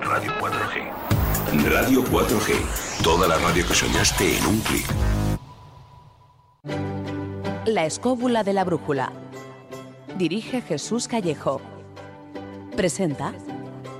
[0.00, 1.70] Radio 4G.
[1.70, 3.02] Radio 4G.
[3.04, 4.86] Toda la radio que soñaste en un clic.
[7.66, 9.12] La escóbula de la brújula.
[10.16, 11.60] Dirige Jesús Callejo.
[12.76, 13.32] Presenta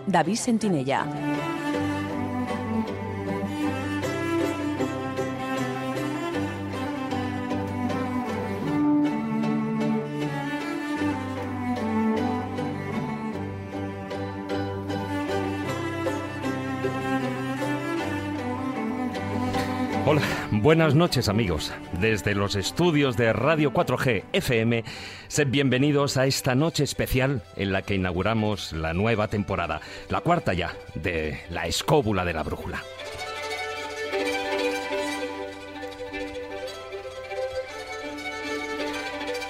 [0.06, 1.07] David Sentinella.
[20.62, 21.72] Buenas noches amigos.
[22.00, 24.84] Desde los estudios de Radio 4G FM,
[25.26, 30.54] sed bienvenidos a esta noche especial en la que inauguramos la nueva temporada, la cuarta
[30.54, 32.80] ya, de La Escóbula de la Brújula.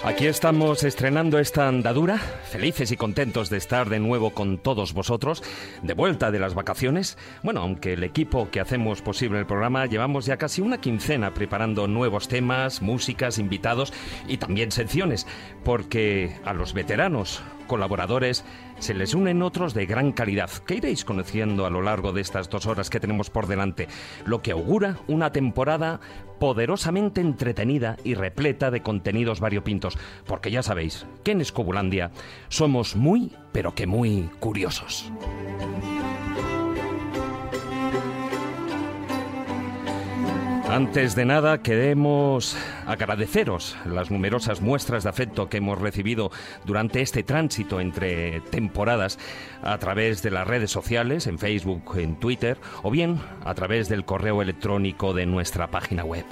[0.05, 5.45] Aquí estamos estrenando esta andadura, felices y contentos de estar de nuevo con todos vosotros,
[5.81, 7.17] de vuelta de las vacaciones.
[7.45, 11.87] Bueno, aunque el equipo que hacemos posible el programa llevamos ya casi una quincena preparando
[11.87, 13.93] nuevos temas, músicas, invitados
[14.27, 15.25] y también secciones,
[15.63, 18.45] porque a los veteranos colaboradores
[18.83, 22.51] se les unen otros de gran calidad, que iréis conociendo a lo largo de estas
[22.51, 23.87] dos horas que tenemos por delante,
[24.27, 26.01] lo que augura una temporada
[26.41, 32.11] poderosamente entretenida y repleta de contenidos variopintos, porque ya sabéis que en Escobulandia
[32.49, 35.13] somos muy, pero que muy curiosos.
[40.73, 42.57] Antes de nada, queremos
[42.87, 46.31] agradeceros las numerosas muestras de afecto que hemos recibido
[46.65, 49.19] durante este tránsito entre temporadas
[49.63, 54.07] a través de las redes sociales, en Facebook, en Twitter, o bien a través del
[54.07, 56.25] correo electrónico de nuestra página web.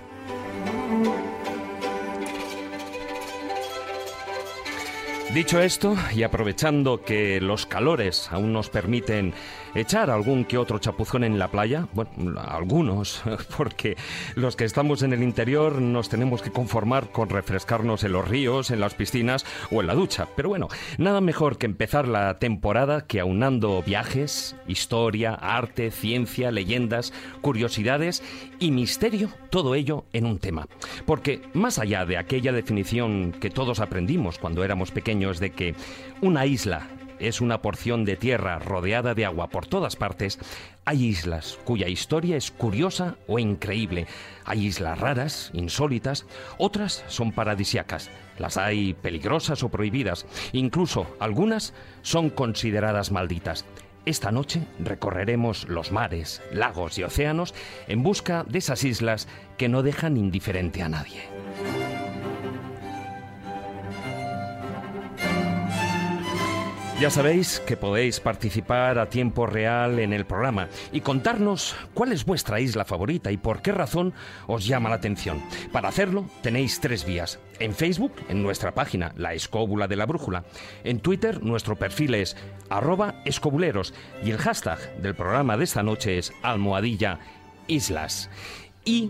[5.35, 9.33] Dicho esto, y aprovechando que los calores aún nos permiten
[9.75, 13.23] echar algún que otro chapuzón en la playa, bueno, algunos,
[13.57, 13.97] porque
[14.35, 18.71] los que estamos en el interior nos tenemos que conformar con refrescarnos en los ríos,
[18.71, 20.29] en las piscinas o en la ducha.
[20.37, 20.69] Pero bueno,
[20.99, 28.23] nada mejor que empezar la temporada que aunando viajes, historia, arte, ciencia, leyendas, curiosidades
[28.59, 30.67] y misterio, todo ello en un tema.
[31.07, 35.75] Porque más allá de aquella definición que todos aprendimos cuando éramos pequeños de que
[36.21, 36.89] una isla
[37.21, 40.39] es una porción de tierra rodeada de agua por todas partes,
[40.85, 44.07] hay islas cuya historia es curiosa o increíble.
[44.45, 46.27] Hay islas raras, insólitas,
[46.59, 48.11] otras son paradisiacas.
[48.39, 50.27] Las hay peligrosas o prohibidas.
[50.53, 53.65] Incluso algunas son consideradas malditas.
[54.07, 57.55] Esta noche recorreremos los mares, lagos y océanos
[57.87, 61.21] en busca de esas islas que no dejan indiferente a nadie.
[67.01, 72.27] Ya sabéis que podéis participar a tiempo real en el programa y contarnos cuál es
[72.27, 74.13] vuestra isla favorita y por qué razón
[74.47, 75.43] os llama la atención.
[75.73, 77.41] Para hacerlo tenéis tres vías.
[77.59, 80.45] En Facebook, en nuestra página La Escóbula de la Brújula.
[80.85, 82.37] En Twitter, nuestro perfil es
[82.69, 87.19] arroba escobuleros y el hashtag del programa de esta noche es almohadilla
[87.67, 88.29] islas.
[88.85, 89.09] Y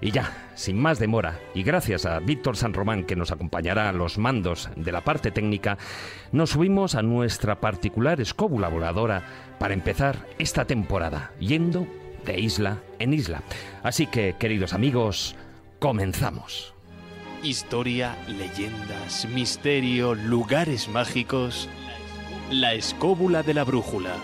[0.00, 3.92] Y ya, sin más demora, y gracias a Víctor San Román que nos acompañará a
[3.92, 5.78] los mandos de la parte técnica,
[6.32, 9.22] nos subimos a nuestra particular escóbula voladora
[9.60, 11.86] para empezar esta temporada, yendo
[12.24, 13.42] de isla en isla.
[13.82, 15.34] Así que, queridos amigos,
[15.78, 16.74] comenzamos.
[17.42, 21.68] Historia, leyendas, misterio, lugares mágicos.
[22.50, 24.14] La escóbula de la brújula.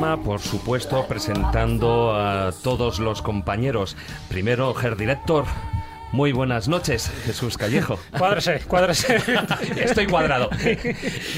[0.00, 3.98] Programa, por supuesto, presentando a todos los compañeros.
[4.30, 5.44] Primero, Ger Director,
[6.12, 7.98] Muy buenas noches, Jesús Callejo.
[8.18, 9.18] Cuádrese, cuádrese.
[9.76, 10.48] Estoy cuadrado.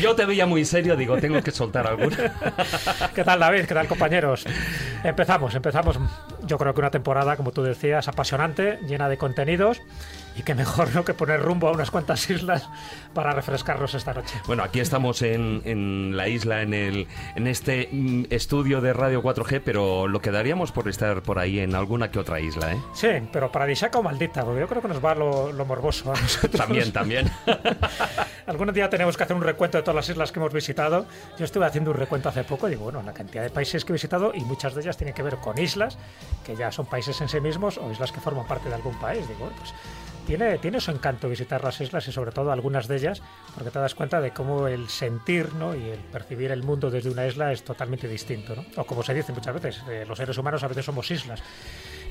[0.00, 2.16] Yo te veía muy serio, digo, tengo que soltar alguna.
[3.14, 3.64] ¿Qué tal, David?
[3.66, 4.46] ¿Qué tal, compañeros?
[5.02, 5.98] Empezamos, empezamos.
[6.46, 9.82] Yo creo que una temporada, como tú decías, apasionante, llena de contenidos.
[10.36, 11.04] Y qué mejor ¿no?
[11.04, 12.68] que poner rumbo a unas cuantas islas
[13.14, 14.34] para refrescarnos esta noche.
[14.46, 17.06] Bueno, aquí estamos en, en la isla, en, el,
[17.36, 21.74] en este mm, estudio de Radio 4G, pero lo quedaríamos por estar por ahí en
[21.74, 22.80] alguna que otra isla, ¿eh?
[22.94, 26.20] Sí, pero paradisíaca o maldita, porque yo creo que nos va lo, lo morboso a
[26.20, 26.52] nosotros.
[26.62, 27.30] También, también.
[28.46, 31.06] Algún día tenemos que hacer un recuento de todas las islas que hemos visitado.
[31.38, 33.92] Yo estuve haciendo un recuento hace poco y digo, bueno, la cantidad de países que
[33.92, 35.98] he visitado y muchas de ellas tienen que ver con islas,
[36.44, 39.26] que ya son países en sí mismos o islas que forman parte de algún país.
[39.28, 39.72] Digo, pues
[40.26, 43.22] tiene, tiene su encanto visitar las islas y sobre todo algunas de ellas,
[43.54, 45.74] porque te das cuenta de cómo el sentir ¿no?
[45.74, 48.54] y el percibir el mundo desde una isla es totalmente distinto.
[48.56, 48.64] ¿no?
[48.76, 51.42] O como se dice muchas veces, eh, los seres humanos a veces somos islas.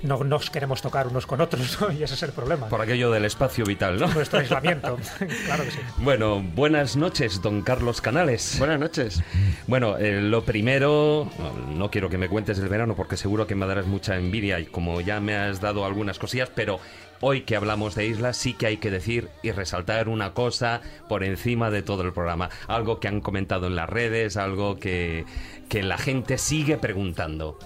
[0.04, 1.92] No nos queremos tocar unos con otros ¿no?
[1.92, 2.68] y ese es el problema.
[2.68, 4.08] Por aquello del espacio vital, ¿no?
[4.08, 4.98] Nuestro aislamiento,
[5.46, 5.80] claro que sí.
[5.98, 8.56] Bueno, buenas noches, don Carlos Canales.
[8.58, 9.24] Buenas noches.
[9.68, 11.30] Bueno, eh, lo primero,
[11.70, 14.66] no quiero que me cuentes el verano porque seguro que me darás mucha envidia y
[14.66, 16.80] como ya me has dado algunas cosillas, pero
[17.22, 21.24] hoy que hablamos de islas sí que hay que decir y resaltar una cosa por
[21.24, 22.50] encima de todo el programa.
[22.68, 25.26] Algo que han comentado en las redes, algo que,
[25.70, 27.58] que la gente sigue preguntando.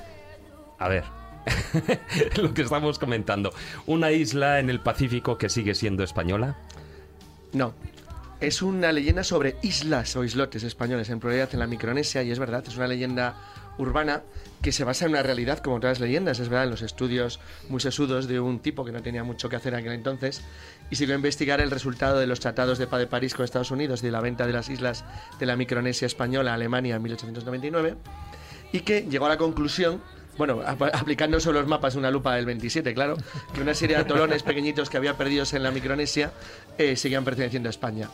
[0.78, 1.04] A ver.
[2.42, 3.54] lo que estamos comentando.
[3.86, 6.58] ¿Una isla en el Pacífico que sigue siendo española?
[7.54, 7.74] No.
[8.42, 12.40] Es una leyenda sobre islas o islotes españoles, en pluralidad en la Micronesia, y es
[12.40, 13.36] verdad, es una leyenda
[13.78, 14.24] urbana
[14.62, 17.40] que se basa en una realidad como todas las leyendas, es verdad, en los estudios
[17.70, 20.42] muy sesudos de un tipo que no tenía mucho que hacer en aquel entonces
[20.90, 23.72] y siguió a investigar el resultado de los tratados de paz de París con Estados
[23.72, 25.04] Unidos y de la venta de las islas
[25.40, 27.96] de la Micronesia española a Alemania en 1899
[28.72, 30.02] y que llegó a la conclusión
[30.38, 30.62] bueno,
[30.94, 33.18] aplicando sobre los mapas una lupa del 27, claro,
[33.54, 36.32] que una serie de atolones pequeñitos que había perdidos en la Micronesia
[36.78, 38.10] eh, seguían perteneciendo a España.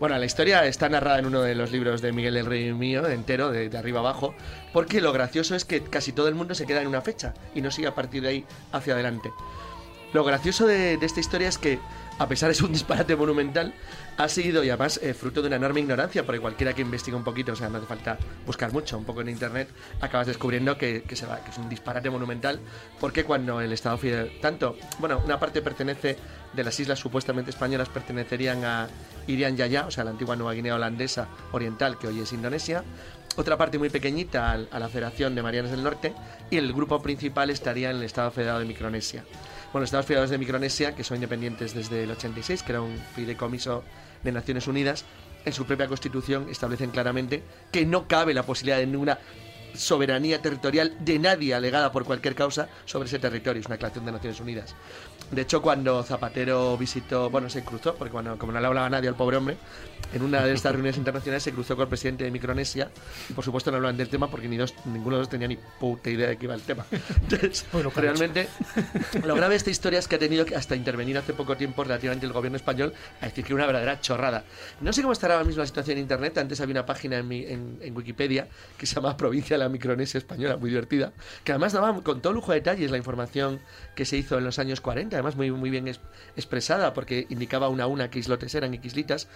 [0.00, 3.06] Bueno, la historia está narrada en uno de los libros de Miguel el Rey mío,
[3.06, 4.34] entero, de, arriba abajo,
[4.72, 7.60] porque lo gracioso es que casi todo el mundo se queda en una fecha y
[7.60, 9.30] no sigue a partir de ahí hacia adelante.
[10.12, 11.78] Lo gracioso de, de esta historia es que,
[12.18, 13.74] a pesar de ser un disparate monumental,
[14.16, 17.24] ha sido y además eh, fruto de una enorme ignorancia, porque cualquiera que investiga un
[17.24, 19.68] poquito, o sea, no hace falta buscar mucho, un poco en internet,
[20.00, 22.60] acabas descubriendo que, es un disparate monumental,
[23.00, 26.16] porque cuando el Estado Fidel, tanto, bueno, una parte pertenece
[26.52, 28.88] de las islas supuestamente españolas, pertenecerían a
[29.26, 32.84] Irian Yaya, o sea, la antigua Nueva Guinea holandesa oriental, que hoy es Indonesia,
[33.36, 36.14] otra parte muy pequeñita a la Federación de Marianas del Norte,
[36.50, 39.24] y el grupo principal estaría en el Estado Federado de Micronesia.
[39.74, 43.82] Bueno, Estados Federados de Micronesia, que son independientes desde el 86, que era un fideicomiso
[44.22, 45.04] de Naciones Unidas,
[45.44, 47.42] en su propia constitución establecen claramente
[47.72, 49.18] que no cabe la posibilidad de ninguna
[49.74, 53.58] soberanía territorial de nadie alegada por cualquier causa sobre ese territorio.
[53.58, 54.76] Es una declaración de Naciones Unidas.
[55.30, 59.08] De hecho, cuando Zapatero visitó, bueno, se cruzó, porque cuando, como no le hablaba nadie
[59.08, 59.56] al pobre hombre,
[60.12, 62.90] en una de estas reuniones internacionales se cruzó con el presidente de Micronesia
[63.28, 65.56] y por supuesto no hablaban del tema porque ni dos, ninguno de los tenía ni
[65.56, 66.84] puta idea de qué iba el tema.
[67.22, 68.48] Entonces, bueno, realmente,
[69.24, 71.82] lo grave de esta historia es que ha tenido que hasta intervenir hace poco tiempo
[71.82, 74.44] relativamente el gobierno español a decir que era una verdadera chorrada.
[74.80, 77.28] No sé cómo estará ahora mismo la situación en Internet, antes había una página en,
[77.28, 78.48] mi, en, en Wikipedia
[78.78, 81.12] que se llama Provincia de la Micronesia Española, muy divertida,
[81.42, 83.60] que además daba con todo lujo de detalles la información
[83.94, 86.00] que se hizo en los años 40, además muy, muy bien es,
[86.36, 89.28] expresada porque indicaba una a una qué islotes eran y qué islitas,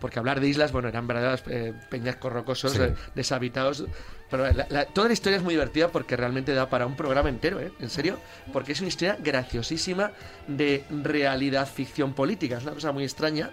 [0.00, 2.82] porque hablar de islas, bueno, eran verdaderos eh, peñascos rocosos sí.
[2.82, 3.84] eh, deshabitados.
[4.30, 7.28] Pero la, la, toda la historia es muy divertida porque realmente da para un programa
[7.28, 7.72] entero, ¿eh?
[7.80, 8.18] En serio,
[8.52, 10.12] porque es una historia graciosísima
[10.48, 12.58] de realidad ficción política.
[12.58, 13.50] Es una cosa muy extraña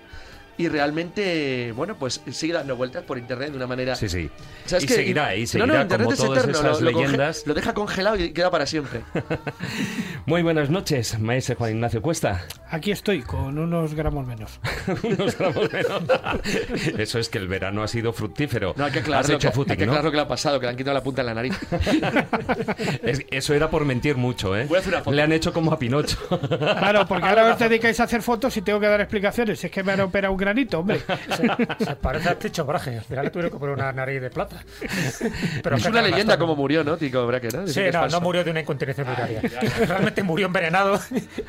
[0.57, 3.95] y realmente, bueno, pues sigue dando vueltas por internet de una manera.
[3.95, 4.29] Sí, sí.
[4.65, 6.59] O sea, es y que, seguirá, y seguirá no, no, internet como es todas eterno,
[6.59, 7.43] esas lo, lo, leyendas.
[7.47, 9.01] lo deja congelado y queda para siempre.
[10.25, 12.45] Muy buenas noches, maestro Juan Ignacio Cuesta.
[12.69, 14.59] Aquí estoy, con unos gramos menos.
[15.03, 16.01] unos gramos menos.
[16.97, 18.73] Eso es que el verano ha sido fructífero.
[18.77, 19.91] No, hay que aclarar, Has lo, hecho que, footing, hay que ¿no?
[19.93, 21.57] aclarar lo que le ha pasado, que le han quitado la punta en la nariz.
[23.03, 24.65] Es- eso era por mentir mucho, ¿eh?
[24.67, 25.15] Voy a hacer una foto.
[25.15, 26.17] Le han hecho como a Pinocho.
[26.29, 29.63] Claro, porque ahora os dedicáis a hacer fotos y tengo que dar explicaciones.
[29.63, 30.99] Es que me han operado un granito, hombre.
[31.29, 32.97] Se, se parece a Ticho Braje.
[32.97, 34.57] Al final le tuvieron que poner una nariz de plata.
[35.63, 37.49] Pero es una leyenda como murió, ¿no, Tico Braque?
[37.53, 37.67] ¿no?
[37.67, 39.41] Sí, no, no murió de una incontinencia urinaria.
[39.87, 40.99] Realmente murió envenenado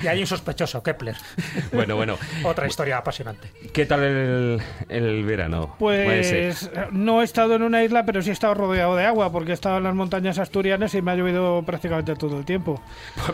[0.01, 1.17] y hay un sospechoso, Kepler.
[1.73, 2.19] bueno, bueno.
[2.45, 3.49] Otra historia apasionante.
[3.73, 5.75] ¿Qué tal el, el verano?
[5.79, 9.51] Pues no he estado en una isla, pero sí he estado rodeado de agua, porque
[9.53, 12.81] he estado en las montañas asturianas y me ha llovido prácticamente todo el tiempo.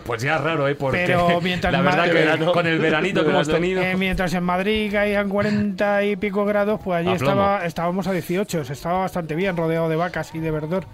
[0.05, 0.75] Pues ya es raro, ¿eh?
[0.75, 2.53] Porque Pero mientras la verdad que verano.
[2.53, 3.65] con el veranito que hemos verano.
[3.65, 3.83] tenido...
[3.83, 5.48] Eh, mientras en Madrid caían 40
[6.05, 8.65] y pico grados, pues allí estaba, estábamos a 18.
[8.65, 10.87] Se estaba bastante bien, rodeado de vacas y de verdor.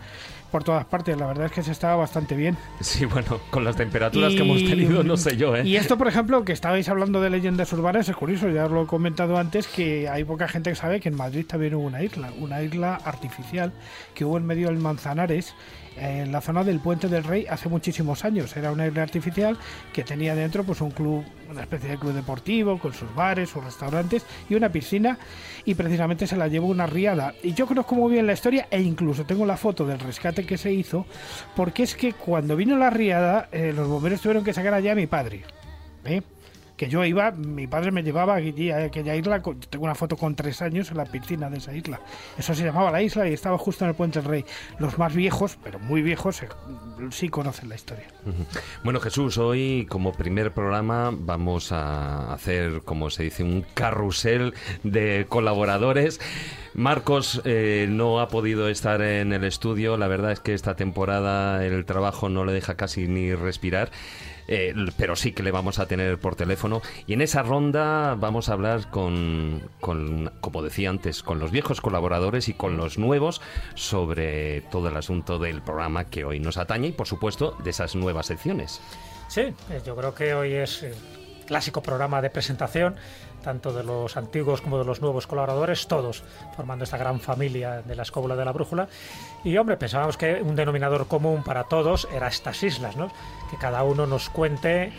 [0.55, 1.17] por todas partes.
[1.19, 2.57] La verdad es que se estaba bastante bien.
[2.81, 5.67] Sí, bueno, con las temperaturas que hemos tenido, no sé yo, ¿eh?
[5.67, 8.85] Y esto, por ejemplo, que estabais hablando de leyendas urbanas, es curioso, ya os lo
[8.85, 12.05] he comentado antes, que hay poca gente que sabe que en Madrid también hubo una
[12.05, 13.73] isla, una isla artificial
[14.15, 15.57] que hubo en medio del Manzanares
[15.97, 18.57] en la zona del Puente del Rey hace muchísimos años.
[18.57, 19.57] Era una isla artificial
[19.93, 23.65] que tenía dentro pues un club, una especie de club deportivo con sus bares, sus
[23.65, 25.19] restaurantes y una piscina
[25.65, 27.35] y precisamente se la llevó una riada.
[27.43, 30.59] Y yo conozco muy bien la historia e incluso tengo la foto del rescate que
[30.59, 31.07] se hizo
[31.55, 34.97] porque es que cuando vino la riada eh, los bomberos tuvieron que sacar allá a
[34.97, 35.45] mi padre.
[36.05, 36.23] ¿eh?
[36.77, 39.41] Que yo iba, mi padre me llevaba a aquella isla,
[39.71, 42.01] tengo una foto con tres años en la piscina de esa isla.
[42.37, 44.45] Eso se llamaba la isla y estaba justo en el Puente del Rey.
[44.79, 46.49] Los más viejos, pero muy viejos, eh,
[47.11, 48.07] sí conocen la historia.
[48.83, 55.27] Bueno, Jesús, hoy como primer programa vamos a hacer, como se dice, un carrusel de
[55.29, 56.21] colaboradores.
[56.75, 61.65] Marcos eh, no ha podido estar en el estudio, la verdad es que esta temporada
[61.65, 63.93] el trabajo no le deja casi ni respirar.
[64.49, 66.83] Eh, pero sí que le vamos a tener por teléfono.
[67.07, 71.81] Y en esa ronda vamos a hablar con, con, como decía antes, con los viejos
[71.81, 73.41] colaboradores y con los nuevos
[73.75, 77.95] sobre todo el asunto del programa que hoy nos atañe y, por supuesto, de esas
[77.95, 78.81] nuevas secciones.
[79.29, 80.85] Sí, eh, yo creo que hoy es
[81.45, 82.97] clásico programa de presentación
[83.45, 86.25] tanto de los antiguos como de los nuevos colaboradores, todos
[86.57, 88.89] formando esta gran familia de la escóbula de la brújula.
[89.45, 93.13] Y hombre, pensábamos que un denominador común para todos era estas islas, ¿no?
[93.51, 94.93] Que cada uno nos cuente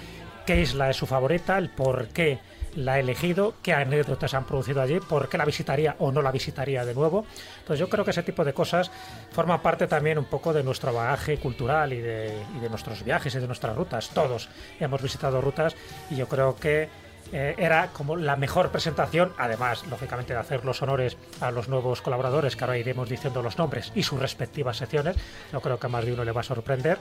[0.45, 2.39] qué isla es su favorita, el por qué
[2.75, 6.31] la ha elegido, qué anécdotas han producido allí, por qué la visitaría o no la
[6.31, 7.25] visitaría de nuevo.
[7.59, 8.91] Entonces yo creo que ese tipo de cosas
[9.31, 13.33] forman parte también un poco de nuestro bagaje cultural y de, y de nuestros viajes
[13.33, 14.09] y de nuestras rutas.
[14.09, 14.49] Todos
[14.79, 15.75] hemos visitado rutas
[16.09, 16.89] y yo creo que
[17.32, 22.01] eh, era como la mejor presentación, además, lógicamente, de hacer los honores a los nuevos
[22.01, 25.15] colaboradores, que ahora iremos diciendo los nombres y sus respectivas secciones.
[25.51, 26.98] Yo creo que a más de uno le va a sorprender.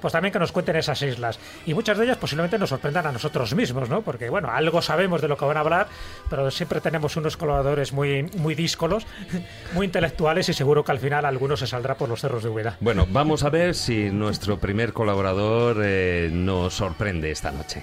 [0.00, 1.38] Pues también que nos cuenten esas islas.
[1.66, 4.02] Y muchas de ellas posiblemente nos sorprendan a nosotros mismos, ¿no?
[4.02, 5.88] Porque, bueno, algo sabemos de lo que van a hablar,
[6.28, 9.06] pero siempre tenemos unos colaboradores muy, muy díscolos,
[9.72, 12.76] muy intelectuales y seguro que al final alguno se saldrá por los cerros de Hueda.
[12.80, 17.82] Bueno, vamos a ver si nuestro primer colaborador eh, nos sorprende esta noche.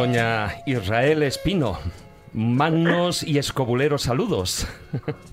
[0.00, 1.78] Doña Israel Espino,
[2.32, 4.66] magnos y escobuleros saludos.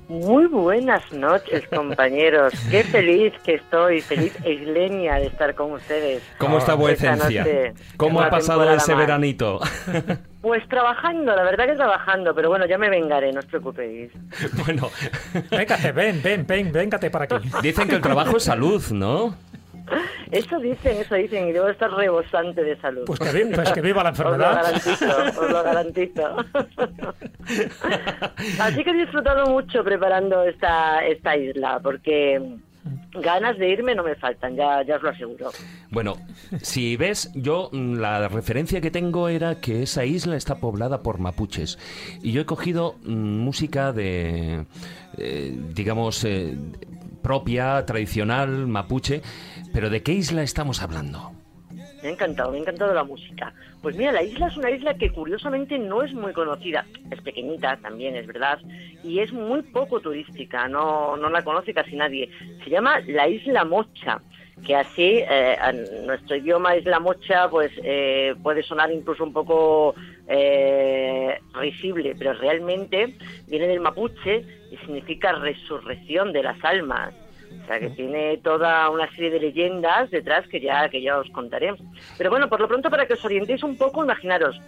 [0.09, 2.51] Muy buenas noches, compañeros.
[2.69, 6.21] Qué feliz que estoy, feliz e isleña de estar con ustedes.
[6.37, 7.45] ¿Cómo está vuecencia?
[7.95, 9.61] ¿Cómo ha pasado ese veranito?
[10.41, 14.11] Pues trabajando, la verdad que trabajando, pero bueno, ya me vengaré, no os preocupéis.
[14.65, 14.89] Bueno,
[15.49, 17.49] véngate, ven, ven, ven, véngate para aquí.
[17.61, 19.33] Dicen que el trabajo es salud, ¿no?
[20.31, 23.05] Eso dicen, eso dicen, y debo estar rebosante de salud.
[23.05, 24.51] Pues que, pues que viva la enfermedad.
[24.51, 26.35] Os lo garantizo, os lo garantizo.
[28.59, 32.41] Así que he disfrutado mucho preparando esta, esta isla, porque
[33.13, 35.49] ganas de irme no me faltan, ya, ya os lo aseguro.
[35.91, 36.15] Bueno,
[36.61, 41.19] si ves, yo mm, la referencia que tengo era que esa isla está poblada por
[41.19, 41.77] mapuches.
[42.21, 44.65] Y yo he cogido mm, música de,
[45.17, 46.57] eh, digamos, eh,
[47.21, 49.21] propia, tradicional, mapuche.
[49.77, 51.33] Pero ¿de qué isla estamos hablando?
[52.01, 53.53] Me ha encantado, me ha encantado la música.
[53.83, 56.83] Pues mira, la isla es una isla que curiosamente no es muy conocida.
[57.11, 58.57] Es pequeñita también, es verdad.
[59.03, 62.27] Y es muy poco turística, no, no la conoce casi nadie.
[62.63, 64.19] Se llama la Isla Mocha
[64.65, 65.55] que así eh,
[66.07, 69.93] nuestro idioma Isla Mocha pues eh, puede sonar incluso un poco
[70.27, 73.15] eh, risible, pero realmente
[73.45, 77.13] viene del mapuche y significa resurrección de las almas.
[77.63, 81.29] O sea, que tiene toda una serie de leyendas detrás que ya, que ya os
[81.31, 81.73] contaré.
[82.17, 84.59] Pero bueno, por lo pronto, para que os orientéis un poco, imaginaros,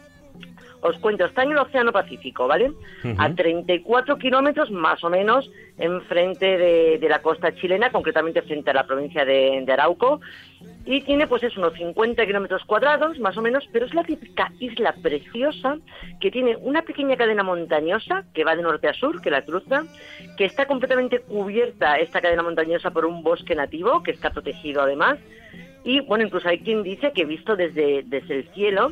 [0.82, 2.72] os cuento, está en el Océano Pacífico, ¿vale?
[3.18, 8.74] A 34 kilómetros más o menos enfrente de, de, la costa chilena, concretamente frente a
[8.74, 10.22] la provincia de, de Arauco.
[10.86, 14.52] Y tiene pues es unos 50 kilómetros cuadrados, más o menos, pero es la típica
[14.60, 15.78] isla preciosa
[16.20, 19.84] que tiene una pequeña cadena montañosa que va de norte a sur, que la cruza,
[20.38, 25.20] que está completamente cubierta esta cadena montañosa por un bosque nativo, que está protegido además.
[25.84, 28.92] Y bueno, incluso hay quien dice que visto desde, desde el cielo,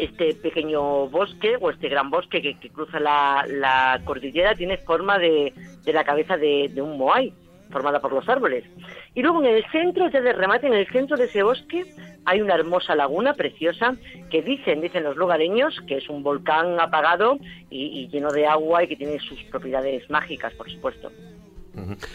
[0.00, 5.52] este pequeño bosque o este gran bosque que, cruza la, la, cordillera tiene forma de,
[5.84, 7.32] de la cabeza de, un moai.
[7.70, 8.64] formada por los árboles.
[9.14, 11.84] Y luego en el centro, ya de remate, en el centro de ese bosque,
[12.24, 13.96] hay una hermosa laguna preciosa
[14.30, 17.38] que dicen, dicen los lugareños, que es un volcán apagado
[17.70, 21.10] y, lleno de agua y que tiene sus propiedades mágicas, por supuesto.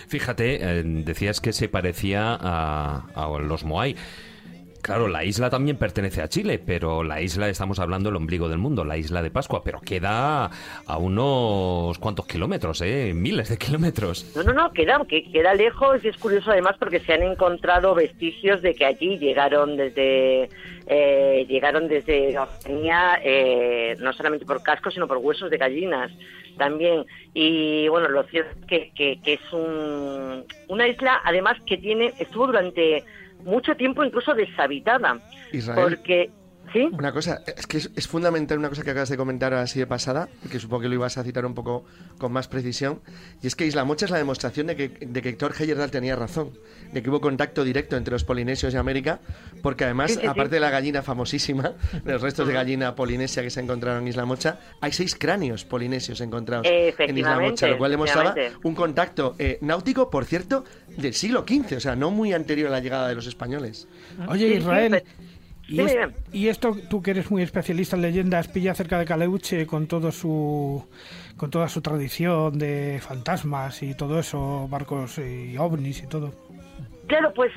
[0.09, 3.95] Fíjate, eh, decías que se parecía a, a los Moai.
[4.85, 8.59] Claro, la isla también pertenece a Chile, pero la isla, estamos hablando del ombligo del
[8.59, 10.51] mundo, la isla de Pascua, pero queda
[10.85, 13.11] a unos cuantos kilómetros, ¿eh?
[13.15, 14.31] Miles de kilómetros.
[14.35, 17.95] No, no, no, queda, que queda lejos y es curioso además porque se han encontrado
[17.95, 20.49] vestigios de que allí llegaron desde
[20.85, 26.11] eh, llegaron desde Oceanía eh, no solamente por cascos sino por huesos de gallinas
[26.59, 31.77] también y bueno lo cierto es que, que, que es un, una isla además que
[31.77, 33.03] tiene estuvo durante
[33.45, 35.19] mucho tiempo incluso deshabitada
[35.51, 35.79] Israel.
[35.81, 36.29] porque
[36.73, 39.79] sí Una cosa, es que es, es fundamental una cosa que acabas de comentar así
[39.79, 41.85] de pasada, que supongo que lo ibas a citar un poco
[42.17, 43.01] con más precisión,
[43.41, 46.15] y es que Isla Mocha es la demostración de que, de que Héctor Heyerdahl tenía
[46.15, 46.51] razón,
[46.91, 49.19] de que hubo contacto directo entre los polinesios y América,
[49.61, 50.27] porque además, Sí, sí, sí.
[50.27, 51.73] aparte de la gallina famosísima,
[52.03, 55.65] de los restos de gallina polinesia que se encontraron en Isla Mocha, hay seis cráneos
[55.65, 60.65] polinesios encontrados en Isla Mocha, lo cual demostraba un contacto eh, náutico, por cierto,
[60.97, 63.87] del siglo XV, o sea, no muy anterior a la llegada de los españoles.
[64.27, 65.03] Oye, Sí, sí, Israel,
[65.67, 65.97] y, es-
[66.31, 70.11] y esto, tú que eres muy especialista en leyendas, pilla cerca de Caleuche con todo
[70.11, 70.85] su
[71.37, 76.33] con toda su tradición de fantasmas y todo eso, barcos y ovnis y todo.
[77.07, 77.51] Claro, pues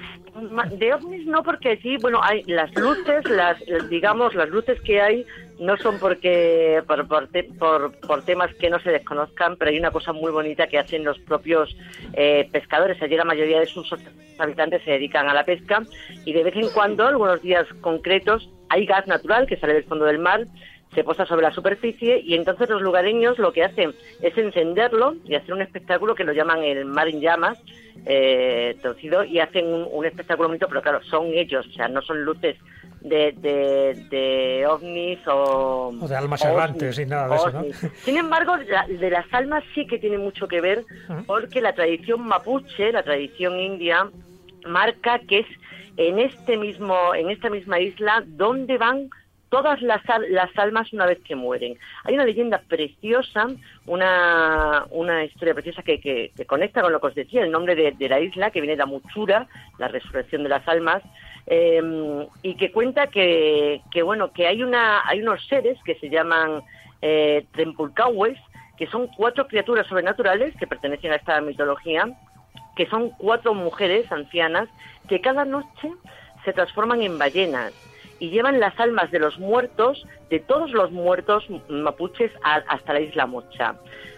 [0.79, 3.57] de ovnis no porque sí, bueno, hay las luces, las
[3.89, 5.25] digamos las luces que hay
[5.61, 9.91] no son porque por, por, por, por temas que no se desconozcan, pero hay una
[9.91, 11.77] cosa muy bonita que hacen los propios
[12.15, 13.01] eh, pescadores.
[13.03, 13.93] Allí la mayoría de sus
[14.39, 15.83] habitantes se dedican a la pesca
[16.25, 20.05] y de vez en cuando, algunos días concretos, hay gas natural que sale del fondo
[20.05, 20.47] del mar
[20.95, 25.35] se posa sobre la superficie y entonces los lugareños lo que hacen es encenderlo y
[25.35, 27.59] hacer un espectáculo que lo llaman el mar en llamas,
[28.07, 32.01] eh, torcido, y hacen un, un espectáculo bonito, pero claro, son ellos, o sea, no
[32.03, 32.57] son luces
[33.01, 35.93] de, de, de ovnis o...
[36.01, 37.65] O de almas errantes y nada de eso, ¿no?
[38.05, 40.85] Sin embargo, la- de las almas sí que tiene mucho que ver
[41.27, 44.09] porque la tradición mapuche, la tradición india,
[44.67, 45.47] marca que es
[45.97, 49.11] en este mismo, en esta misma isla donde van
[49.49, 51.79] todas las, las almas una vez que mueren.
[52.05, 53.49] Hay una leyenda preciosa,
[53.87, 57.75] una, una historia preciosa que, que- que conecta con lo que os decía, el nombre
[57.75, 59.47] de, de la isla, que viene de Amuchura,
[59.79, 61.03] la resurrección de las almas,
[61.47, 61.83] eh,
[62.43, 66.63] y que cuenta que, que, bueno, que hay, una, hay unos seres que se llaman
[67.01, 68.39] eh, Trempulcahues,
[68.77, 72.07] que son cuatro criaturas sobrenaturales que pertenecen a esta mitología,
[72.77, 74.69] que son cuatro mujeres ancianas
[75.09, 75.91] que cada noche
[76.45, 77.73] se transforman en ballenas
[78.19, 83.01] y llevan las almas de los muertos, de todos los muertos mapuches, a- hasta la
[83.01, 83.77] isla Mocha.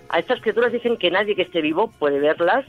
[0.09, 2.65] A estas criaturas dicen que nadie que esté vivo puede verlas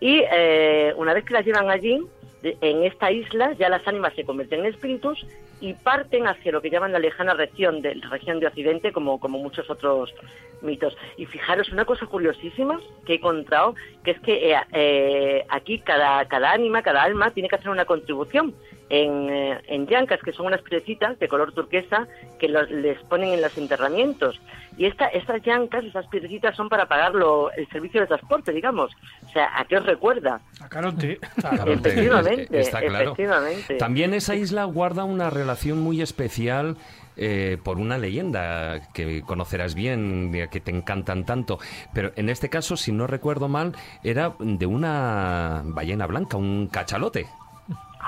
[0.00, 2.00] y eh, una vez que las llevan allí,
[2.42, 5.26] en esta isla, ya las ánimas se convierten en espíritus
[5.60, 9.38] y parten hacia lo que llaman la lejana región de, región de Occidente, como, como
[9.38, 10.14] muchos otros
[10.60, 10.96] mitos.
[11.16, 16.24] Y fijaros, una cosa curiosísima que he encontrado, que es que eh, eh, aquí cada,
[16.28, 18.54] cada ánima, cada alma, tiene que hacer una contribución
[18.88, 22.06] en, eh, en llancas, que son unas piedrecitas de color turquesa
[22.38, 24.40] que los- les ponen en los enterramientos.
[24.78, 28.92] Y esta, estas llancas, estas piedrecitas son para pagar lo- el servicio de transporte, digamos.
[29.26, 30.40] O sea, ¿a qué os recuerda?
[30.60, 31.18] A Caronte.
[31.36, 33.12] Claro, Efectivamente, está claro.
[33.12, 33.74] efectivamente.
[33.76, 36.76] También esa isla guarda una relación muy especial
[37.18, 41.58] eh, por una leyenda que conocerás bien, que te encantan tanto.
[41.94, 43.72] Pero en este caso, si no recuerdo mal,
[44.04, 47.26] era de una ballena blanca, un cachalote.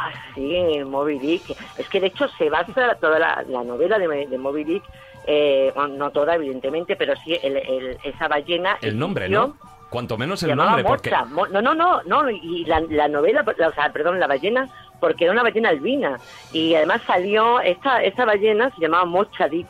[0.01, 1.43] Ah, sí, Moby Dick.
[1.77, 4.85] Es que de hecho se basa toda la, la novela de, de Moby Dick,
[5.27, 8.79] eh, no toda evidentemente, pero sí el- el- esa ballena.
[8.81, 9.57] El nombre, existió, ¿no?
[9.91, 11.11] Cuanto menos el nombre, porque...
[11.51, 12.31] No, no, no, no.
[12.31, 14.69] Y la, la novela, o sea, perdón, la ballena,
[15.01, 16.19] porque era una ballena albina.
[16.53, 19.67] Y además salió, esta, esta ballena se llamaba Mocha Dick.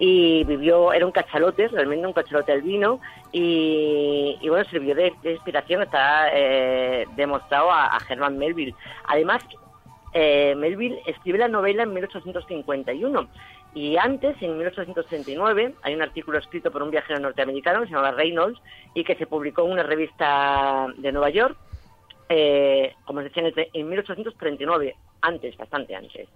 [0.00, 3.00] Y vivió, era un cachalote, realmente un cachalote albino.
[3.30, 8.74] Y, y bueno, sirvió de, inspiración, está eh, demostrado a, a Herman Melville.
[9.04, 9.44] Además,
[10.12, 13.28] eh, Melville escribe la novela en 1851
[13.74, 18.16] y antes, en 1839, hay un artículo escrito por un viajero norteamericano que se llamaba
[18.16, 18.60] Reynolds
[18.94, 21.56] y que se publicó en una revista de Nueva York,
[22.28, 26.28] eh, como os decía, en 1839, antes, bastante antes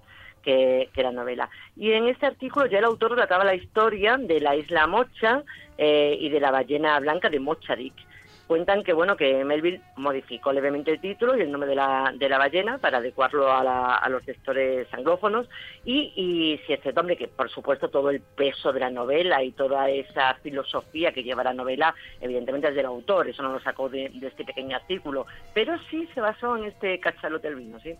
[0.44, 1.48] que, la novela.
[1.76, 5.42] Y en este artículo ya el autor relataba la historia de la isla Mocha
[5.78, 7.94] eh, y de la ballena blanca de Mocha Dick.
[8.46, 12.28] Cuentan que bueno que Melville modificó levemente el título y el nombre de la, de
[12.28, 15.48] la ballena para adecuarlo a, la- a los lectores anglófonos
[15.82, 19.42] y, y si es cierto, hombre, que por supuesto todo el peso de la novela
[19.42, 23.60] y toda esa filosofía que lleva la novela, evidentemente es del autor, eso no lo
[23.60, 27.80] sacó de, de este pequeño artículo, pero sí se basó en este cachalote del vino,
[27.80, 27.94] sí.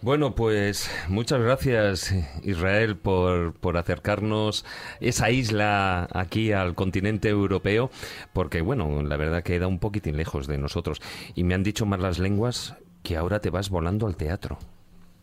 [0.00, 4.64] Bueno, pues muchas gracias Israel por, por acercarnos
[5.00, 7.90] esa isla aquí al continente europeo,
[8.32, 11.00] porque bueno, la verdad queda un poquitín lejos de nosotros.
[11.34, 14.58] Y me han dicho más las lenguas que ahora te vas volando al teatro.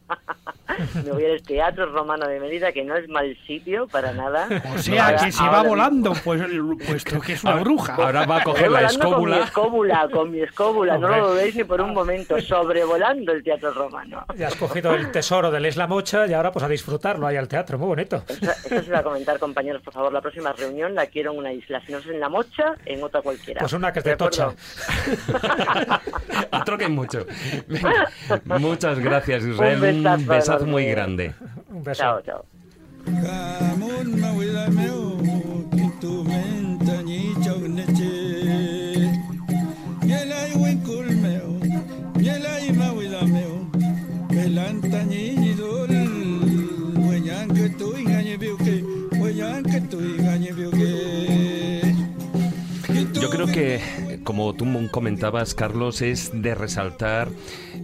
[1.03, 4.47] Me voy al Teatro Romano de Mérida, que no es mal sitio para nada.
[4.75, 6.41] O sea, Ahora- que se va mismo- volando, pues
[6.87, 7.95] puesto que es una bruja.
[7.95, 9.43] Ahora va a coger la volando Con mi escóbula.
[9.43, 14.25] escóbula, con mi escóbula, no lo dudéis ni por un momento, sobrevolando el Teatro Romano.
[14.37, 17.37] Ya has cogido el tesoro de la Isla Mocha y ahora pues a disfrutarlo ahí
[17.37, 18.23] al teatro, muy bonito.
[18.27, 20.11] Eso, eso se va a comentar, compañeros, por favor.
[20.13, 21.81] La próxima reunión la quiero en una isla.
[21.85, 23.59] Si no es en la Mocha, en otra cualquiera.
[23.59, 24.15] Pues una que es de?
[24.15, 24.49] Tocha.
[26.65, 27.25] Troquen mucho.
[27.67, 28.09] Venga,
[28.59, 31.33] muchas gracias Israel, Un un besazo muy grande.
[31.69, 32.03] Un beso.
[32.03, 32.45] Chao, chao.
[53.13, 57.29] Yo creo que, como tú comentabas, Carlos, es de resaltar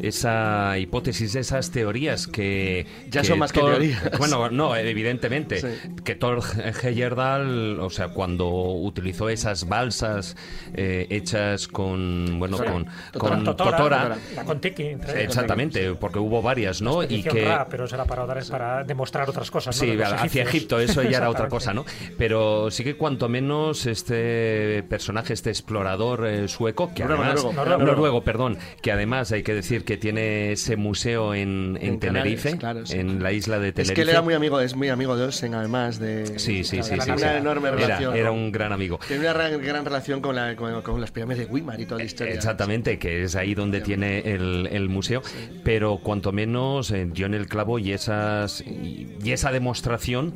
[0.02, 2.86] esa hipótesis, esas teorías que...
[3.10, 4.02] Ya son más que teorías.
[4.18, 5.62] Bueno, no, evidentemente.
[5.62, 5.68] Sí.
[6.04, 6.42] Que Thor
[6.84, 10.36] Heyerdahl, o sea, cuando utilizó esas balsas
[10.74, 12.88] eh, hechas con, bueno, con,
[13.18, 14.84] con Totora, Totora, La Contiki.
[14.88, 15.24] entre ellos.
[15.26, 17.04] exactamente, porque hubo varias, ¿no?
[17.04, 17.46] Y que...
[17.46, 19.76] Ra, pero será para, dar- para demostrar otras cosas.
[19.82, 19.88] ¿no?
[19.88, 20.42] Sí, hacia.
[20.44, 21.86] Egipto, eso ya era otra cosa, ¿no?
[22.18, 27.44] Pero sí que cuanto menos este personaje, este explorador eh, sueco, que Noruego, además...
[27.44, 27.64] noruego.
[27.72, 27.92] Noruego.
[27.92, 32.58] noruego, perdón, que además hay que decir que tiene ese museo en, en En Tenerife,
[32.58, 32.98] Canarias, claro, sí.
[33.00, 33.94] en la isla de Es Tenerife.
[33.96, 36.28] que él era muy amigo, es muy amigo de Olsen, además de...
[36.40, 37.24] Sí, sí, sí, Una sí, sí.
[37.26, 38.16] enorme Era- relación.
[38.16, 39.00] Era, un gran amigo.
[39.08, 42.00] Tiene una gran, gran relación con, la, con, con las pirámides de Weimar y toda
[42.00, 42.34] la historia.
[42.34, 45.22] Exactamente, que es ahí donde tiene el, el museo,
[45.64, 50.34] pero cuanto menos eh, dio en el clavo y esas y, y esa demostración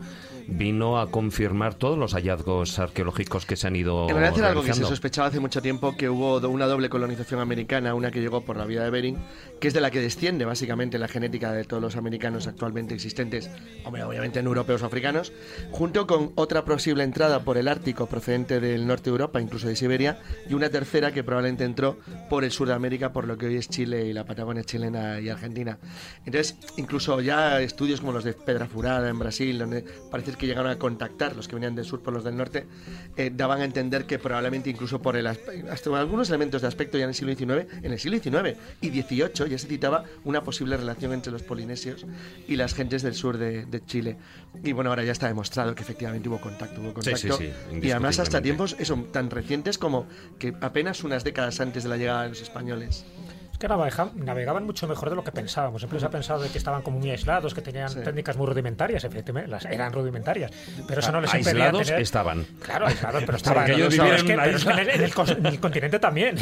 [0.47, 4.63] vino a confirmar todos los hallazgos arqueológicos que se han ido En realidad era algo
[4.63, 8.41] que se sospechaba hace mucho tiempo que hubo una doble colonización americana, una que llegó
[8.41, 9.17] por la vía de Bering,
[9.59, 13.49] que es de la que desciende básicamente la genética de todos los americanos actualmente existentes,
[13.85, 15.33] obviamente en europeos o africanos,
[15.71, 19.75] junto con otra posible entrada por el Ártico procedente del norte de Europa, incluso de
[19.75, 21.97] Siberia, y una tercera que probablemente entró
[22.29, 25.19] por el sur de América, por lo que hoy es Chile y la Patagonia chilena
[25.19, 25.77] y Argentina.
[26.25, 30.71] Entonces, incluso ya estudios como los de Pedra Furada en Brasil, donde parece que llegaron
[30.71, 32.65] a contactar los que venían del sur por los del norte,
[33.17, 35.51] eh, daban a entender que probablemente incluso por el hasta
[35.99, 39.49] algunos elementos de aspecto ya en el siglo XIX, en el siglo XIX y XVIII
[39.49, 42.05] ya se citaba una posible relación entre los polinesios
[42.47, 44.17] y las gentes del sur de, de Chile.
[44.63, 47.37] Y bueno, ahora ya está demostrado que efectivamente hubo contacto, hubo Sí, contacto.
[47.37, 50.07] sí, sí, y además hasta tiempos eso, tan recientes como
[50.39, 53.05] que apenas unas décadas antes de la llegada de los españoles.
[53.67, 55.81] Que navega- navegaban mucho mejor de lo que pensábamos.
[55.81, 57.99] Siempre se ha pensado de que estaban como muy aislados, que tenían Sí.
[58.03, 60.51] técnicas muy rudimentarias, efectivamente, las eran rudimentarias.
[60.87, 62.45] Pero eso no les impedía Aislados tener- estaban.
[62.61, 63.71] Claro, aislados, pero estaban.
[63.71, 64.81] Ellos pero vivían es que- en una pero es que isla.
[64.81, 66.35] en el, en el cos- en el continente también.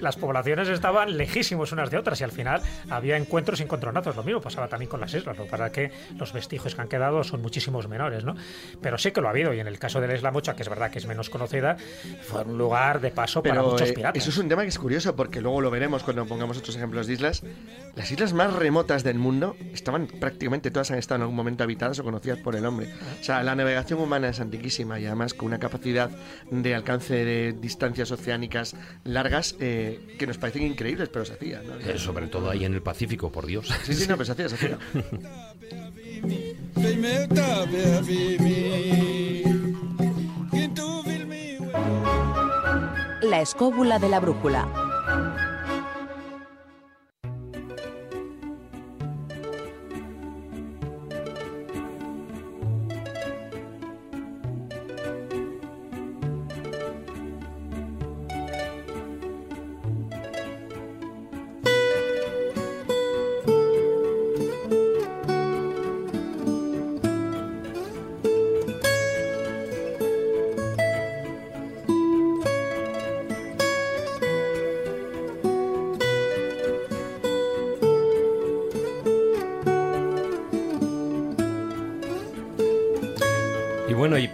[0.00, 4.16] Las poblaciones estaban lejísimos unas de otras y al final había encuentros y encontronazos.
[4.16, 5.36] Lo mismo pasaba también con las islas.
[5.36, 8.34] Lo que pasa es que los vestigios que han quedado son muchísimos menores, ¿no?
[8.80, 9.52] Pero sí que lo ha habido.
[9.54, 11.76] Y en el caso de la Isla Mocha, que es verdad que es menos conocida,
[12.22, 14.20] fue un lugar de paso para muchos eh, piratas.
[14.22, 17.06] eso es un tema que es curioso porque luego lo veremos cuando pongamos otros ejemplos
[17.06, 17.42] de islas.
[17.94, 21.98] Las islas más remotas del mundo estaban prácticamente todas han estado en algún momento habitadas
[21.98, 22.92] o conocidas por el hombre.
[23.20, 26.10] O sea, la navegación humana es antiquísima y además con una capacidad
[26.50, 31.62] de alcance de distancias oceánicas largas eh, que nos parecen increíbles, pero se hacía.
[31.62, 31.76] ¿no?
[31.76, 33.72] Eh, sobre todo ahí en el Pacífico, por Dios.
[33.84, 34.78] Sí, sí, no, pero se hacía, se hacía.
[43.22, 44.68] La escóbula de la brújula.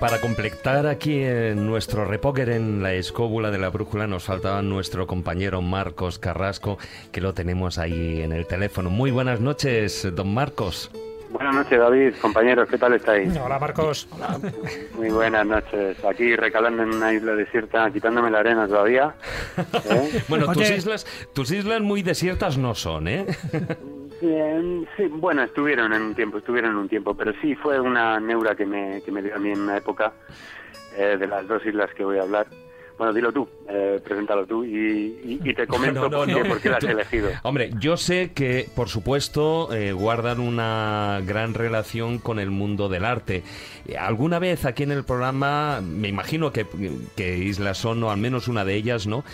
[0.02, 5.06] Para completar aquí en nuestro repóquer en la escóbula de la brújula nos faltaba nuestro
[5.06, 6.76] compañero Marcos Carrasco,
[7.12, 8.90] que lo tenemos ahí en el teléfono.
[8.90, 10.90] Muy buenas noches, don Marcos.
[11.30, 13.36] Buenas noches, David, compañeros, ¿qué tal estáis?
[13.36, 14.08] Hola, Marcos.
[14.96, 16.04] Muy buenas noches.
[16.04, 19.14] Aquí recalando en una isla desierta, quitándome la arena todavía.
[19.88, 20.20] ¿eh?
[20.28, 23.26] Bueno, tus islas, tus islas muy desiertas no son, ¿eh?
[24.22, 28.54] Sí, bueno, estuvieron en un tiempo, estuvieron en un tiempo, pero sí fue una neura
[28.54, 30.12] que me, que me dio a mí en una época
[30.96, 32.46] eh, de las dos islas que voy a hablar.
[32.98, 34.70] Bueno, dilo tú, eh, preséntalo tú y,
[35.24, 37.30] y- y te comento No, no, por, qué, por qué la has elegido.
[37.42, 43.04] Hombre, yo sé que, por supuesto, eh, guardan una gran relación con el mundo del
[43.04, 43.42] arte.
[43.88, 46.66] Eh, Alguna vez aquí en el programa, me imagino que,
[47.16, 49.24] que Islas son, o al menos una de ellas, ¿no?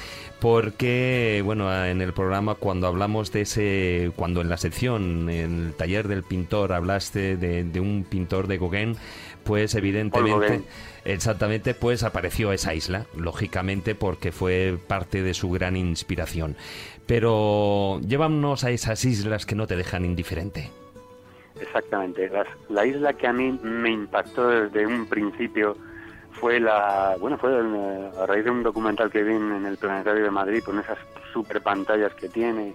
[0.40, 5.74] Porque, bueno, en el programa cuando hablamos de ese, cuando en la sección, en el
[5.74, 8.96] taller del pintor, hablaste de, de un pintor de Gauguin,
[9.44, 10.62] pues evidentemente...
[11.08, 16.54] Exactamente, pues apareció esa isla, lógicamente porque fue parte de su gran inspiración.
[17.06, 20.70] Pero llévanos a esas islas que no te dejan indiferente.
[21.60, 22.28] Exactamente.
[22.28, 25.76] Las- la isla que a mí me impactó desde un principio
[26.32, 29.78] fue la, bueno, fue eh, a raíz de un documental que vi en, en el
[29.78, 30.98] Planetario de Madrid con esas
[31.32, 32.74] super pantallas que tiene,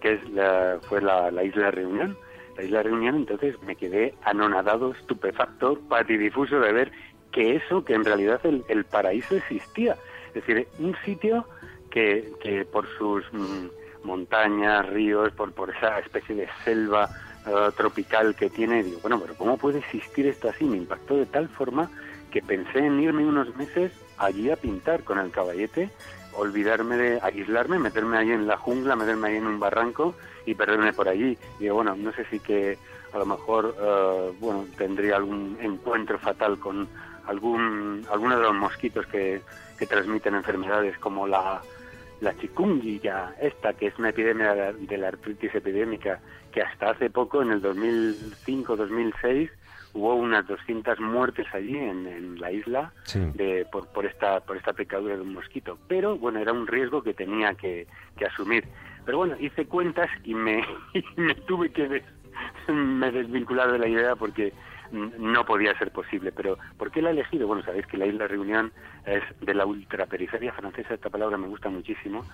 [0.00, 2.16] que es la, fue la, la isla Reunión.
[2.56, 6.90] La isla Reunión, entonces me quedé anonadado, estupefacto, patidifuso de ver
[7.36, 9.94] que eso, que en realidad el, el paraíso existía.
[10.28, 11.44] Es decir, un sitio
[11.90, 13.66] que, que por sus mm,
[14.04, 17.10] montañas, ríos, por, por esa especie de selva
[17.46, 20.64] eh, tropical que tiene, digo, bueno, pero ¿cómo puede existir esto así?
[20.64, 21.90] Me impactó de tal forma
[22.30, 25.90] que pensé en irme unos meses allí a pintar con el caballete,
[26.32, 30.14] olvidarme de aislarme, meterme ahí en la jungla, meterme ahí en un barranco
[30.46, 31.36] y perderme por allí.
[31.60, 32.78] Digo, bueno, no sé si que
[33.12, 36.88] a lo mejor, eh, bueno, tendría algún encuentro fatal con
[37.26, 39.40] algún alguno de los mosquitos que,
[39.78, 41.60] que transmiten enfermedades como la,
[42.20, 46.20] la chikungunya, esta que es una epidemia de la, de la artritis epidémica,
[46.52, 47.60] que hasta hace poco, en el
[48.46, 49.50] 2005-2006,
[49.94, 53.20] hubo unas 200 muertes allí en, en la isla Sí.
[53.34, 55.78] de, por, por esta por esta picadura de un mosquito.
[55.88, 57.86] Pero bueno, era un riesgo que tenía que,
[58.16, 58.64] que asumir.
[59.04, 62.04] Pero bueno, hice cuentas y me, y me tuve que des-
[62.68, 64.52] me desvincular de la idea porque
[64.92, 66.32] no podía ser posible.
[66.32, 67.46] Pero ¿por qué la he elegido?
[67.46, 68.72] Bueno, sabéis que la isla Reunión
[69.04, 70.94] es de la ultraperiferia francesa.
[70.94, 72.24] Esta palabra me gusta muchísimo,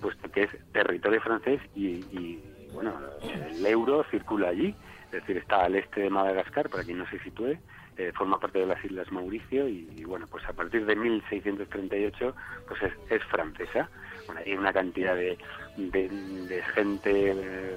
[0.00, 2.94] puesto que es territorio francés y, y, bueno,
[3.50, 4.74] el euro circula allí.
[5.06, 7.58] Es decir, está al este de Madagascar, para quien no se sitúe,
[7.98, 12.34] eh, forma parte de las Islas Mauricio y, bueno, pues a partir de 1638
[12.66, 13.90] pues es, es francesa.
[14.26, 15.36] Bueno, hay una cantidad de,
[15.76, 17.76] de, de gente eh,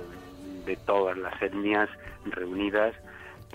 [0.65, 1.89] de todas las etnias
[2.25, 2.95] reunidas,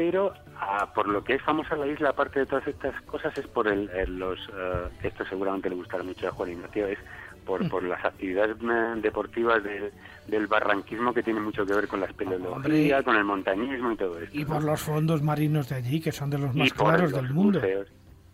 [0.00, 3.46] pero ah, por lo que es famosa la isla, aparte de todas estas cosas, es
[3.46, 6.98] por el, los, eh, esto seguramente le gustará mucho a Juan Ignacio, es
[7.44, 9.92] por, por las actividades eh, deportivas del,
[10.26, 14.18] del barranquismo que tiene mucho que ver con la espeleología, con el montañismo y todo
[14.18, 14.34] esto.
[14.34, 14.54] Y ¿no?
[14.54, 17.58] por los fondos marinos de allí, que son de los más y claros del mundo.
[17.58, 17.88] museos,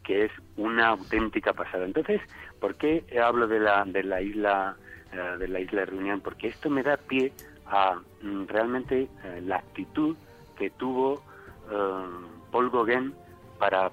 [0.04, 1.84] que es una auténtica pasada.
[1.84, 2.20] Entonces,
[2.60, 4.76] ¿por qué hablo de la, de la isla
[5.12, 6.20] eh, de la isla de Reunión?
[6.20, 7.32] Porque esto me da pie
[7.66, 10.16] a mm, realmente eh, la actitud
[10.56, 11.25] que tuvo
[12.50, 13.14] Paul Gauguin
[13.58, 13.90] para,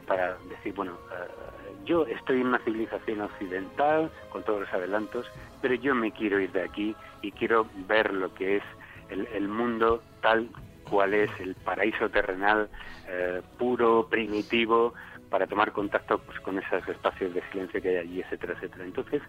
[0.49, 5.25] decir, bueno, eh, yo estoy en una civilización occidental con todos los adelantos,
[5.62, 8.63] pero yo me quiero ir de aquí y quiero ver lo que es
[9.09, 10.49] el, el mundo tal
[10.89, 12.69] cual es el paraíso terrenal
[13.07, 14.93] eh, puro, primitivo,
[15.29, 18.86] para tomar contacto pues, con esos espacios de silencio que hay allí, etcétera, etcétera.
[18.86, 19.21] Entonces,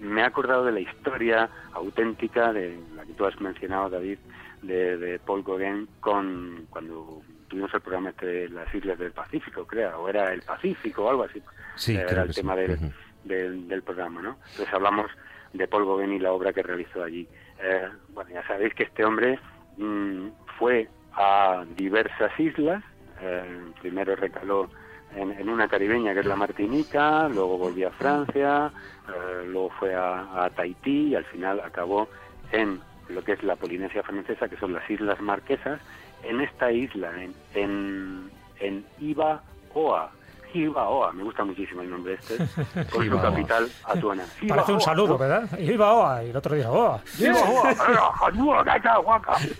[0.00, 4.18] me he acordado de la historia auténtica, de la que tú has mencionado, David,
[4.62, 9.66] de, de Paul Gauguin, con, cuando tuvimos el programa este de las Islas del Pacífico,
[9.66, 11.42] creo, o era el Pacífico o algo así.
[11.76, 12.40] Sí, era el sí.
[12.40, 12.78] tema del,
[13.24, 14.38] del, del programa, ¿no?
[14.50, 15.10] Entonces hablamos
[15.52, 17.28] de Paul Gauguin y la obra que realizó allí.
[17.62, 19.38] Eh, bueno, ya sabéis que este hombre
[19.76, 20.28] mm,
[20.58, 22.82] fue a diversas islas,
[23.20, 24.68] eh, primero recaló
[25.14, 28.70] en, en una caribeña que es la Martinica, luego volvió a Francia,
[29.08, 32.08] eh, luego fue a, a Tahití y al final acabó
[32.52, 35.80] en lo que es la Polinesia francesa, que son las Islas Marquesas,
[36.22, 40.10] en esta isla, en, en, en Ibaoa.
[40.54, 42.36] Ibaoa, me gusta muchísimo el nombre este,
[42.90, 43.22] con su Ibaoa.
[43.30, 44.22] capital Atuana.
[44.48, 45.18] Parece un Ibaoa, saludo.
[45.18, 45.58] ¿verdad?
[45.58, 47.00] Iba Oa y el otro día Oa.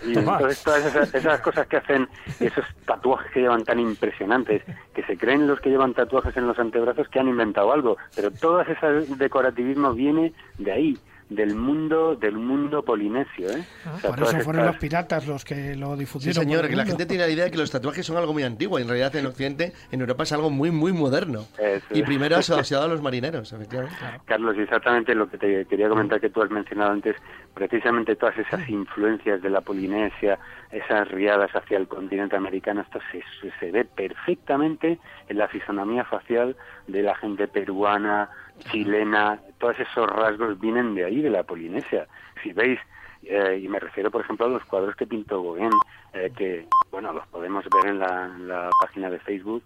[0.05, 2.07] Y entonces todas esas, esas cosas que hacen,
[2.39, 6.57] esos tatuajes que llevan tan impresionantes, que se creen los que llevan tatuajes en los
[6.57, 10.97] antebrazos que han inventado algo, pero todo ese decorativismo viene de ahí,
[11.29, 13.63] del mundo del mundo polinesio, ¿eh?
[13.95, 16.35] O sea, Por eso fueron estas- los piratas los que lo Sí, difundieron.
[16.35, 18.43] por señor, que la gente tiene la idea de que los tatuajes son algo muy
[18.43, 18.79] antiguo.
[18.79, 21.45] y En realidad, en Occidente, en Europa es algo muy, muy moderno.
[21.59, 23.95] Eso Y primero asociado a los marineros, efectivamente.
[24.25, 27.15] Carlos, exactamente lo que te quería comentar que tú has mencionado antes,
[27.53, 30.39] precisamente todas esas influencias de la Polinesia,
[30.71, 33.21] esas riadas hacia el continente americano, esto se,
[33.59, 36.55] se ve perfectamente en la fisonomía facial
[36.87, 42.07] de la gente peruana, chilena, todos esos rasgos vienen de ahí, de la Polinesia.
[42.41, 42.79] Si veis,
[43.23, 45.71] eh, y me refiero por ejemplo a los cuadros que pintó Gauguin,
[46.13, 49.63] eh, que, bueno, los podemos ver en la, página de Facebook,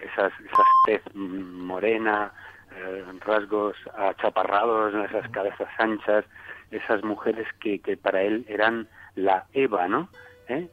[0.00, 2.32] esas, esas tez morena,
[2.76, 6.24] eh, rasgos achaparrados, esas cabezas anchas,
[6.70, 10.08] esas mujeres que, que para él eran la Eva, ¿no?
[10.48, 10.68] ¿Eh?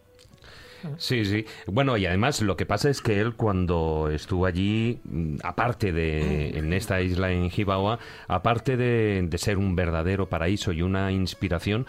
[0.98, 1.46] Sí, sí.
[1.66, 6.58] Bueno, y además lo que pasa es que él cuando estuvo allí, mm, aparte de
[6.58, 11.86] en esta isla en Jibawa, aparte de, de ser un verdadero paraíso y una inspiración,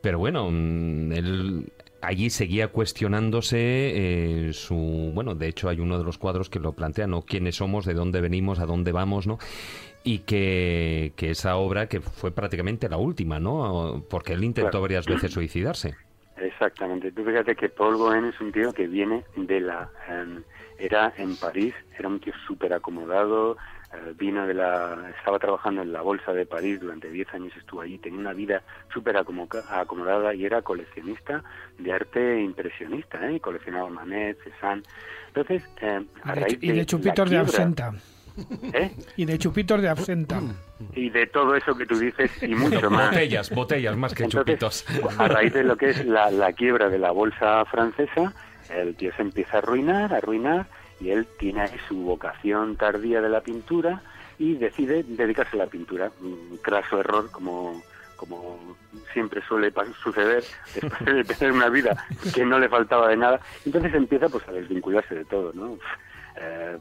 [0.00, 6.04] pero bueno, mm, él allí seguía cuestionándose eh, su, bueno, de hecho hay uno de
[6.04, 7.22] los cuadros que lo plantea, ¿no?
[7.22, 7.86] ¿Quiénes somos?
[7.86, 8.58] ¿De dónde venimos?
[8.58, 9.26] ¿A dónde vamos?
[9.26, 9.38] ¿No?
[10.04, 14.04] Y que, que esa obra que fue prácticamente la última, ¿no?
[14.10, 14.82] Porque él intentó Claro.
[14.82, 15.94] varias veces suicidarse.
[16.36, 17.12] Exactamente.
[17.12, 19.88] Tú fíjate que Paul Gauguin es un tío que viene de la...
[20.08, 20.42] em,
[20.78, 23.56] era en París, era un tío súper acomodado,
[23.92, 25.12] eh, vino de la...
[25.16, 28.62] Estaba trabajando en la Bolsa de París durante 10 años, estuvo allí, tenía una vida
[28.92, 31.44] súper acomodada y era coleccionista
[31.78, 33.38] de arte impresionista, ¿eh?
[33.38, 34.82] Coleccionaba Manet, Cézanne.
[35.28, 37.92] Entonces, eh, Y a de, raíz chu- y de chupitos de absenta.
[38.72, 38.92] ¿Eh?
[39.16, 40.40] Y de chupitos de absenta.
[40.94, 43.10] Y de todo eso que tú dices y mucho más.
[43.10, 45.18] Botellas, botellas, más que Entonces, chupitos.
[45.18, 48.32] A raíz de lo que es la, la quiebra de la bolsa francesa,
[48.70, 50.66] el tío se empieza a arruinar, a arruinar,
[51.00, 54.02] y él tiene ahí su vocación tardía de la pintura
[54.38, 56.10] y decide dedicarse a la pintura.
[56.20, 57.82] Un craso error, como,
[58.16, 58.76] como
[59.12, 60.42] siempre suele pa- suceder
[60.74, 63.40] después de tener una vida que no le faltaba de nada.
[63.64, 65.78] Entonces empieza pues a desvincularse de todo, ¿no?
[66.36, 66.78] Eh,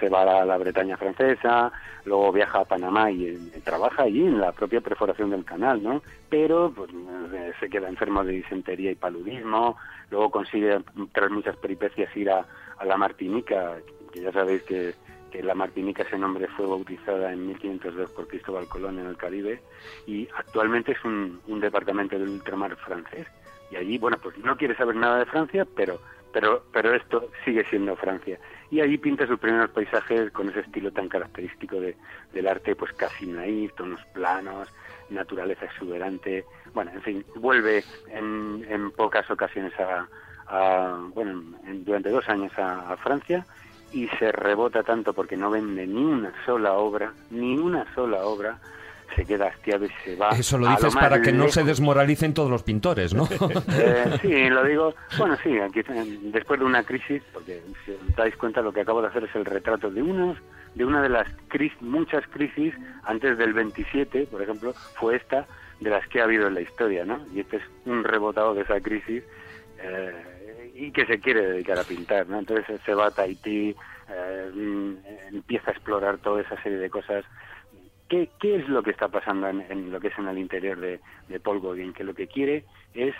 [0.00, 1.70] se va a la, Bretaña francesa,
[2.04, 6.02] luego viaja a Panamá y, eh, trabaja allí en la propia perforación del canal, ¿no?
[6.28, 6.90] Pero pues,
[7.32, 9.76] eh, se queda enfermo de disentería y paludismo,
[10.10, 10.80] luego consigue,
[11.12, 12.44] tras muchas peripecias, ir a,
[12.78, 13.76] a la Martinica,
[14.12, 14.94] que ya sabéis que,
[15.30, 19.62] que la Martinica, ese nombre fue bautizada en 1502 por Cristóbal Colón en el Caribe,
[20.08, 23.28] y actualmente es un, un departamento del ultramar francés.
[23.70, 26.00] Y allí, bueno, pues no quiere saber nada de Francia, pero
[26.32, 28.38] pero pero esto sigue siendo Francia
[28.70, 31.96] y allí pinta sus primeros paisajes con ese estilo tan característico de,
[32.32, 34.68] del arte pues casi naif, tonos planos,
[35.10, 42.28] naturaleza exuberante, bueno, en fin, vuelve en, en pocas ocasiones a, bueno, en- durante dos
[42.28, 43.46] años a Francia
[43.92, 48.58] y se rebota tanto porque no vende ni una sola obra, ni una sola obra,
[49.14, 50.30] se queda hastiado y se va.
[50.30, 53.28] Eso lo dices para que no se desmoralicen todos los pintores, ¿no?
[53.78, 54.94] Eh, sí, lo digo.
[55.18, 58.80] Bueno, sí, aquí, eh, después de una crisis, porque si os dais cuenta lo que
[58.80, 60.38] acabo de hacer es el retrato de unos,
[60.74, 65.46] de una de las cris- muchas crisis antes del 27, por ejemplo, fue esta
[65.80, 67.20] de las que ha habido en la historia, ¿no?
[67.34, 69.22] Y este es un rebotado de esa crisis
[69.82, 72.38] eh, y que se quiere dedicar a pintar, ¿no?
[72.38, 73.74] Entonces eh, se va a Tahití,
[74.08, 74.94] eh, mm,
[75.34, 77.24] empieza a explorar toda esa serie de cosas
[78.08, 80.78] ¿Qué, qué es lo que está pasando en, en lo que es en el interior
[80.78, 81.92] de, de Paul Gauguin?
[81.92, 82.64] Que lo que quiere
[82.94, 83.14] es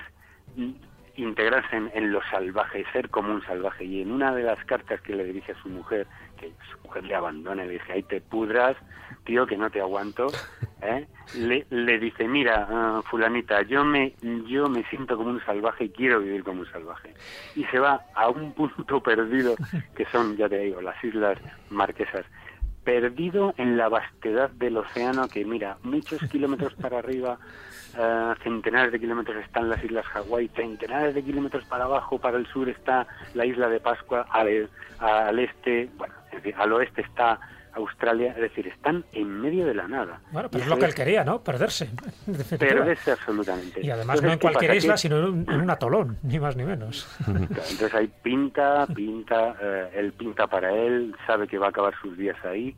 [0.57, 0.73] mm,
[1.17, 3.85] integrarse en, en lo salvaje, ser como un salvaje.
[3.85, 6.07] Y en una de las cartas que le dirige a su mujer,
[6.39, 8.77] que su mujer le abandona, le dice, ahí te pudras,
[9.25, 10.29] tío, que no te aguanto,
[10.83, 11.07] ¿eh?
[11.37, 14.15] le, le dice, mira, ah, fulanita, yo me,
[14.47, 17.15] yo me siento como un salvaje y quiero vivir como un salvaje.
[17.55, 19.57] Y se va a un punto perdido,
[19.97, 21.39] que son, ya te digo, las Islas
[21.71, 22.25] Marquesas
[22.87, 27.37] perdido en la vastedad del océano que mira muchos kilómetros para arriba
[27.99, 32.47] eh, centenares de kilómetros están las islas Hawái centenares de kilómetros para abajo para el
[32.47, 34.71] sur está la isla de Pascua al,
[35.01, 37.41] al este bueno en fin, al oeste está
[37.77, 40.95] Australia es decir están en medio de la nada Bueno, pero es lo que él
[40.95, 41.43] quería, ¿no?
[41.43, 41.89] Perderse.
[42.59, 45.71] perderse absolutamente Y además Entonces, no en cualquier Que- isla, sino en un, en un
[45.71, 47.07] atolón, ni más ni menos.
[47.27, 52.17] Entonces ahí pinta, pinta, eh, él pinta para él, sabe que va a acabar sus
[52.17, 52.75] días ahí,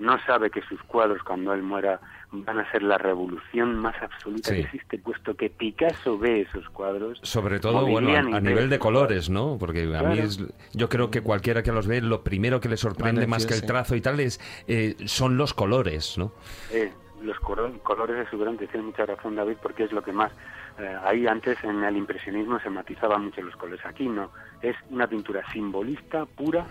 [0.00, 2.00] no sabe que sus cuadros cuando él muera
[2.32, 4.54] van a ser la revolución más absoluta Sí.
[4.56, 7.18] que existe, puesto que Picasso ve esos cuadros.
[7.22, 9.56] Sobre todo, bueno, a, a ve nivel de colores, ¿no?
[9.58, 10.38] Porque a mí es,
[10.72, 13.60] yo creo que cualquiera que los ve, lo primero que le sorprende más que el
[13.60, 13.66] sí.
[13.66, 16.32] trazo y tal es eh, son los colores, ¿no?
[16.72, 20.32] Eh, los coro- colores exuberantes, tiene mucha razón David, porque es lo que más...
[20.78, 24.30] eh, ahí antes en el impresionismo se matizaban mucho los colores, aquí no,
[24.62, 26.66] es una pintura simbolista, pura,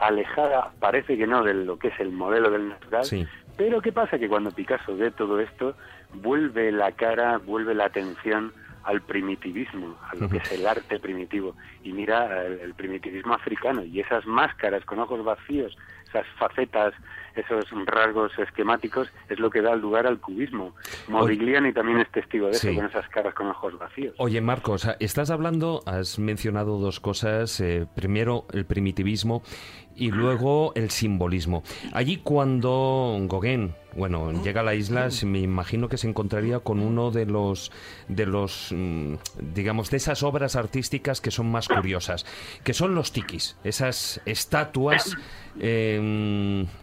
[0.00, 3.26] alejada, parece que no de lo que es el modelo del natural, Sí.
[3.56, 4.18] Pero ¿qué pasa?
[4.20, 5.74] Que cuando Picasso ve todo esto,
[6.14, 8.52] vuelve la cara, vuelve la atención
[8.84, 11.54] al primitivismo, a lo que es el arte primitivo.
[11.82, 15.76] Y mira el, el primitivismo africano y esas máscaras con ojos vacíos,
[16.08, 16.94] esas facetas,
[17.34, 20.74] esos rasgos esquemáticos, es lo que da lugar al cubismo.
[21.08, 22.68] Modigliani también es testigo de Sí.
[22.68, 24.14] eso, con esas caras con ojos vacíos.
[24.18, 27.60] Oye, Marcos, estás hablando, has mencionado dos cosas.
[27.60, 29.42] eh, primero, el primitivismo
[29.98, 31.62] y luego el simbolismo.
[31.92, 36.78] Allí cuando Gauguin, bueno, llega a la isla, se- me imagino que se encontraría con
[36.80, 37.72] uno de los,
[38.06, 39.14] de los, mm,
[39.54, 42.24] digamos, de esas obras artísticas que son más curiosas,
[42.64, 45.16] que son los tikis, esas estatuas,
[45.60, 45.98] eh,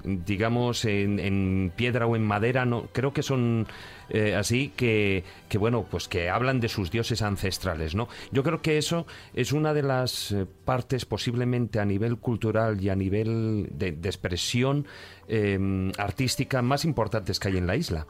[0.03, 3.67] mm, digamos, en, en piedra o en madera, no, creo que son
[4.09, 5.23] eh, así que,
[5.55, 9.53] que bueno pues que hablan de sus dioses ancestrales no yo creo que eso es
[9.53, 14.85] una de las eh, partes posiblemente a nivel cultural y a nivel de, de expresión
[15.29, 15.57] eh,
[15.97, 18.05] artística más importantes que hay en la isla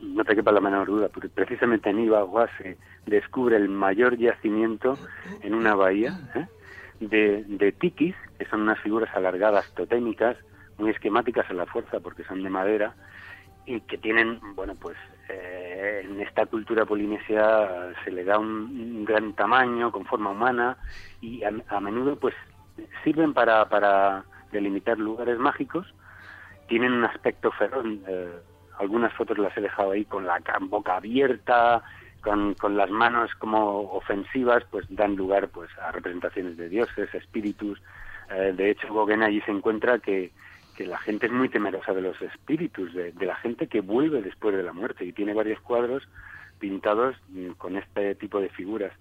[0.00, 4.96] no te quepa la menor duda, porque precisamente en Ibaguá se descubre el mayor yacimiento
[5.42, 6.46] en una bahía ¿eh?
[7.00, 10.36] de, de tikis, que son unas figuras alargadas totémicas,
[10.78, 12.94] muy esquemáticas a la fuerza porque son de madera,
[13.64, 14.96] y que tienen, bueno, pues
[15.32, 20.76] eh, en esta cultura polinesia se le da un, gran tamaño, con forma humana,
[21.20, 22.34] y a, a menudo pues
[23.04, 25.86] sirven para, para delimitar lugares mágicos,
[26.66, 27.84] tienen un aspecto feroz.
[28.06, 28.30] eh,
[28.78, 31.82] algunas fotos las he dejado ahí con la ca- boca abierta,
[32.22, 37.80] con, con las manos como ofensivas, pues dan lugar pues a representaciones de dioses, espíritus.
[38.30, 40.32] Eh, de hecho, Gauguin allí se encuentra que,
[40.86, 44.56] la gente es muy temerosa de los espíritus, de, de la gente que vuelve después
[44.56, 46.06] de la muerte, y tiene varios cuadros
[46.58, 48.92] pintados mm, con este tipo de figuras.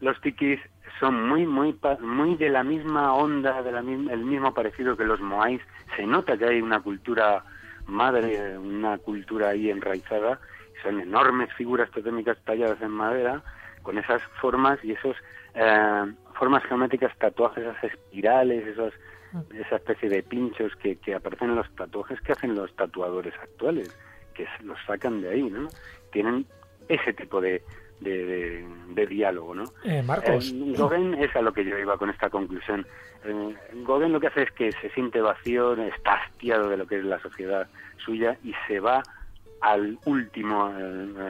[0.00, 0.60] Los tikis
[1.00, 5.04] son muy, muy, muy de la misma onda, de la misma, el mismo parecido que
[5.04, 5.60] los moais.
[5.96, 7.42] Se nota que hay una cultura
[7.86, 10.38] madre, una cultura ahí enraizada.
[10.82, 13.42] Son enormes figuras totémicas talladas en madera,
[13.82, 15.16] con esas formas y esos
[15.54, 18.94] eh, formas geométricas, tatuajes, esas espirales, esos,
[19.54, 23.94] esa especie de pinchos que, que aparecen en los tatuajes que hacen los tatuadores actuales,
[24.34, 25.68] que los sacan de ahí, ¿no?
[26.12, 26.46] Tienen
[26.88, 27.62] ese tipo de,
[28.00, 29.64] de, de- de diálogo, ¿no?
[29.84, 30.50] Eh, Marcos.
[30.54, 32.86] Eh, Gauguin es a lo que yo iba con esta conclusión.
[33.24, 33.54] Eh,
[33.86, 37.04] Gauguin lo que hace es que se siente vacío, está hastiado de lo que es
[37.04, 37.68] la sociedad
[37.98, 39.02] suya y se va
[39.60, 40.72] al último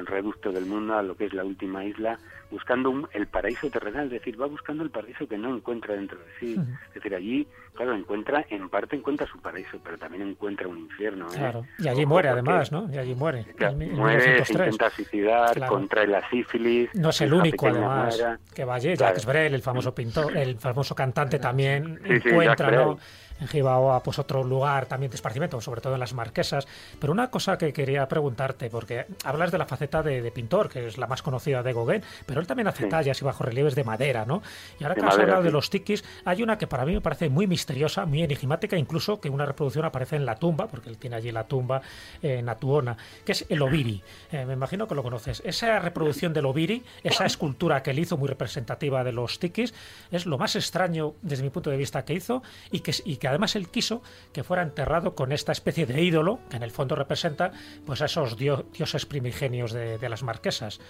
[0.04, 2.18] reducto del mundo, a lo que es la última isla,
[2.50, 6.18] buscando un- el paraíso terrenal, es decir, va buscando el paraíso que no encuentra dentro
[6.18, 6.56] de sí.
[6.88, 11.26] Es decir, allí, claro, encuentra, en parte encuentra su paraíso, pero también encuentra un infierno.
[11.26, 11.36] ¿eh?
[11.36, 11.66] Claro.
[11.78, 12.88] Y allí Ojo, muere, porque- además, ¿no?
[12.90, 13.44] Y allí muere.
[13.56, 14.72] Claro, en, en muere, se 1903.
[14.72, 15.72] intenta suicidar, Claro.
[15.72, 16.88] contrae la sífilis.
[16.94, 18.18] No es el único, además,
[18.54, 18.94] que va allí.
[18.96, 19.10] Claro.
[19.10, 22.94] Jacques Brel, el famoso pintor, el famoso cantante también Sí, encuentra, ¿no?
[22.94, 23.04] Brel.
[23.40, 26.66] En Gibaoa, pues otro lugar también de esparcimiento, sobre todo en las marquesas.
[27.00, 30.86] Pero una cosa que quería preguntarte, porque hablas de la faceta de, de pintor, que
[30.86, 32.88] es la más conocida de Gauguin, pero él también hace Sí.
[32.88, 34.42] tallas y bajorrelieves de madera, ¿no?
[34.78, 35.52] Y ahora De que has madera, hablado de sí.
[35.52, 39.30] los tikis, hay una que para mí me parece muy misteriosa, muy enigmática, incluso que
[39.30, 41.82] una reproducción aparece en la tumba, porque él tiene allí la tumba
[42.22, 44.02] eh, en Atuona, que es el Obiri.
[44.32, 45.42] Eh, me imagino que lo conoces.
[45.44, 49.74] Esa reproducción del Obiri, esa escultura que él hizo, muy representativa de los tikis,
[50.10, 53.27] es lo más extraño desde mi punto de vista que hizo y que, y que
[53.28, 54.02] además él quiso
[54.32, 57.52] que fuera enterrado con esta especie de ídolo que en el fondo representa
[57.86, 60.80] pues a esos dio- dioses primigenios de, de las marquesas.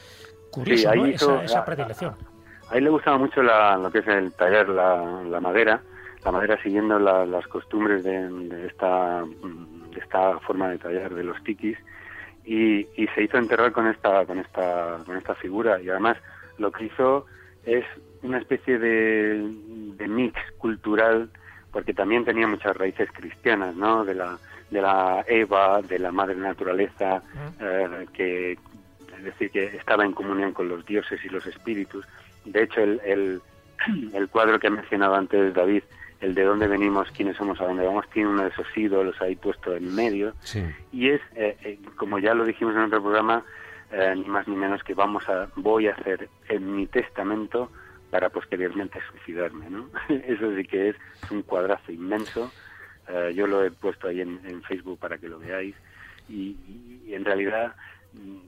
[0.50, 1.06] Curioso, ahí ¿no?
[1.08, 2.14] hizo- Esa, esa a- predilección.
[2.70, 5.80] A él le gustaba mucho la- lo que es el taller, la, la madera,
[6.24, 11.14] la madera siguiendo la- las costumbres de, de esta, mm, de esta forma de tallar
[11.14, 11.78] de los tikis
[12.44, 16.16] y, y se hizo enterrar con esta, con esta, con esta figura y además
[16.58, 17.26] lo que hizo
[17.64, 17.84] es
[18.22, 19.48] una especie de,
[19.96, 21.30] de mix cultural
[21.72, 24.04] porque también tenía muchas raíces cristianas, ¿no?
[24.04, 24.38] De la,
[24.70, 27.22] de la Eva, de la madre naturaleza,
[27.60, 28.58] eh, que
[29.18, 32.06] es decir, que estaba en comunión con los dioses y los espíritus.
[32.44, 33.42] De hecho, el, el,
[34.14, 35.82] el cuadro que ha mencionado antes David,
[36.20, 39.36] el de dónde venimos, quiénes somos, a dónde vamos, tiene uno de esos ídolos ahí
[39.36, 40.34] puesto en medio.
[40.40, 40.62] Sí.
[40.92, 43.44] Y es, eh, eh, como ya lo dijimos en otro programa,
[43.92, 47.70] eh, ni más ni menos que vamos a, voy a hacer en mi testamento
[48.10, 49.90] para posteriormente suicidarme, ¿no?
[50.08, 50.96] Eso sí que es,
[51.30, 52.54] un cuadrazo inmenso.
[53.08, 55.76] Eh, yo lo he puesto ahí en, en Facebook para que lo veáis.
[56.28, 57.74] Y, y en realidad,
[58.12, 58.38] mm,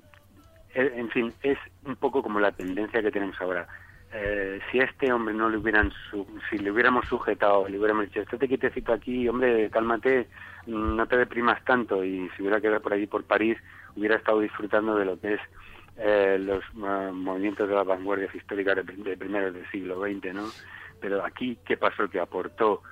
[0.75, 3.67] eh, en fin, es un poco como la tendencia que tenemos ahora.
[4.13, 8.07] Eh, si a este hombre no le hubieran, su- si le hubiéramos sujetado, le hubiéramos
[8.07, 10.29] dicho, estate quietecito aquí, hombre, cálmate,
[10.67, 13.57] mm, no te deprimas tanto, y si hubiera quedado por allí por París,
[13.95, 15.41] hubiera estado disfrutando de lo que es
[16.03, 20.49] eh, los eh, movimientos de las vanguardias históricas de, de primeros del siglo XX, ¿no?
[21.01, 22.09] Pero aquí, ¿qué pasó?
[22.09, 22.83] Que aportó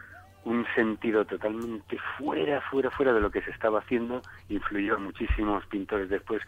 [0.45, 5.65] un sentido totalmente fuera, fuera, fuera de lo que se estaba haciendo, influyó a muchísimos
[5.67, 6.43] pintores después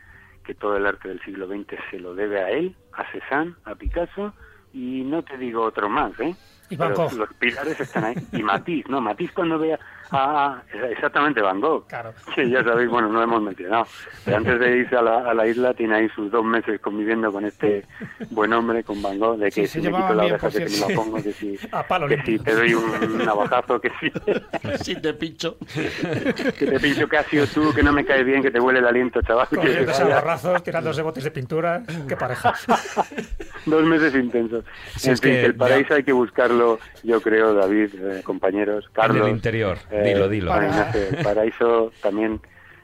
[0.45, 3.75] que todo el arte del siglo XX se lo debe a él, a Cézanne, a
[3.75, 4.35] Picasso,
[4.73, 6.35] y no te digo otro más, ¿eh?
[6.71, 7.13] Y Van Gogh.
[7.15, 8.15] los pilares están ahí.
[8.33, 9.01] Y Matisse, ¿no?
[9.01, 9.79] Matisse cuando vea...
[10.13, 10.61] Ah,
[10.91, 11.87] exactamente, Van Gogh.
[11.87, 12.13] Claro.
[12.35, 13.87] Sí, ya sabéis, bueno, no lo hemos mencionado.
[14.25, 17.31] Pero antes de irse a la, a la isla, tiene ahí sus dos meses conviviendo
[17.31, 17.85] con este
[18.31, 20.49] buen hombre, con Van Gogh, de que Sí, se si me quito la bien, oreja
[20.51, 20.89] que te cierto.
[20.89, 24.13] me la pongo, que si, A palo que si te doy un navajazo, que si,
[24.85, 25.57] Si te pincho.
[26.59, 28.81] que te pincho que has sido tú, que no me caes bien, que te huele
[28.81, 29.47] el aliento, chaval.
[29.49, 31.83] que te Cogiéndose a barrazos, tirándose botes de pintura.
[32.09, 32.53] Qué pareja.
[33.67, 34.65] Dos meses intensos.
[34.97, 36.60] Si en fin, que el ya- paraíso hay que buscarlo,
[37.03, 39.27] yo creo, David, eh, compañeros, Carlos.
[39.27, 39.79] el interior.
[39.91, 40.53] eh, Dilo, dilo.
[40.53, 42.41] Juan Ignacio, el paraíso también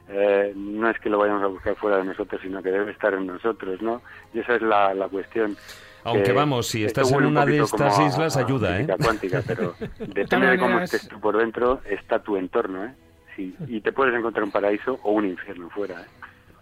[0.08, 3.12] eh, no es que lo vayamos a buscar fuera de nosotros, sino que debe estar
[3.14, 4.02] en nosotros, ¿no?
[4.32, 5.56] Y esa es la, la cuestión.
[6.04, 8.86] Aunque que vamos, si estás en un una de estas islas, a ayuda, ¿eh?
[9.02, 12.94] cuántica, pero depende de cómo estés tú por dentro, está tu entorno, ¿eh?
[13.34, 16.06] Sí, y te puedes encontrar un paraíso o un infierno fuera, ¿eh?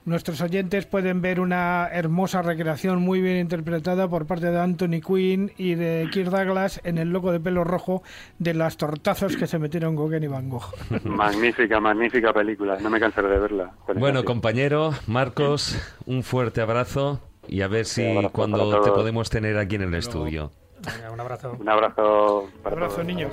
[0.05, 5.53] Nuestros oyentes pueden ver una hermosa recreación muy bien interpretada por parte de Anthony Quinn
[5.57, 8.03] y de Kirk Douglas en el loco de pelo rojo
[8.39, 10.75] de las tortazos que se metieron Gauguin y Van Gogh.
[11.05, 12.77] Magnífica, magnífica película.
[12.81, 13.73] No me cansaré de verla.
[13.97, 19.57] Bueno, compañero, Marcos, un fuerte abrazo y a ver si abrazo cuando te podemos tener
[19.57, 20.51] aquí en el estudio.
[20.85, 21.57] Venga, un abrazo.
[21.59, 23.07] Un abrazo Un para abrazo, todos.
[23.07, 23.33] niños.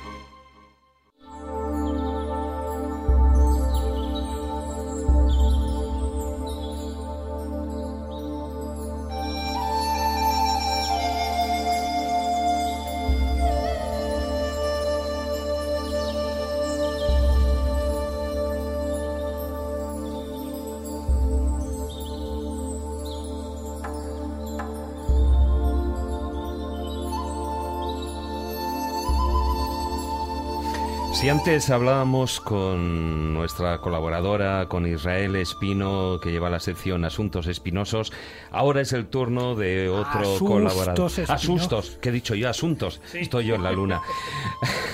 [31.21, 38.11] Si antes hablábamos con nuestra colaboradora, con Israel Espino, que lleva la sección Asuntos Espinosos,
[38.49, 41.05] ahora es el turno de otro Asustos colaborador.
[41.11, 41.29] Espinosos.
[41.29, 42.49] Asustos, ¿qué he dicho yo?
[42.49, 43.01] Asuntos.
[43.13, 44.01] Estoy yo en la luna.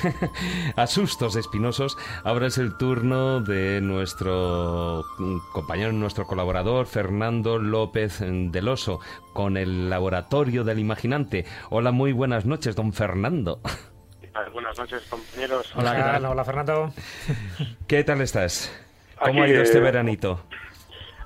[0.75, 1.97] Asustos Espinosos.
[2.25, 5.05] Ahora es el turno de nuestro
[5.53, 8.99] compañero, nuestro colaborador, Fernando López del Oso,
[9.32, 11.45] con el Laboratorio del Imaginante.
[11.69, 13.61] Hola, muy buenas noches, don Fernando.
[14.53, 15.71] Buenas noches, compañeros.
[15.75, 16.25] Hola, ¿qué tal?
[16.25, 16.93] Hola, Fernando.
[17.88, 18.71] ¿Qué tal estás?
[19.19, 20.43] ¿Cómo Aquí, ha ido este eh, veranito?
[20.51, 20.55] Eh,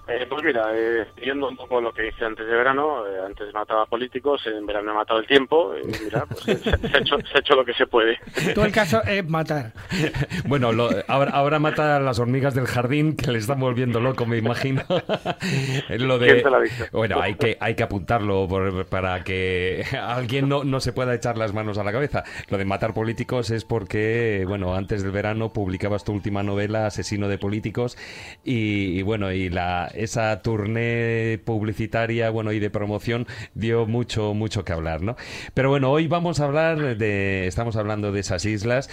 [0.05, 3.85] pues mira, eh, siguiendo un poco lo que hice antes de verano, eh, antes mataba
[3.85, 7.17] políticos, en verano he matado el tiempo, y mira, pues eh, se, se ha hecho,
[7.19, 8.17] se ha hecho lo que se puede.
[8.53, 9.73] Todo el caso es matar.
[10.45, 14.25] Bueno, lo- ahora, ahora mata a las hormigas del jardín que le están volviendo loco,
[14.25, 14.81] me imagino.
[15.89, 16.85] lo de, ¿Quién te lo ha dicho?
[16.91, 21.37] Bueno, hay que, hay que apuntarlo por- para que alguien no, no se pueda echar
[21.37, 22.23] las manos a la cabeza.
[22.49, 27.27] Lo de matar políticos es porque, bueno, antes del verano publicabas tu última novela, Asesino
[27.27, 27.97] de Políticos,
[28.43, 34.63] y, y bueno, y la, esa tournée publicitaria, bueno, y de promoción dio mucho, mucho
[34.63, 35.15] que hablar, ¿no?
[35.53, 38.89] Pero bueno, hoy vamos a hablar de, estamos hablando de esas islas.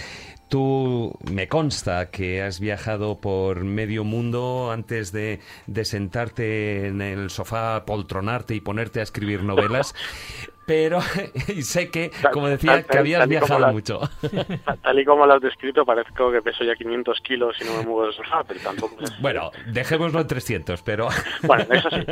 [0.49, 7.29] Tú me consta que has viajado por medio mundo antes de, de sentarte en el
[7.29, 9.93] sofá, poltronarte y ponerte a escribir novelas.
[10.69, 10.99] Pero
[11.47, 14.01] y sé que, como decía, Tal- que habías viajado mucho.
[14.83, 17.83] Tal y como lo has descrito, parezco que peso ya 500 kilos y no me
[17.85, 19.19] muevo sofá, pero tampoco es...
[19.19, 21.09] Bueno, dejémoslo en 300, pero...
[21.41, 22.05] Bueno, eso sí.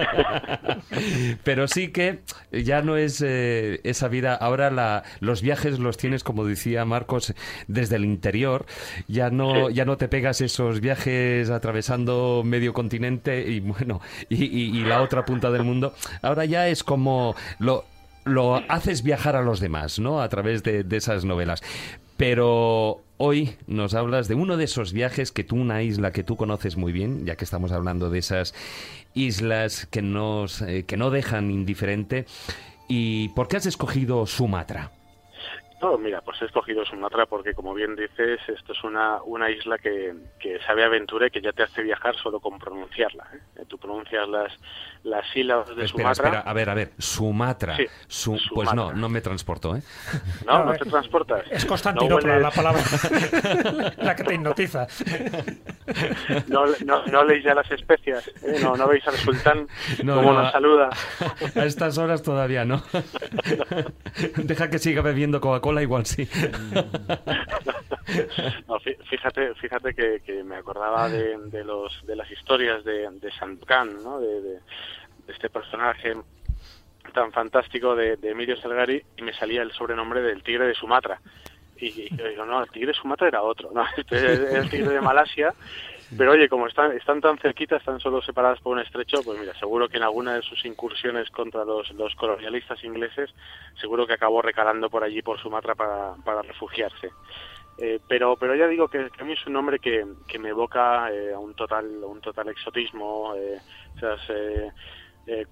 [1.44, 4.34] Pero sí que ya no es eh, esa vida.
[4.34, 7.36] Ahora la, los viajes los tienes, como decía Marcos,
[7.68, 8.66] desde el interior.
[9.08, 9.74] Ya no, Sí.
[9.76, 15.02] ya no te pegas esos viajes atravesando medio continente y bueno, y, y- y la
[15.02, 15.94] otra punta del mundo.
[16.24, 17.86] Ahora ya es como lo,
[18.28, 20.22] lo haces viajar a los demás, ¿no?
[20.22, 21.62] A través de, de esas novelas.
[22.18, 26.36] Pero hoy nos hablas de uno de esos viajes que tú, una isla que tú
[26.36, 28.54] conoces muy bien, ya que estamos hablando de esas
[29.14, 32.26] islas que, nos, eh, que no dejan indiferente.
[32.88, 34.92] ¿Y por qué has escogido Sumatra?
[35.82, 39.78] No, mira, pues he escogido Sumatra porque, como bien dices, esto es una, una isla
[39.78, 43.28] que, que sabe aventura y que ya te hace viajar solo con pronunciarla.
[43.56, 43.64] ¿eh?
[43.68, 44.52] Tú pronuncias las,
[45.08, 46.26] las sílabas de espera, Sumatra.
[46.40, 47.76] espera, a ver, a ver, Sumatra.
[47.78, 48.76] Sí, Su- Pues Sumatra.
[48.76, 49.82] no, no me transportó, ¿eh?
[50.46, 51.44] No, no te transportas.
[51.50, 52.82] Es No Constantinopla hueles- la palabra,
[53.98, 54.88] la que te hipnotiza.
[56.48, 58.60] No, no, no leéis ya las especias, ¿eh?
[58.62, 59.68] no, no veis al sultán
[60.04, 60.90] No, como no, nos saluda.
[61.56, 62.84] A estas horas todavía no.
[64.38, 66.28] Deja que siga bebiendo Coca-Cola, igual sí.
[68.68, 73.10] No, fí- fíjate, fíjate que, que me acordaba de, de los de las historias de,
[73.12, 74.20] de Sandokan, ¿no?
[74.20, 74.60] De, de- de
[75.28, 76.16] este personaje
[77.14, 81.20] tan fantástico de, Emilio Salgari y me salía el sobrenombre del tigre de Sumatra.
[81.80, 83.86] Y, yo digo, no, el tigre de Sumatra era otro, ¿no?
[83.98, 85.54] Este es el tigre de Malasia.
[86.18, 89.54] Pero oye, como están, están tan cerquitas, están solo separadas por un estrecho, pues mira,
[89.60, 93.30] seguro que en alguna de sus incursiones contra los, los colonialistas ingleses,
[93.82, 97.12] seguro que acabó recalando por allí, por Sumatra, para, para refugiarse.
[97.80, 101.12] Eh, pero pero ya digo que, a mí es un nombre que, que me evoca
[101.12, 103.60] eh, a un total un total exotismo eh,
[103.96, 104.20] esas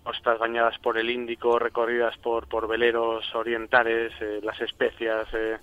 [0.04, 5.58] costas bañadas por el Índico recorridas por por veleros orientales eh, las especias eh,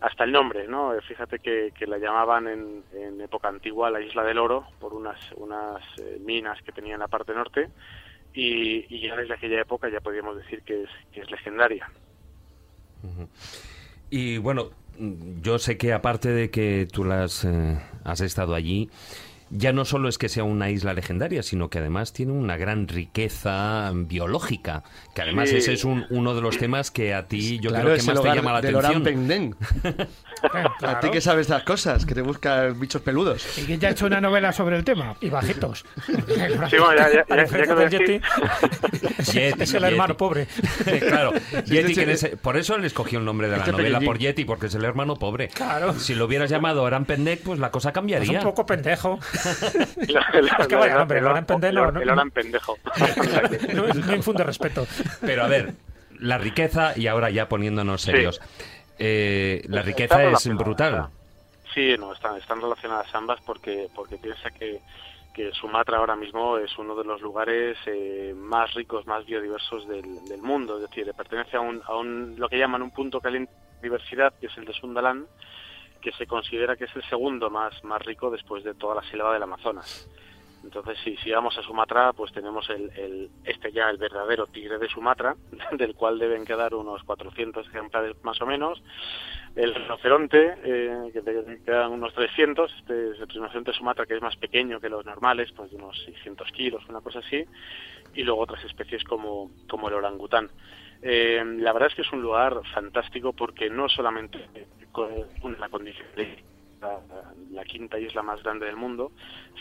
[0.00, 4.00] hasta el nombre no Eh, fíjate que, que la llamaban en, en época antigua la
[4.00, 7.68] isla del oro por unas unas eh, minas que tenía en la parte norte
[8.34, 11.88] y, ya desde aquella época ya podríamos decir que es que es legendaria.
[14.08, 14.70] Y bueno,
[15.42, 17.44] yo sé que aparte de que tú las
[18.04, 18.88] has estado allí,
[19.54, 22.88] ya no solo es que sea una isla legendaria, sino que además tiene una gran
[22.88, 24.82] riqueza biológica,
[25.14, 25.56] que además Sí.
[25.56, 28.22] ese es un- uno de los temas que a ti yo claro, creo que más
[28.22, 29.56] te llama la atención.
[30.82, 33.58] A ti que sabes las cosas, que te buscas bichos peludos.
[33.58, 35.14] Y que ya ha hecho una novela sobre el tema.
[35.20, 35.84] Y bajitos.
[36.70, 37.88] Sí, bueno, ya- ya- ya-.
[37.88, 38.20] Yeti,
[39.32, 39.84] Yeti, es el Yeti.
[39.84, 40.46] hermano pobre.
[41.00, 41.32] claro,
[41.64, 42.26] Sí, Yeti, sí, que en sí.
[42.26, 44.06] ese- por eso le escogió el nombre de la Este novela pequeñín.
[44.06, 45.48] por Yeti, porque es el hermano pobre.
[45.48, 45.94] Claro.
[45.98, 48.38] Si lo hubieras llamado Oran Pendek, pues la cosa Es cambiaría.
[48.38, 49.18] un poco pendejo.
[49.96, 52.78] es que vaya, hombre, el Orán Pendén no- el pendejo
[53.74, 54.86] No, no infunde respeto.
[55.20, 55.74] Pero a ver,
[56.18, 58.12] la riqueza, y ahora ya poniéndonos Sí.
[59.04, 61.08] Eh, la riqueza es brutal.
[61.74, 64.80] Sí, no, están, están relacionadas ambas porque, porque piensa que,
[65.34, 70.24] que Sumatra ahora mismo es uno de los lugares eh, más ricos, más biodiversos del,
[70.26, 70.76] del mundo.
[70.76, 74.34] Es decir, pertenece a un, a un, lo que llaman un punto caliente de diversidad,
[74.38, 75.26] que es el de Sundaland,
[76.00, 79.32] que se considera que es el segundo más, más rico después de toda la selva
[79.32, 80.08] del Amazonas.
[80.64, 84.88] Entonces, si, vamos a Sumatra, pues tenemos el, el, este ya, el verdadero tigre de
[84.88, 85.36] Sumatra,
[85.72, 88.82] del cual deben quedar unos 400 ejemplares más o menos.
[89.54, 92.72] El rinoceronte, eh, que te quedan unos 300.
[92.78, 95.76] Este es el rinoceronte de Sumatra, que es más pequeño que los normales, pues de
[95.76, 97.44] unos 600 kilos, una cosa así.
[98.14, 100.50] Y luego otras especies como, como el orangután.
[101.02, 104.38] Eh, la verdad es que es un lugar fantástico porque no solamente
[104.92, 106.51] con la condición de
[106.82, 109.12] la, quinta isla más grande del mundo,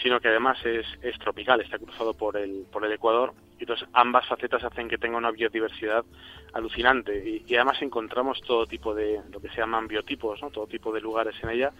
[0.02, 3.88] sino que además es, es tropical, está cruzado por el, por el Ecuador, y entonces
[3.94, 6.04] ambas facetas hacen que tenga una biodiversidad
[6.54, 10.50] alucinante, y, además encontramos todo tipo de, lo que se llaman biotipos, ¿no?
[10.50, 11.72] todo tipo de lugares en ella,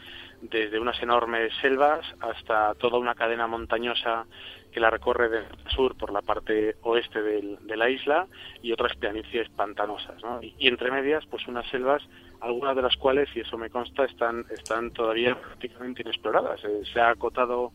[0.42, 4.26] desde unas enormes selvas hasta toda una cadena montañosa
[4.72, 8.28] que la recorre del sur por la parte oeste del- de la isla
[8.62, 10.40] y otras planicies pantanosas, ¿no?
[10.42, 12.02] Y entre medias, pues unas selvas,
[12.42, 16.64] algunas de las cuales, y eso me consta, están, están todavía prácticamente inexploradas.
[16.64, 17.72] Eh, se ha acotado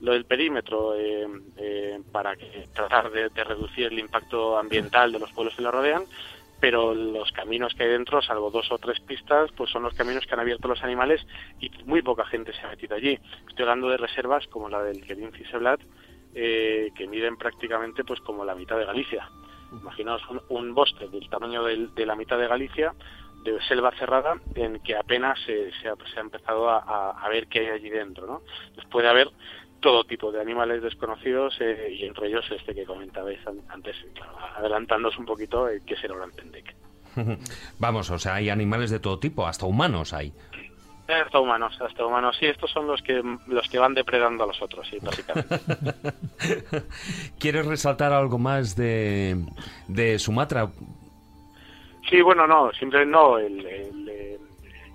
[0.00, 5.18] lo del perímetro eh, eh, para que, tratar de, de reducir el impacto ambiental de
[5.18, 6.04] los pueblos que la rodean,
[6.60, 10.26] pero los caminos que hay dentro, salvo dos o tres pistas, pues son los caminos
[10.26, 11.24] que han abierto los animales
[11.60, 13.18] y muy poca gente se ha metido allí.
[13.48, 15.80] Estoy hablando de reservas como la del Querín Ciseblat,
[16.34, 19.28] eh, que miden prácticamente pues como la mitad de Galicia.
[19.72, 22.92] Imaginaos un, un bosque del tamaño del- de la mitad de Galicia,
[23.44, 27.28] de selva cerrada, en que apenas se, se ha, se ha empezado a, a- a
[27.28, 28.26] ver qué hay allí dentro.
[28.26, 28.42] ¿no?
[28.68, 29.28] Entonces puede haber
[29.80, 34.36] todo tipo de animales desconocidos eh, y entre ellos este que comentabais an- antes, claro,
[34.56, 36.74] adelantándoos un poquito, eh, que es el Orantendek.
[37.78, 40.32] Vamos, o sea, hay animales de todo tipo, hasta humanos hay.
[41.06, 42.36] Hasta humanos, hasta humanos.
[42.38, 45.58] Sí, estos son los que los que van depredando a los otros, sí, básicamente.
[47.38, 49.42] ¿Quieres resaltar algo más de,
[49.88, 50.70] de Sumatra?
[52.08, 53.38] Sí, bueno, no, siempre no.
[53.38, 54.38] El, el, eh,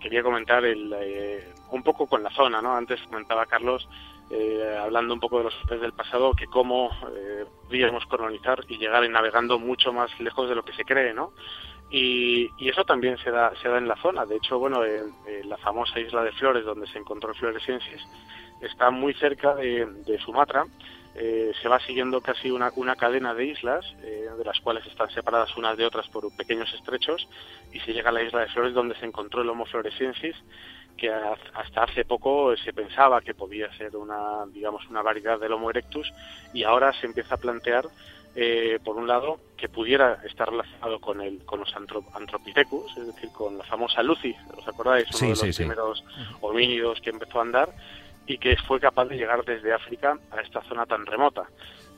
[0.02, 2.76] quería comentar el, eh, un poco con la zona, ¿no?
[2.76, 3.88] Antes comentaba Carlos,
[4.32, 7.46] eh, hablando un poco de los hombres del pasado, que cómo eh,
[8.10, 11.34] colonizar y llegar navegando mucho más lejos de lo que se cree, ¿no?
[11.90, 14.26] Y, eso también se da, se da en la zona.
[14.26, 18.02] De hecho, bueno, en, en la famosa isla de Flores, donde se encontró el Floresiensis,
[18.62, 20.66] está muy cerca de Sumatra.
[21.16, 25.10] Eh, se va siguiendo casi una, una cadena de islas, eh, de las cuales están
[25.12, 27.28] separadas unas de otras por pequeños estrechos,
[27.72, 30.36] y se llega a la isla de Flores, donde se encontró el Homo floresiensis,
[30.98, 35.54] que ha- hasta hace poco se pensaba que podía ser una, digamos, una variedad del
[35.54, 36.12] Homo erectus,
[36.54, 37.86] y ahora se empieza a plantear,
[38.36, 43.06] eh, por un lado, que pudiera estar relacionado con el con los antro- Antropithecus, es
[43.06, 45.06] decir, con la famosa Lucy, ¿os acordáis?
[45.10, 45.58] Uno Sí, de los sí, sí.
[45.64, 46.04] primeros
[46.42, 47.70] homínidos que empezó a andar
[48.28, 51.44] y que fue capaz de llegar desde África a esta zona tan remota.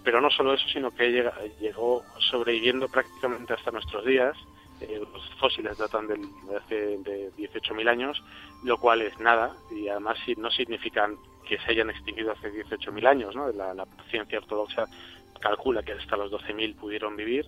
[0.03, 4.36] Pero no solo eso, sino que llega- llegó sobreviviendo prácticamente hasta nuestros días.
[4.82, 6.19] Eh, los fósiles datan de
[6.57, 8.21] hace de 18.000 años,
[8.63, 11.15] lo cual es nada y además no significan
[11.47, 13.36] que se hayan extinguido hace 18.000 años.
[13.36, 13.51] ¿no?
[13.51, 14.86] La, la ciencia ortodoxa
[15.39, 17.45] calcula que hasta los 12.000 pudieron vivir,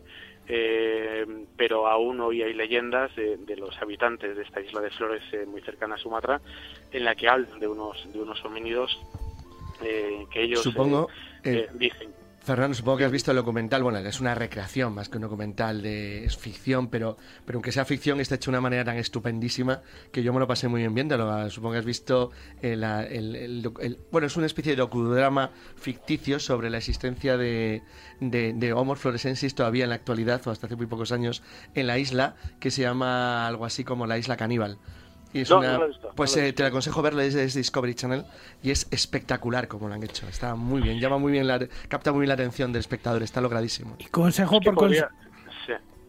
[0.47, 1.25] eh,
[1.57, 5.45] pero aún hoy hay leyendas de, de los habitantes de esta isla de Flores eh,
[5.45, 6.41] muy cercana a Sumatra
[6.91, 8.97] en la que hablan de unos de unos homínidos
[9.81, 11.09] eh, que ellos Supongo,
[11.43, 12.11] eh, eh, dicen
[12.47, 13.83] Fernando, supongo que has visto el documental.
[13.83, 18.21] Bueno, es una recreación más que un documental, de, ficción, pero, pero aunque sea ficción,
[18.21, 19.81] está hecho de una manera tan estupendísima
[20.13, 21.49] que yo me lo pasé muy bien viéndolo.
[21.49, 22.31] Supongo que has visto
[22.61, 27.83] el, el- bueno, es una especie de docudrama ficticio sobre la existencia de,
[28.21, 31.43] de, de Homo fluorescensis todavía en la actualidad, o hasta hace muy pocos años,
[31.75, 34.79] en la isla, que se llama algo así como la isla caníbal.
[35.34, 36.69] Y es No, una- no lo he visto, no pues lo he eh, te lo
[36.69, 38.25] aconsejo verlo, es, es Discovery Channel
[38.63, 40.28] y es espectacular como lo han hecho.
[40.28, 41.59] Está muy bien, llama muy bien, la,
[41.89, 43.97] capta muy bien la atención del espectador, está logradísimo.
[44.11, 45.26] Consejo Es que por conse- podría- sí,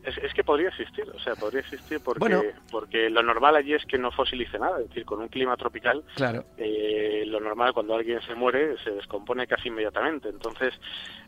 [0.09, 2.43] es, es que podría existir, o sea, podría existir porque, Bueno.
[2.71, 6.05] porque lo normal allí es que no fosilice nada, es decir, con un clima tropical,
[6.17, 6.45] Claro.
[6.57, 10.29] eh, lo normal cuando alguien se muere se descompone casi inmediatamente.
[10.29, 10.75] Entonces,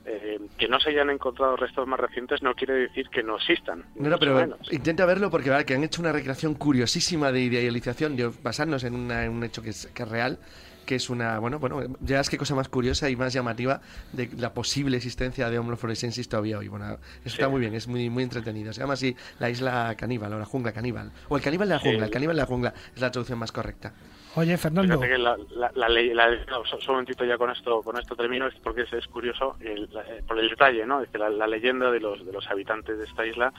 [0.04, 3.84] eh, que no se hayan encontrado restos más recientes no quiere decir que no existan.
[3.94, 4.72] No, pero menos.
[4.72, 5.64] intenta verlo porque ¿vale?
[5.64, 9.62] que han hecho una recreación curiosísima de idealización, de basarnos en, una- en un hecho
[9.62, 10.38] que es, que es real,
[10.86, 13.80] que es una, bueno, bueno, ya es que cosa más curiosa y más llamativa
[14.12, 16.68] de la posible existencia de Homo fluorescensis todavía hoy.
[16.68, 18.72] Bueno, eso está muy bien, es muy, muy entretenido.
[18.72, 21.12] Se llama así la isla caníbal o la jungla caníbal.
[21.28, 21.88] O el caníbal de la Sí.
[21.88, 23.92] jungla, el caníbal de la jungla es la traducción más correcta.
[24.36, 27.36] Oye, Fernando, Fíjate que la, la, la ley, la- no, so- solo un momentito ya
[27.36, 30.48] con esto, con esto termino, es porque es, es curioso el- la- eh, por el
[30.48, 31.02] detalle, ¿no?
[31.02, 33.52] Es que la, la leyenda de los, de los habitantes de esta isla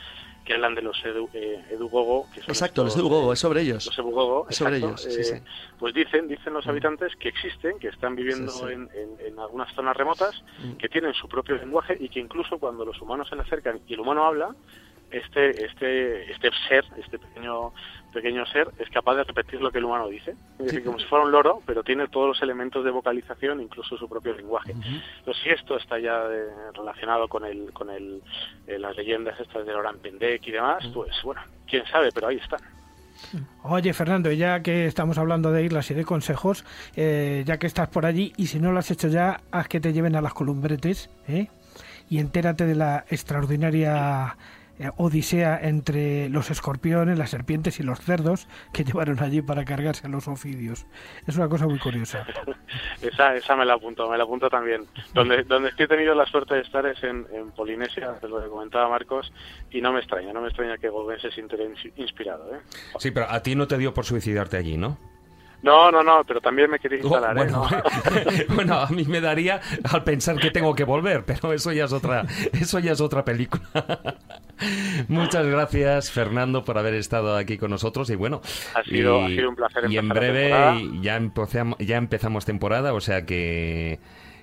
[0.46, 3.62] que hablan de los edu, eh, edugogo, que son Exacto, los Edugogo, eh, es sobre
[3.62, 3.86] ellos.
[3.86, 5.44] los edugogo, Es sobre exacto, ellos, sí, eh.
[5.78, 8.66] Pues dicen, dicen los habitantes que existen, que están viviendo Sí.
[8.66, 10.74] En, en- en algunas zonas remotas, Mm.
[10.78, 13.94] que tienen su propio lenguaje y que incluso cuando los humanos se le acercan y
[13.94, 14.56] el humano habla,
[15.12, 17.74] este, este, este ser, este pequeño,
[18.12, 20.36] pequeño ser, es capaz de repetir lo que el humano dice.
[20.60, 23.98] Es decir, como si fuera un loro, pero tiene todos los elementos de vocalización, incluso
[23.98, 24.72] su propio lenguaje.
[24.72, 28.22] Entonces, si esto está ya eh, relacionado con el, con el,
[28.68, 32.38] eh, las leyendas estas de Laurent Pendek y demás, pues bueno, quién sabe, pero ahí
[32.38, 32.60] están.
[33.64, 37.90] Oye, Fernando, ya que estamos hablando de islas y de consejos, eh, ya que estás
[37.90, 40.34] por allí, y si no lo has hecho ya, haz que te lleven a las
[40.34, 41.48] columbretes, ¿eh?
[42.10, 44.36] Y entérate de la extraordinaria
[44.82, 50.08] eh, odisea entre los escorpiones, las serpientes y los cerdos que llevaron allí para cargarse
[50.08, 50.88] a los ofidios.
[51.28, 52.26] Es una cosa muy curiosa.
[53.02, 54.86] Esa, esa me la apunto, me la apunto también.
[55.14, 58.48] Donde, donde he tenido la suerte de estar es en, en Polinesia, es lo que
[58.48, 59.34] comentaba Marcos,
[59.72, 61.32] y no me extraña, no me extraña que Gauguin se
[61.98, 62.56] inspirado.
[62.56, 62.60] ¿eh?
[63.00, 64.98] Sí, pero a ti no te dio por suicidarte allí, ¿no?
[65.64, 67.32] No, no, no, pero también me quería Oh, instalar.
[67.38, 67.40] ¿eh?
[67.40, 67.82] bueno, ¿no?
[68.56, 71.94] bueno, a mí me daría al pensar que tengo que volver, pero eso ya es
[71.94, 73.64] otra, eso ya es otra película.
[75.08, 78.42] Muchas gracias, Fernando, por haber estado aquí con nosotros y bueno,
[78.76, 82.94] Ha sido- y, ha sido un placer Y en breve ya empezamos, ya empezamos temporada,
[82.94, 84.00] o sea que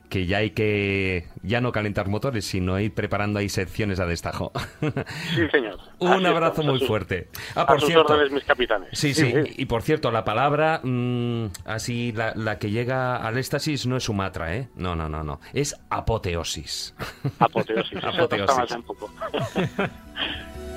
[0.08, 4.52] que ya hay que ya no calentar motores, sino ir preparando ahí secciones a destajo.
[5.34, 5.78] Sí, señor.
[5.98, 7.28] Un Así abrazo muy sus- fuerte.
[7.54, 8.12] Ah, a por sus cierto.
[8.12, 8.88] órdenes, mis capitanes.
[8.92, 13.86] Sí, sí, Y por cierto, la palabra mm, así, la, la que llega al éxtasis
[13.86, 14.68] no es Sumatra, ¿eh?
[14.76, 15.40] No, no, no, no.
[15.52, 16.94] Es apoteosis.
[17.38, 17.92] Apoteosis.
[17.98, 18.76] Eso está más apoteosis.
[18.76, 19.10] un poco.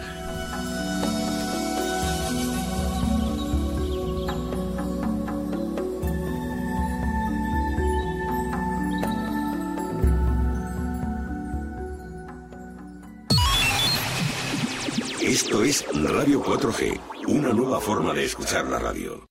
[15.31, 19.30] Esto es Radio 4G, una nueva forma de escuchar la radio.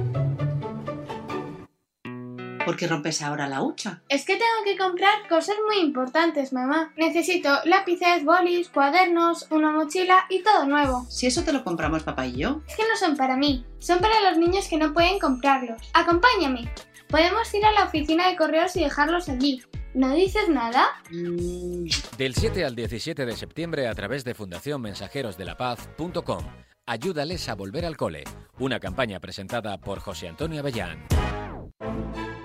[2.65, 4.01] ¿Por qué rompes ahora la hucha?
[4.09, 6.93] Es que tengo que comprar cosas muy importantes, mamá.
[6.95, 11.05] Necesito lápices, bolis, cuadernos, una mochila y todo nuevo.
[11.09, 12.61] Si eso te lo compramos papá y yo.
[12.67, 15.81] Es que no son para mí, son para los niños que no pueden comprarlos.
[15.93, 16.71] Acompáñame.
[17.07, 19.61] Podemos ir a la oficina de correos y dejarlos allí.
[19.93, 20.85] ¿No dices nada?
[21.09, 26.45] Del 7 al 17 de septiembre a través de fundacionmensajerosdelapaz.com.
[26.85, 28.23] Ayúdales a volver al cole.
[28.59, 31.05] Una campaña presentada por José Antonio Avellán.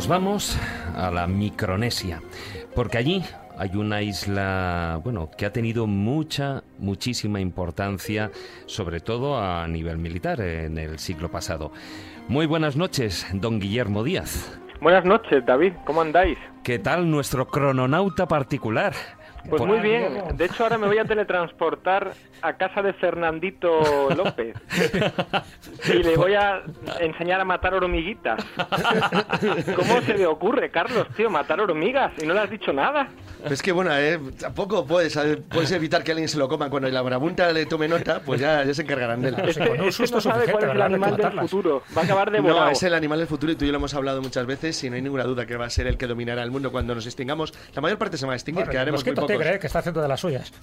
[0.00, 0.58] Nos vamos
[0.96, 2.22] a la Micronesia,
[2.74, 3.22] porque allí
[3.58, 8.30] hay una isla, bueno, que ha tenido mucha, muchísima importancia,
[8.64, 11.70] sobre todo a nivel militar en el siglo pasado.
[12.28, 14.58] Muy buenas noches, don Guillermo Díaz.
[14.80, 15.74] Buenas noches, David.
[15.84, 16.38] ¿Cómo andáis?
[16.64, 18.94] ¿Qué tal nuestro crononauta particular?
[19.50, 20.36] Pues muy bien.
[20.36, 24.56] De hecho, ahora me voy a teletransportar a casa de Fernandito López.
[25.88, 26.62] Y le voy a
[27.00, 28.44] enseñar a matar hormiguitas.
[29.76, 32.12] ¿Cómo se le ocurre, Carlos, tío, matar hormigas?
[32.22, 33.08] Y no le has dicho nada.
[33.48, 36.68] Es que bueno, eh, tampoco puedes, eh, puedes evitar que alguien se lo coma.
[36.68, 39.36] Cuando la marabunta le tome nota, pues ya, ya se encargarán de él.
[39.46, 41.82] Es que, es que no sabe cuál es el animal del futuro.
[41.96, 43.94] Va a acabar No, es el animal del futuro y tú y yo lo hemos
[43.94, 46.42] hablado muchas veces y no hay ninguna duda que va a ser el que dominará
[46.42, 47.54] el mundo cuando nos extingamos.
[47.74, 49.36] La mayor parte se va a extinguir, Bueno, quedaremos muy Mosquito pocos.
[49.42, 50.52] Tigre, eh, que está haciendo de las suyas.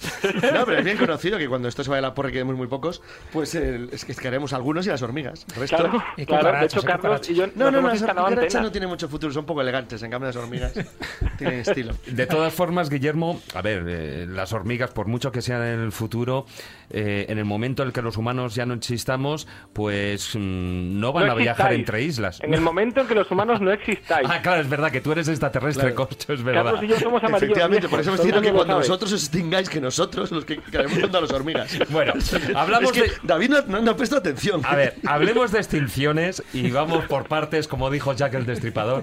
[0.52, 2.56] No, pero es bien conocido que cuando esto se vaya a la porra y quedemos
[2.56, 3.02] muy pocos,
[3.32, 5.46] pues eh, es que quedaremos algunos y las hormigas.
[5.54, 5.76] El resto...
[5.76, 8.88] Claro, Y claro, de hecho, Carlos y yo No, no, no, las cucarachas no tienen
[8.88, 10.72] mucho futuro, son un poco elegantes, en cambio las hormigas
[11.38, 11.94] tienen estilo.
[12.06, 15.92] De todas formas, Guillermo, a ver, eh, las hormigas, por mucho que sean en el
[15.92, 16.46] futuro,
[16.90, 21.12] eh, en el momento en el que los humanos ya no existamos, pues mm, no
[21.12, 21.78] van No a viajar existáis.
[21.78, 22.40] entre islas.
[22.42, 24.28] En el momento en que los humanos no existáis.
[24.38, 26.08] Ah, claro, es verdad que tú eres extraterrestre, Claro.
[26.08, 26.64] Corcho, es verdad.
[26.64, 29.68] Carlos y yo somos amarillos Efectivamente, por eso dicho todo que cuando vosotros os extingáis,
[29.68, 31.78] que nosotros, los que quedaremos junto a las hormigas.
[31.90, 32.14] Bueno,
[32.54, 34.60] hablamos Es que de- David no, no, no ha prestado atención.
[34.64, 39.02] A ver, hablemos de extinciones y vamos por partes, como dijo Jack el Destripador.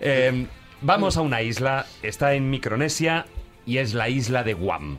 [0.00, 0.46] Eh,
[0.80, 3.26] vamos a una isla, está en Micronesia
[3.66, 4.98] y es la isla de Guam.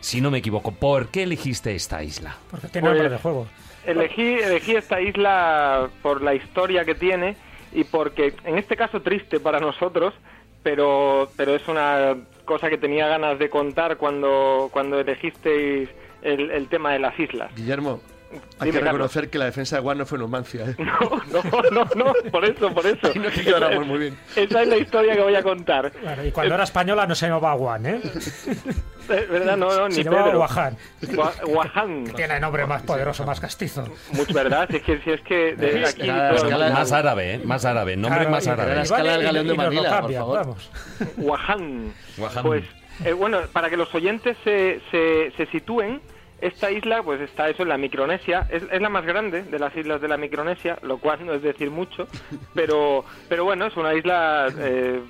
[0.00, 2.36] Si no me equivoco, ¿por qué elegiste esta isla?
[2.50, 3.46] Porque tiene nombre Pues, de juego.
[3.84, 7.36] Elegí, elegí esta isla por la historia que tiene
[7.72, 10.14] y porque, en este caso triste para nosotros,
[10.62, 12.16] pero, pero es una
[12.46, 15.90] cosa que tenía ganas de contar cuando, cuando elegisteis
[16.22, 17.54] el, el tema de las islas.
[17.54, 18.00] Guillermo,
[18.32, 18.92] hay Dime, que Carlos.
[18.92, 20.64] reconocer que la defensa de Guam no fue Numancia.
[20.70, 20.76] ¿eh?
[21.32, 23.06] No, no, no, no, por eso, por eso.
[23.14, 24.18] Ahí no que quedáramos muy bien.
[24.34, 25.90] Esa es la historia que voy a contar.
[25.92, 28.00] Claro, y cuando era española no se llamaba Guan, ¿eh?
[29.08, 29.56] Eh, ¿Verdad?
[29.56, 30.38] No, no, ni Se llamaba Pedro.
[30.38, 30.76] Guaján.
[31.02, 32.04] Gua- Guaján.
[32.16, 33.84] Tiene nombre más poderoso, más castizo.
[34.10, 34.66] Mucho, ¿verdad?
[34.68, 36.00] Si es que, si es que de Es aquí...
[36.02, 37.40] que la escala- Más árabe, ¿eh?
[37.44, 38.74] Más árabe, nombre Claro, más y- árabe.
[38.74, 40.38] la escala del y- galeón de y Manila, por cambian, favor.
[40.40, 40.70] vamos.
[41.18, 41.92] Guaján.
[42.16, 42.42] Guaján.
[42.42, 42.64] Pues,
[43.04, 46.00] eh, bueno, para que los oyentes se, se, se sitúen,
[46.40, 49.74] esta isla, pues está eso en la Micronesia, es, es la más grande de las
[49.76, 52.06] islas de la Micronesia, lo cual no es decir mucho,
[52.54, 55.00] pero, pero bueno, es una isla eh,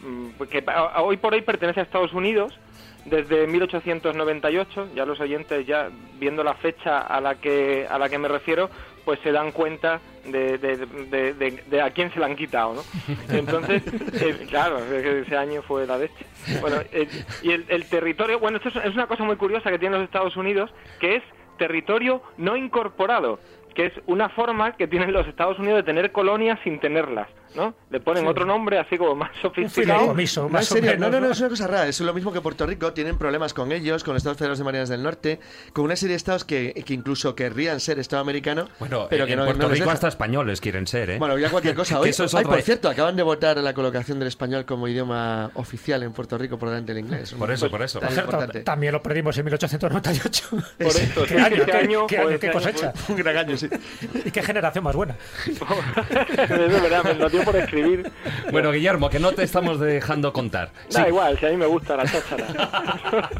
[0.50, 0.64] que
[0.96, 2.58] hoy por hoy pertenece a Estados Unidos
[3.06, 5.88] desde 1898, ya los oyentes ya
[6.18, 8.68] viendo la fecha a la que a la que me refiero,
[9.04, 12.74] pues se dan cuenta de, de, de- de- de a quién se la han quitado,
[12.74, 12.82] ¿no?
[13.36, 13.82] Entonces,
[14.20, 16.26] eh, claro, ese año fue la leche.
[16.60, 17.06] Bueno, eh,
[17.42, 20.06] y el, el territorio, bueno, esto es, es una cosa muy curiosa que tienen los
[20.08, 21.22] Estados Unidos, que es
[21.58, 23.38] territorio no incorporado,
[23.74, 27.74] que es una forma que tienen los Estados Unidos de tener colonias sin tenerlas, ¿no?
[27.90, 28.28] Le ponen Sí.
[28.28, 30.14] otro nombre así como más sofisticado.
[30.14, 31.32] No, en más o serio, menos, no, no, no, ¿no?
[31.32, 31.88] es una cosa rara.
[31.88, 32.92] Es lo mismo que Puerto Rico.
[32.92, 35.40] Tienen problemas con ellos, con los Estados Federados de Marianas del Norte,
[35.72, 39.28] con una serie de estados que, que incluso querrían ser Estado americano, Bueno, pero en
[39.30, 41.18] que no, Puerto no Rico hasta españoles quieren ser, ¿eh?
[41.18, 41.98] Bueno, ya cualquier cosa.
[41.98, 44.86] Hoy, eso es ay, otra- por cierto, acaban de votar la colocación del español como
[44.88, 47.32] idioma oficial en Puerto Rico por delante del inglés.
[47.32, 47.98] Por eso, por eso.
[47.98, 48.60] Tan Por cierto, importante.
[48.62, 50.44] también lo perdimos en 1898.
[50.78, 52.92] Por eso, ¿Qué sí, año, este qué- año, qué año, pues, qué este año cosecha?
[53.08, 53.68] Un gran año, sí.
[54.24, 55.16] ¿Y qué generación más buena?
[55.46, 58.10] es verdad, me lo por escribir.
[58.50, 60.70] Bueno, Guillermo, que no te estamos dejando contar.
[60.90, 61.08] Da Sí.
[61.08, 63.30] igual, si a mí me gusta la cháchara.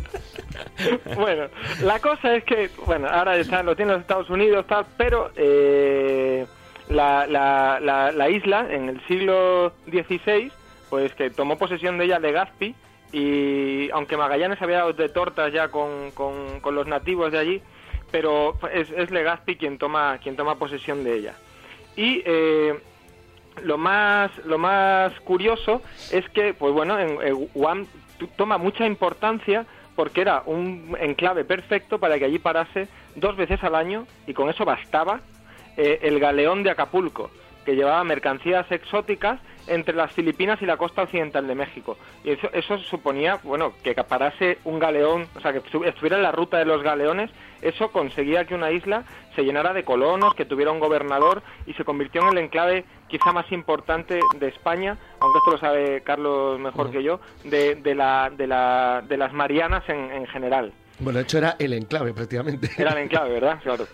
[1.17, 1.49] bueno,
[1.83, 6.47] la cosa es que, bueno, ahora está, lo tiene los Estados Unidos, tal, pero eh,
[6.89, 10.51] la, la, la, la isla en el siglo XVI,
[10.89, 12.75] pues que tomó posesión de ella Legazpi,
[13.13, 17.63] y aunque Magallanes había dado de tortas ya con, con, con los nativos de allí,
[18.11, 21.35] pero es, es Legazpi quien toma, quien toma posesión de ella.
[21.97, 22.75] Y eh,
[23.63, 25.83] lo más lo más curioso
[26.13, 27.87] es que pues bueno en, Guam
[28.37, 33.75] toma mucha importancia porque era un enclave perfecto para que allí parase dos veces al
[33.75, 35.21] año y con eso bastaba
[35.77, 37.31] eh, el galeón de Acapulco
[37.65, 41.99] que llevaba mercancías exóticas entre las Filipinas y la costa occidental de México.
[42.23, 46.23] Y eso, eso suponía bueno que parase un galeón o sea que estu- estuviera en
[46.23, 47.31] la ruta de los galeones
[47.69, 49.05] eso conseguía que una isla
[49.35, 53.33] se llenara de colonos, que tuviera un gobernador y se convirtió en el enclave quizá
[53.33, 58.31] más importante de España, aunque esto lo sabe Carlos mejor que yo, de, de, la,
[58.37, 60.73] de, la, de las Marianas en, en general.
[60.99, 62.71] Bueno, de hecho era el enclave prácticamente.
[62.79, 63.61] Era el enclave, ¿verdad?
[63.63, 63.87] Claro.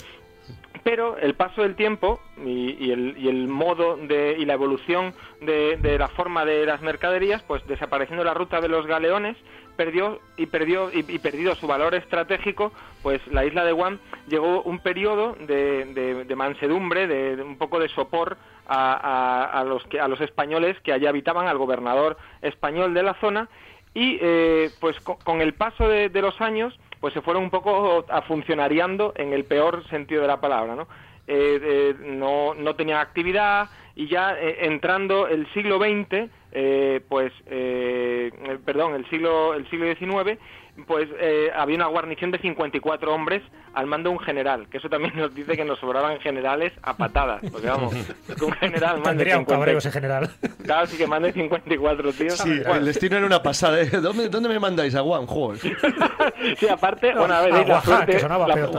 [0.85, 5.77] Pero el paso del tiempo y, el, y el modo de, y la evolución de,
[5.77, 9.37] de la forma de las mercaderías, pues desapareciendo la ruta de los galeones,
[9.77, 12.73] perdió y perdió y, perdido su valor estratégico,
[13.03, 15.85] pues la isla de Guam llegó un periodo de,
[16.27, 20.93] de- mansedumbre, de, un poco de sopor a, a- los que, a los españoles que
[20.93, 23.49] allí habitaban, al gobernador español de la zona
[23.95, 28.07] y eh, pues co- con, el paso de los años pues se fueron un poco
[28.29, 30.87] funcionariando en el peor sentido de la palabra, ¿no?
[31.27, 38.31] Eh, no, no tenía actividad y ya eh, entrando el siglo XX, eh, pues, eh,
[38.65, 40.39] perdón, el siglo, el siglo XIX,
[40.87, 43.43] pues eh, había una guarnición de 54 hombres
[43.75, 46.97] al mando de un general, que eso también nos dice que nos sobraban generales a
[46.97, 47.95] patadas, porque vamos,
[48.39, 50.31] que un general mande Tendría un 50 cabreo ese general.
[50.65, 52.35] Claro, sí que mande 54 tíos.
[52.39, 53.81] Sí, el destino era una pasada.
[53.83, 53.91] ¿eh?
[53.91, 54.95] ¿Dónde, ¿Dónde me mandáis?
[54.95, 55.61] A joder.
[56.59, 58.71] Sí, aparte, bueno, a ver, a y la Oaxaca, suerte, que sonaba la, peor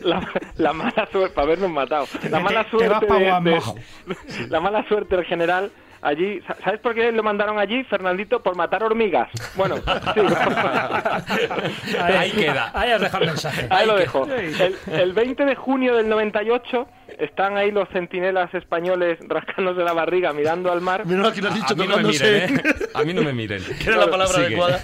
[0.00, 5.16] la- la mala suerte, para habernos matado, la mala suerte de- de- la mala suerte
[5.16, 5.70] del general
[6.06, 8.40] allí, sa- ¿sabes por qué lo mandaron allí, Fernandito?
[8.42, 9.28] Por matar hormigas.
[9.54, 10.20] Bueno, sí.
[12.00, 12.70] Ahí queda.
[12.74, 13.66] Ahí has dejado el mensaje.
[13.70, 14.26] Ahí lo dejo.
[14.26, 16.88] El, el 20 de junio del 98
[17.18, 21.06] están ahí los centinelas españoles rascándose la barriga mirando al mar.
[21.06, 22.62] Mira que lo has dicho A mí no me miren, ¿eh?
[22.94, 23.62] A mí no me miren.
[23.78, 24.46] Que era la palabra Sigue.
[24.46, 24.80] adecuada.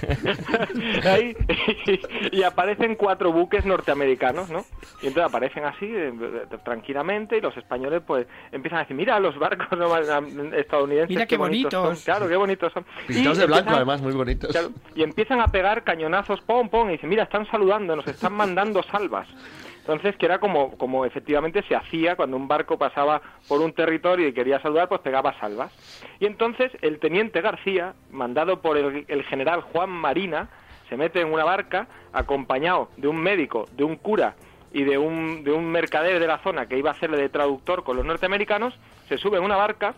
[1.12, 1.36] Ahí,
[2.30, 4.64] y aparecen cuatro buques norteamericanos, ¿no?
[5.02, 6.12] Y entonces aparecen así, eh,
[6.64, 9.94] tranquilamente, y los españoles pues empiezan a decir, mira los barcos no,
[10.54, 11.11] estadounidenses.
[11.14, 11.98] Mira qué bonitos.
[11.98, 12.04] son".
[12.04, 12.84] Claro, qué bonitos son.
[13.06, 14.50] Pintados Y de blanco, empiezan- además, muy bonitos.
[14.50, 18.32] Claro, y empiezan a pegar cañonazos, pom, pom, y dicen, mira, están saludando, nos están
[18.34, 19.28] mandando salvas.
[19.80, 24.28] Entonces, que era como, como efectivamente se hacía cuando un barco pasaba por un territorio
[24.28, 25.72] y quería saludar, pues pegaba salvas.
[26.20, 30.48] Y entonces el teniente García, mandado por el, el general Juan Marina,
[30.88, 34.36] se mete en una barca acompañado de un médico, de un cura
[34.72, 37.82] y de un, de un mercader de la zona que iba a hacerle de traductor
[37.82, 38.74] con los norteamericanos,
[39.08, 39.94] se sube en una barca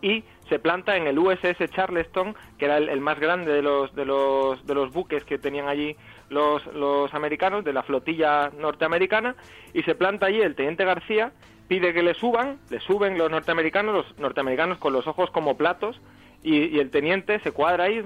[0.00, 4.04] y se planta en el USS Charleston, que era el, más grande de los, de,
[4.04, 5.96] los, de los buques que tenían allí
[6.30, 9.34] los, los americanos, de la flotilla norteamericana,
[9.74, 11.32] y se planta allí el teniente García,
[11.68, 16.00] pide que le suban, le suben los norteamericanos, los norteamericanos con los ojos como platos,
[16.42, 18.02] y, y el teniente se cuadra ahí,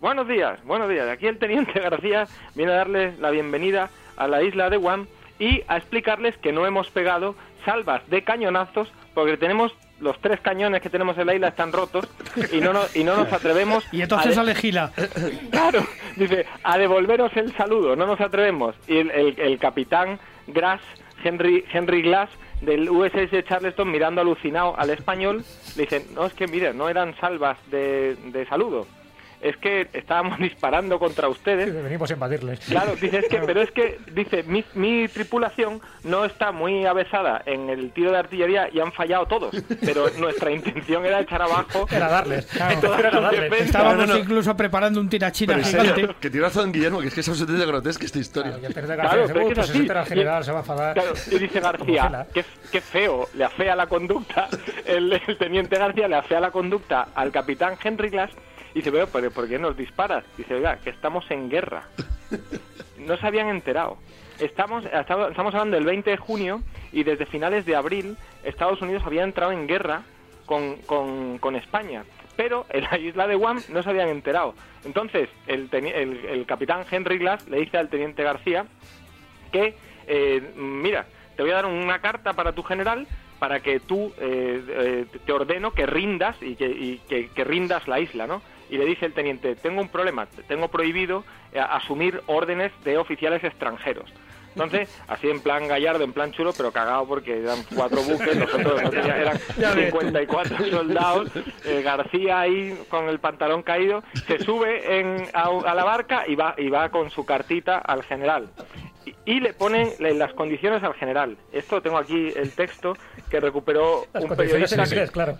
[0.00, 4.42] buenos días, buenos días, aquí el teniente García viene a darles la bienvenida a la
[4.42, 5.06] isla de Guam
[5.38, 10.80] y a explicarles que no hemos pegado salvas de cañonazos porque tenemos los tres cañones
[10.82, 12.06] que tenemos en la isla están rotos
[12.52, 14.92] y no nos, y no nos atrevemos Y entonces sale Gila.
[15.50, 15.84] claro
[16.16, 20.80] dice a devolveros el saludo no nos atrevemos y el, el- el capitán Grass
[21.24, 22.30] Henry Henry Glass
[22.60, 25.44] del USS Charleston mirando alucinado al español
[25.76, 28.86] le dice no es que mire no eran salvas de, de saludo
[29.40, 32.60] es que estábamos disparando contra ustedes Venimos a invadirles.
[32.60, 37.42] Claro, dice, es que, pero es que, dice, mi, mi tripulación no está muy avesada
[37.46, 41.86] en el tiro de artillería y han fallado todos, pero nuestra intención era echar abajo...
[41.90, 42.46] Era darles.
[42.58, 43.52] Claro, era darles.
[43.62, 44.18] Estábamos no, no.
[44.18, 46.14] incluso preparando un tirachina Pero en serio, gigante.
[46.20, 48.58] que tiene razón Guillermo, que es que es absolutamente grotesca esta historia.
[48.60, 49.78] Y el Claro, García dice, pero "Uy, es que pues así.
[49.78, 50.94] el general se va a enfadar.
[50.94, 54.48] Claro, y dice García, qué, qué feo, le afea la conducta,
[54.86, 59.30] el, el teniente García le afea la conducta al capitán Henry Glass y dice, pero,
[59.30, 60.24] ¿por qué nos disparas?
[60.36, 61.84] Dice, oiga, que estamos en guerra.
[62.98, 63.96] No se habían enterado.
[64.40, 66.62] Estamos, estamos hablando del 20 de junio
[66.92, 70.02] y desde finales de abril Estados Unidos había entrado en guerra
[70.46, 72.04] con, con, con España.
[72.36, 74.54] Pero en la isla de Guam no se habían enterado.
[74.84, 78.66] Entonces, el, el, el capitán Henry Glass le dice al teniente García
[79.52, 79.76] que,
[80.08, 81.06] eh, mira,
[81.36, 83.06] te voy a dar una carta para tu general
[83.38, 87.86] para que tú eh, eh, te ordeno que rindas y, que, y que- que rindas
[87.86, 88.42] la isla, ¿no?
[88.70, 93.42] Y le dice el teniente, tengo un problema, tengo prohibido eh, asumir órdenes de oficiales
[93.44, 94.12] extranjeros.
[94.50, 98.82] Entonces, así en plan gallardo, en plan chulo, pero cagado porque eran cuatro buques, nosotros
[98.82, 100.00] no teníamos- eran Ya ves tú.
[100.00, 101.30] 54 soldados,
[101.64, 106.34] eh, García ahí con el pantalón caído, se sube en, a, a la barca y
[106.34, 108.50] va, y va con su cartita al general.
[109.24, 111.36] Y, le ponen le- las condiciones al general.
[111.52, 112.96] Esto tengo aquí el texto
[113.30, 114.94] que recuperó Las un condiciones en periodista.
[114.94, 115.38] inglés, claro.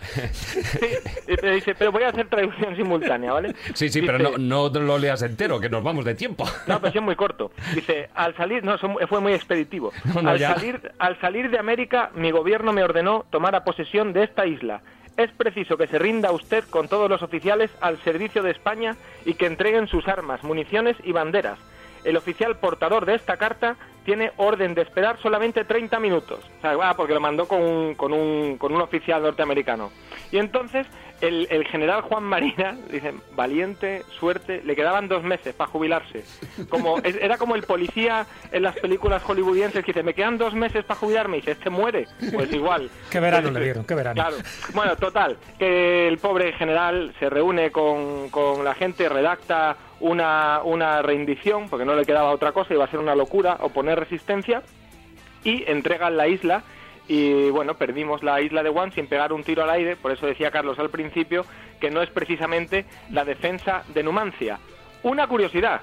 [1.55, 3.55] Dice, pero voy a hacer traducción simultánea, ¿vale?
[3.75, 6.45] Sí, sí, pero Dice- no, no lo leas entero, que nos vamos de tiempo.
[6.67, 7.51] no, pero sí es muy corto.
[7.75, 9.93] Dice, al salir, no, fue muy expeditivo.
[10.15, 10.55] No, no, al, ya.
[10.55, 14.83] salir, al salir de América, mi gobierno me ordenó tomar a posesión de esta isla.
[15.17, 19.35] Es preciso que se rinda usted con todos los oficiales al servicio de España y
[19.35, 21.59] que entreguen sus armas, municiones y banderas.
[22.05, 26.41] El oficial portador de esta carta tiene orden de esperar solamente 30 minutos.
[26.59, 29.91] O sea, ah, porque lo mandó con un, con un, con un oficial norteamericano.
[30.33, 30.87] Y entonces
[31.21, 36.25] el, el general Juan Marina, dice, valiente, suerte, le quedaban dos meses para jubilarse.
[36.71, 40.85] Como, era como el policía en las películas hollywoodienses que dice, me quedan dos meses
[40.85, 42.07] para jubilarme y dice, este muere.
[42.33, 42.91] Pues igual.
[43.11, 44.15] Qué verano le dieron, qué verano.
[44.15, 44.37] Claro.
[44.73, 51.03] Bueno, total, que el pobre general se reúne con, con la gente, redacta una, una
[51.03, 54.63] rendición, porque no le quedaba otra cosa, iba a ser una locura oponer resistencia,
[55.45, 56.63] y entregan la isla.
[57.07, 60.27] Y bueno, perdimos la isla de Guam sin pegar un tiro al aire, por eso
[60.27, 61.47] decía Carlos al principio
[61.81, 64.59] que no es precisamente la defensa de Numancia.
[65.03, 65.81] Una curiosidad,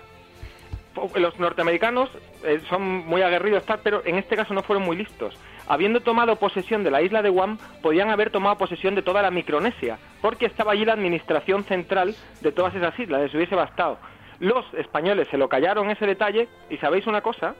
[1.16, 2.10] los norteamericanos
[2.44, 5.36] eh, son muy aguerridos, pero en este caso no fueron muy listos.
[5.68, 9.32] Habiendo tomado posesión de la isla de Guam, podían haber tomado posesión de toda la
[9.32, 13.98] Micronesia, porque estaba allí la administración central de todas esas islas, les hubiese bastado.
[14.40, 17.56] Los españoles se lo callaron ese detalle, y sabéis una cosa,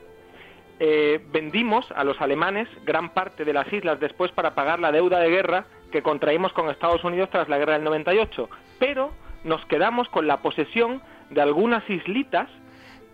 [0.78, 5.18] eh, vendimos a los alemanes gran parte de las islas después para pagar la deuda
[5.18, 8.48] de guerra que contraímos con Estados Unidos tras la guerra del 98,
[8.78, 9.10] pero
[9.42, 11.00] nos quedamos con la posesión
[11.30, 12.48] de algunas islitas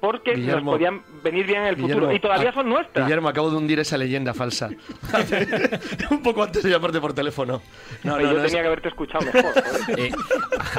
[0.03, 0.73] porque Guillermo.
[0.73, 3.07] nos podían venir bien en el futuro y todavía son nuestras.
[3.07, 4.69] Guillermo, acabo de hundir esa leyenda falsa.
[6.11, 7.63] Un poco antes de llamarte por teléfono.
[8.03, 9.43] No, Pero no, yo no, tenía es- que haberte escuchado mejor.
[9.53, 9.99] joder.
[9.99, 10.11] Eh,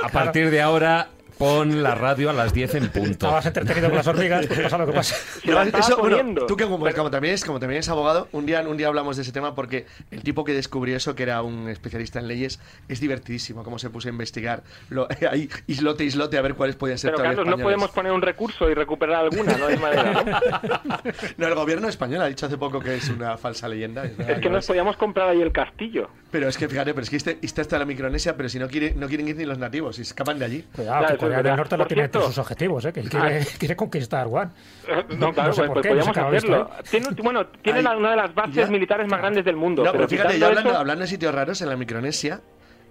[0.04, 1.08] a partir de ahora,
[1.38, 3.12] pon la radio a las 10 en punto.
[3.12, 5.16] Estabas entretenido con las hormigas, pues pasa lo que pasa.
[5.46, 8.62] No, eso, bueno, tú que como, como también es, como también es abogado, un día,
[8.62, 11.70] un día hablamos de ese tema porque el tipo que descubrió eso, que era un
[11.70, 14.64] especialista en leyes, es divertidísimo cómo se puso a investigar.
[14.90, 18.22] Lo, ahí, islote, islote, a ver cuáles podían ser Pero Carlos, no podemos poner un
[18.22, 20.14] recurso y recuperar alguna, no hay manera.
[20.14, 21.04] ¿no?
[21.38, 24.06] No, el gobierno español ha dicho hace poco que es una falsa leyenda.
[24.06, 26.10] Es, Es que no nos podíamos comprar ahí el castillo.
[26.32, 28.60] Pero es que fíjate, pero es que este, este está en la Micronesia, pero si
[28.60, 30.66] no, quiere, no quieren ir ni los nativos, y escapan de allí.
[30.76, 31.56] Cuidado, es Corea del.
[31.58, 32.94] Norte lo tiene entre sus objetivos, ¿eh?
[32.94, 34.52] que él quiere, quiere conquistar Guam.
[34.88, 36.70] Eh, No, claro, sé pues, por pues qué, no sé podríamos hacerlo.
[36.90, 37.96] Tiene, bueno, tiene Ahí.
[37.98, 38.68] una de las bases Ya.
[38.68, 39.84] militares más grandes del mundo.
[39.84, 42.42] No, pero fíjate, yo hablando, eso- hablando de sitios raros, en la Micronesia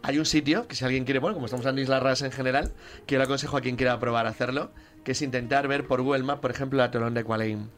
[0.03, 2.33] hay un sitio que si alguien quiere, bueno, como estamos hablando de islas raras en
[2.33, 2.73] general,
[3.07, 4.73] que yo le aconsejo a quien quiera probar hacerlo,
[5.05, 7.71] que es intentar ver por Google Maps, por ejemplo, el atolón de Kwalein.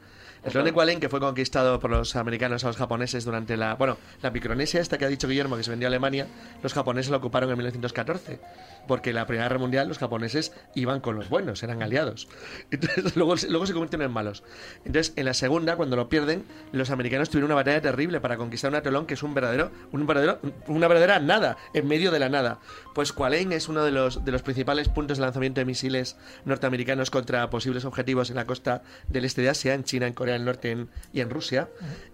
[0.43, 3.77] El atolón de Kwalein, que fue conquistado por los americanos a los japoneses durante la...
[3.77, 6.27] Bueno, la Micronesia esta que ha dicho Guillermo, que se vendió a Alemania,
[6.63, 8.41] los japoneses la ocuparon en 1914.
[8.87, 12.29] Porque en la Primera Guerra Mundial los japoneses iban con los buenos, eran aliados.
[12.71, 14.43] Entonces luego, se- luego se convirtieron en malos.
[14.85, 18.71] Entonces, en la segunda, cuando lo pierden, los americanos tuvieron una batalla terrible para conquistar
[18.71, 22.29] un atolón que es un verdadero, un verdadero, una verdadera nada, en medio de la
[22.29, 22.59] nada.
[22.95, 27.11] Pues Kwalein es uno de los, de los principales puntos de lanzamiento de misiles norteamericanos
[27.11, 30.45] contra posibles objetivos en la costa del este de Asia, en China, en Corea del
[30.45, 31.69] Norte en- y en Rusia.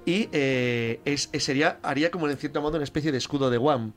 [0.07, 3.59] Y eh, es, es- sería, haría como en cierto modo una especie de escudo de
[3.59, 3.93] Guam.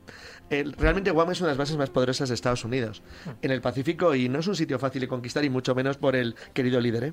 [0.50, 3.02] Realmente Guam es una de las bases más poderosas de Estados Unidos
[3.42, 6.14] en el Pacífico y no es un sitio fácil de conquistar y mucho menos por
[6.14, 7.12] el querido líder, ¿eh?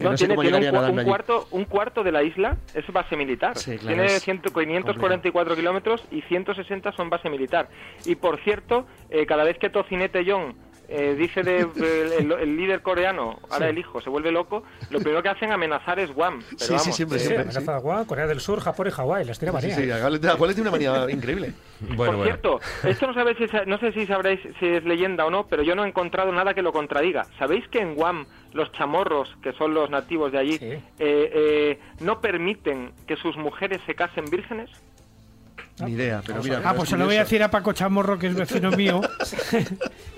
[0.00, 3.56] No, tiene, un, cuarto, un cuarto de la isla es base militar.
[3.58, 7.68] Sí, claro, tiene es 100 544 kilómetros y 160 son base militar.
[8.04, 10.54] Y por cierto, eh, cada vez que Tocinete John
[10.92, 13.70] eh, dice de, de- el, el líder coreano, ahora Sí.
[13.72, 16.42] el hijo, se vuelve loco, lo primero que hacen amenazar es Guam.
[16.58, 17.42] Pero Sí, sí, siempre, eh, siempre.
[17.42, 19.74] amenaza a Guam, Corea del Sur, Japón y Hawái, les tiene manía.
[19.74, 21.52] sí, a Gales tiene una manía increíble.
[21.96, 25.62] Por cierto, esto no, sabéis no sé si sabréis si es leyenda o no, pero
[25.62, 27.24] yo no he encontrado nada que lo contradiga.
[27.38, 32.20] ¿Sabéis que en Guam los chamorros, que son los nativos de allí, eh, eh, no
[32.20, 34.70] permiten que sus mujeres se casen vírgenes?
[35.80, 36.60] Ni idea, pero mira.
[36.64, 39.00] Ah, pues se lo voy a decir a Paco Chamorro, que es vecino mío.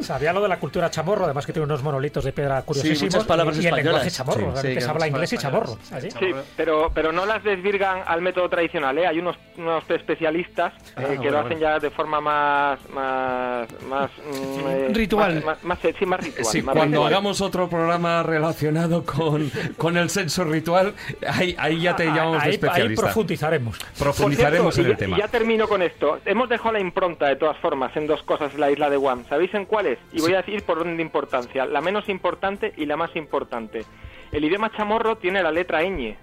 [0.01, 3.15] Sabía lo de la cultura chamorro, además que tiene unos monolitos de piedra curiosísimos.
[3.15, 4.05] muchas palabras y, y el españolas.
[4.05, 5.79] lenguaje chamorro, Sí, realmente sí, se habla inglés y chamorro.
[5.93, 6.11] ¿así?
[6.11, 9.07] Sí, pero, pero no las desvirgan al método tradicional, ¿eh?
[9.07, 11.61] Hay unos, unos especialistas eh, Ah, que bueno, lo hacen bueno.
[11.61, 12.79] ya de forma más...
[12.91, 15.35] más, más mm, eh, Ritual.
[15.37, 16.45] Más, más- más- sí, más ritual.
[16.45, 17.13] Sí, más cuando ritual.
[17.13, 20.95] hagamos otro programa relacionado con, con el sexo ritual,
[21.27, 23.03] ahí, ahí ya te llamamos de ahí, ahí especialista.
[23.03, 23.79] profundizaremos.
[23.99, 25.19] Profundizaremos Por en el cierto, y tema.
[25.19, 26.21] ya termino con esto.
[26.25, 29.27] Hemos dejado la impronta, de todas formas, en dos cosas en la isla de Guam.
[29.29, 29.99] ¿Sabéis en cuáles?
[30.11, 31.67] Y voy a decir por orden de importancia.
[31.67, 33.85] La menos importante y la más importante.
[34.33, 36.17] El idioma chamorro tiene la letra ñ.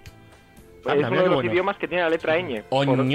[0.88, 1.52] Anda, es uno de los bueno.
[1.52, 2.64] idiomas que tiene la letra ñ.
[2.72, 2.95] Oño.
[2.95, 3.06] por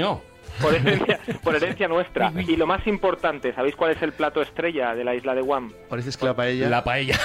[0.73, 2.31] herencia, por herencia nuestra.
[2.47, 5.71] Y lo más importante, ¿sabéis cuál es el plato estrella de la isla de Guam?
[5.89, 6.69] Pareces que la paella.
[6.69, 7.19] La paella.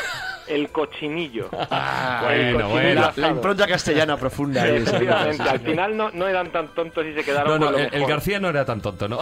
[0.49, 1.49] El cochinillo.
[1.71, 3.13] Ah, El bueno, cochinillo bueno.
[3.17, 4.63] La, impronta castellana profunda.
[4.65, 5.51] ahí, Efectivamente, seguro.
[5.53, 7.85] al final no, no eran tan tontos y se quedaron No, con no, lo el,
[7.87, 8.09] el mejor.
[8.11, 9.19] García no era tan tonto, ¿no?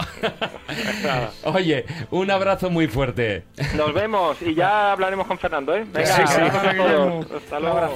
[1.43, 3.43] Oye, un abrazo muy fuerte.
[3.75, 5.85] Nos vemos y ya hablaremos con Fernando, ¿eh?
[5.91, 6.33] Venga, Sí, sí.
[6.41, 6.89] abrazos a todos.
[6.91, 7.25] Guillermo.
[7.37, 7.95] Hasta Un luego.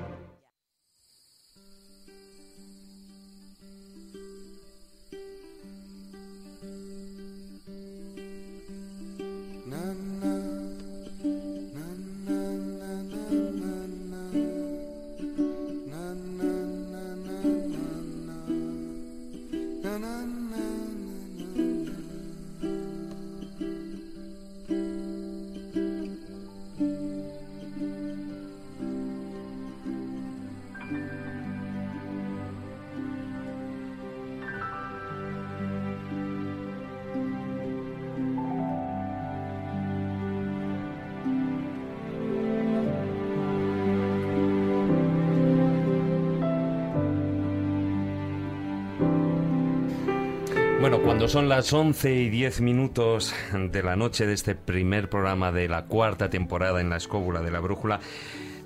[51.31, 55.85] Son las 11 y 10 minutos de la noche de este primer programa de la
[55.85, 58.01] cuarta temporada en la escóbula de la brújula,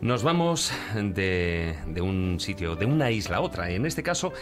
[0.01, 3.69] nos vamos de, de un sitio, de una isla a otra.
[3.69, 4.33] En este caso,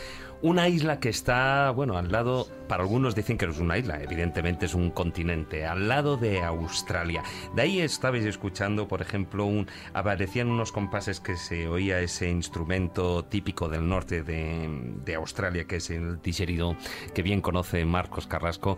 [0.44, 4.04] una isla que está, bueno, al lado, para algunos dicen que no es una isla,
[4.04, 7.24] evidentemente es un continente, al lado de Australia.
[7.56, 13.24] De ahí estabais escuchando, por ejemplo, un, aparecían unos compases que se oía ese instrumento
[13.24, 14.70] típico del norte de,
[15.06, 16.76] de Australia, que es el digerido,
[17.16, 18.78] que bien conoce Marcos Carrasco.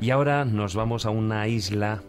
[0.00, 2.04] Y ahora nos vamos a una isla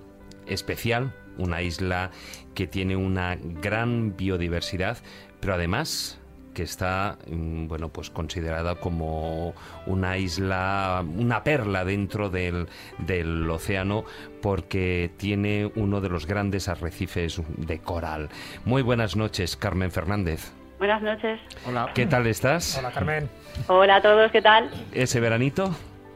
[0.46, 2.12] especial, una isla
[2.54, 5.00] que tiene una gran biodiversidad,
[5.40, 6.21] pero además
[6.54, 9.54] que está mm, bueno pues considerada como
[9.86, 12.68] una isla una perla dentro del,
[13.00, 14.04] del océano
[14.42, 18.30] porque tiene uno de los grandes arrecifes de coral.
[18.66, 20.52] Muy buenas noches, Carmen Fernández.
[20.80, 21.40] Buenas noches.
[21.68, 21.92] Hola.
[21.94, 22.76] ¿Qué tal estás?
[22.78, 23.30] Hola, Carmen.
[23.68, 24.72] Hola a todos, ¿qué tal?
[24.92, 25.76] ¿Ese veranito?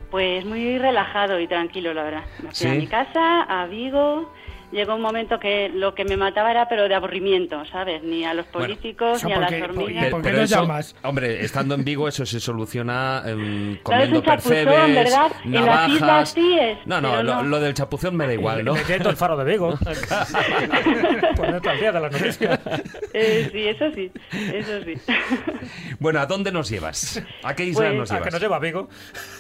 [0.10, 2.24] Pues muy relajado y tranquilo, la verdad.
[2.42, 2.78] Me fui a ¿Sí?
[2.80, 4.32] mi casa, a Vigo.
[4.76, 8.04] Llegó un momento que lo que me mataba era pero de aburrimiento, ¿sabes?
[8.04, 10.08] Ni a los políticos, ni a las hormigas.
[10.10, 10.96] ¿Por qué Pero no eso, llamas?
[11.02, 15.32] Hombre, estando en Vigo eso se soluciona es comiendo un chapuzón, percebes, ¿verdad?
[15.46, 15.90] En las navajas.
[15.94, 17.44] islas sí es, no, no, lo, no.
[17.44, 18.76] lo del chapuzón me da igual, ¿no?
[18.76, 19.80] Leyendo el faro de Vigo.
[21.38, 22.60] Ponerte al día de las noticias.
[23.14, 24.12] Eh, sí, eso sí,
[24.54, 24.94] eso sí.
[26.00, 27.24] Bueno, ¿a dónde nos llevas?
[27.44, 28.28] ¿A qué isla Pues- nos A llevas?
[28.28, 28.90] que nos lleva a Vigo.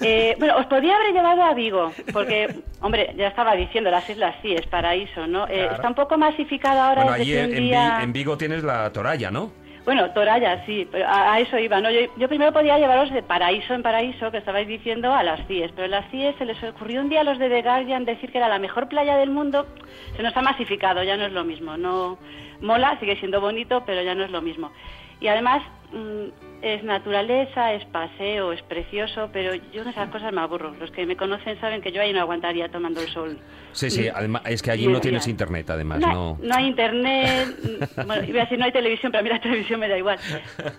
[0.01, 4.35] Eh, bueno, os podría haber llevado a Vigo, porque, hombre, ya estaba diciendo, las islas
[4.41, 5.47] sí, es paraíso, ¿no?
[5.47, 5.69] Eh.
[5.73, 7.99] Está un poco masificado ahora Bueno, allí en, día...
[8.01, 9.51] en Vigo tienes la Toralla, ¿no?
[9.85, 11.91] Bueno, Toralla, sí, pero a, a eso iba, ¿no?
[11.91, 15.71] Yo, yo primero podía llevaros de paraíso en paraíso, que estabais diciendo, a las CIES,
[15.73, 18.31] pero en las CIES se les ocurrió un día a los de The Guardian decir
[18.31, 19.67] que era la mejor playa del mundo,
[20.15, 22.17] se nos ha masificado, ya no es lo mismo, no
[22.61, 24.71] mola, sigue siendo bonito, pero ya no es lo mismo.
[25.19, 25.61] Y además
[25.93, 30.73] mm, es naturaleza, es paseo, es precioso, pero yo en esas cosas me aburro.
[30.79, 33.37] Los que me conocen saben que yo ahí no aguantaría tomando el sol.
[33.71, 36.37] Sí, sí, además es que allí no tienes internet, además, No, ¿no?
[36.41, 37.49] no hay internet,
[38.07, 40.17] bueno, iba a decir no hay televisión, pero a mí la televisión me da igual.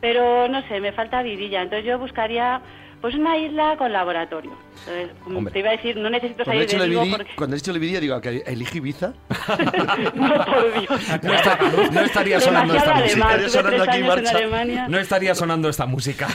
[0.01, 2.61] Pero no sé, me falta vidilla, entonces yo buscaría
[3.01, 4.53] pues una isla con laboratorio.
[4.81, 5.53] Entonces, como Hombre.
[5.53, 7.35] te iba a decir, no necesito Cuando he salir dicho de Vigo porque...
[7.37, 9.13] cuando he dicho Levidi, digo que elige Ibiza.
[10.15, 11.23] No, por Dios.
[11.23, 11.59] No, está-
[11.93, 13.29] no estaría sonando esta música.
[13.39, 13.57] tres
[13.89, 14.87] años en Alemania.
[14.89, 16.29] No estaría sonando esta música.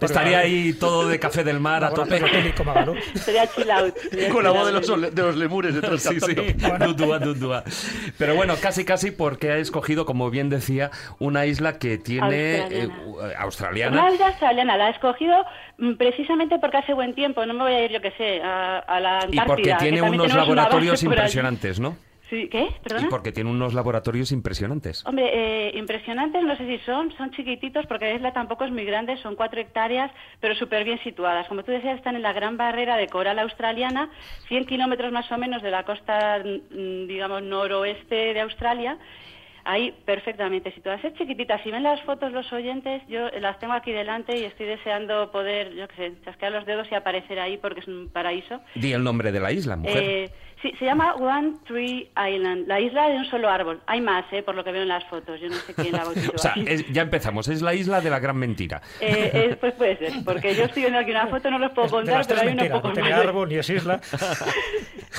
[0.00, 2.20] Estaría ahí todo de café del mar a tope.
[3.14, 3.94] Sería chill out.
[4.32, 6.34] Con la voz de los, de los lemures detrás Sí, sí.
[6.34, 7.64] Dudúa, dudúa.
[8.18, 12.84] Pero bueno, casi casi porque ha escogido, como bien decía, una isla que tiene Australiana.
[12.84, 14.02] eh, uh, australiana.
[14.02, 15.43] Una isla australiana, la he escogido
[15.78, 18.78] mm, precisamente porque hace buen tiempo, no me voy a ir, yo que sé, a,
[18.78, 19.46] a la y Antártida.
[19.46, 21.96] porque que tiene unos laboratorios impresionantes, ¿no?
[22.30, 22.68] Sí, ¿Qué?
[22.82, 23.06] ¿Perdona?
[23.06, 25.04] Y porque tiene unos laboratorios impresionantes.
[25.04, 28.84] Hombre, eh, impresionantes, no sé si son, son chiquititos porque la isla tampoco es muy
[28.86, 30.10] grande, son cuatro hectáreas,
[30.40, 31.46] pero súper bien situadas.
[31.48, 34.08] Como tú decías, están en la gran barrera de coral australiana,
[34.48, 38.96] 100 kilómetros más o menos de la costa, mm, digamos, noroeste de Australia.
[39.66, 41.02] Ahí perfectamente situadas.
[41.04, 41.62] Es chiquititas.
[41.62, 45.72] Si ven las fotos los oyentes, yo las tengo aquí delante y estoy deseando poder,
[45.74, 48.60] yo qué sé, chasquear los dedos y aparecer ahí porque es un paraíso.
[48.74, 50.02] Di el nombre de la isla, mujer.
[50.02, 50.30] Eh,
[50.60, 53.80] sí, se llama One Tree Island, la isla de un solo árbol.
[53.86, 55.40] Hay más, eh, por lo que veo en las fotos.
[55.40, 56.32] Yo no sé quién la bautizó.
[56.34, 57.48] o sea, es- ya empezamos.
[57.48, 58.82] Es la isla de la gran mentira.
[59.00, 61.88] Eh, eh, pues puede ser, porque yo estoy viendo aquí una foto, no los puedo
[61.88, 63.98] contar, pero hay unos mentiras, no árbol ni es isla.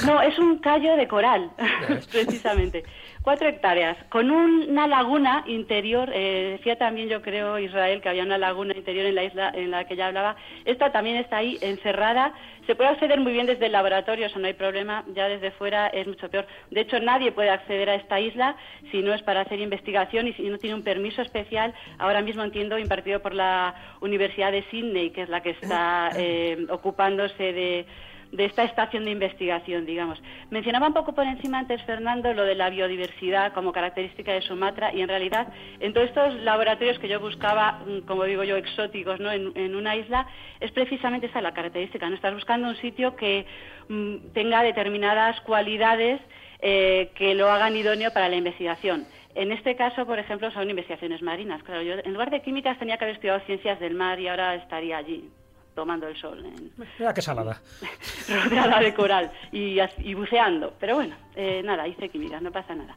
[0.05, 1.49] No, es un callo de coral,
[2.11, 2.83] precisamente.
[3.25, 6.11] Cuatro hectáreas, con una laguna interior.
[6.13, 9.71] eh, decía también, yo creo, Israel, que había una laguna interior en la isla en
[9.71, 10.35] la que ya hablaba.
[10.63, 12.33] Esta también está ahí, encerrada.
[12.67, 15.03] Se puede acceder muy bien desde el laboratorio, eso no hay problema.
[15.15, 16.45] Ya desde fuera es mucho peor.
[16.69, 18.57] De hecho, nadie puede acceder a esta isla
[18.91, 21.73] si no es para hacer investigación y si no tiene un permiso especial.
[21.97, 26.67] Ahora mismo entiendo impartido por la Universidad de Sydney, que es la que está eh,
[26.69, 27.87] ocupándose de
[28.31, 30.21] de esta estación de investigación, digamos.
[30.49, 34.93] Mencionaba un poco por encima antes Fernando lo de la biodiversidad como característica de Sumatra
[34.93, 35.47] y en realidad
[35.79, 39.31] en todos estos laboratorios que yo buscaba, mm, como digo yo, exóticos, ¿no?
[39.31, 40.27] En, una isla,
[40.59, 42.15] es precisamente esa la característica, ¿no?
[42.15, 43.45] Estás buscando un sitio que
[43.89, 46.21] mm, tenga determinadas cualidades
[46.61, 49.05] eh, que lo hagan idóneo para la investigación.
[49.35, 51.61] En este caso, por ejemplo, son investigaciones marinas.
[51.63, 54.55] Claro, yo en lugar de químicas tenía que haber estudiado ciencias del mar y ahora
[54.55, 55.29] estaría allí
[55.75, 57.61] tomando el sol en, Mira qué salada.
[58.43, 60.73] rodeada de coral y, buceando.
[60.79, 62.95] Pero bueno, eh, nada, hice químicas, no pasa nada.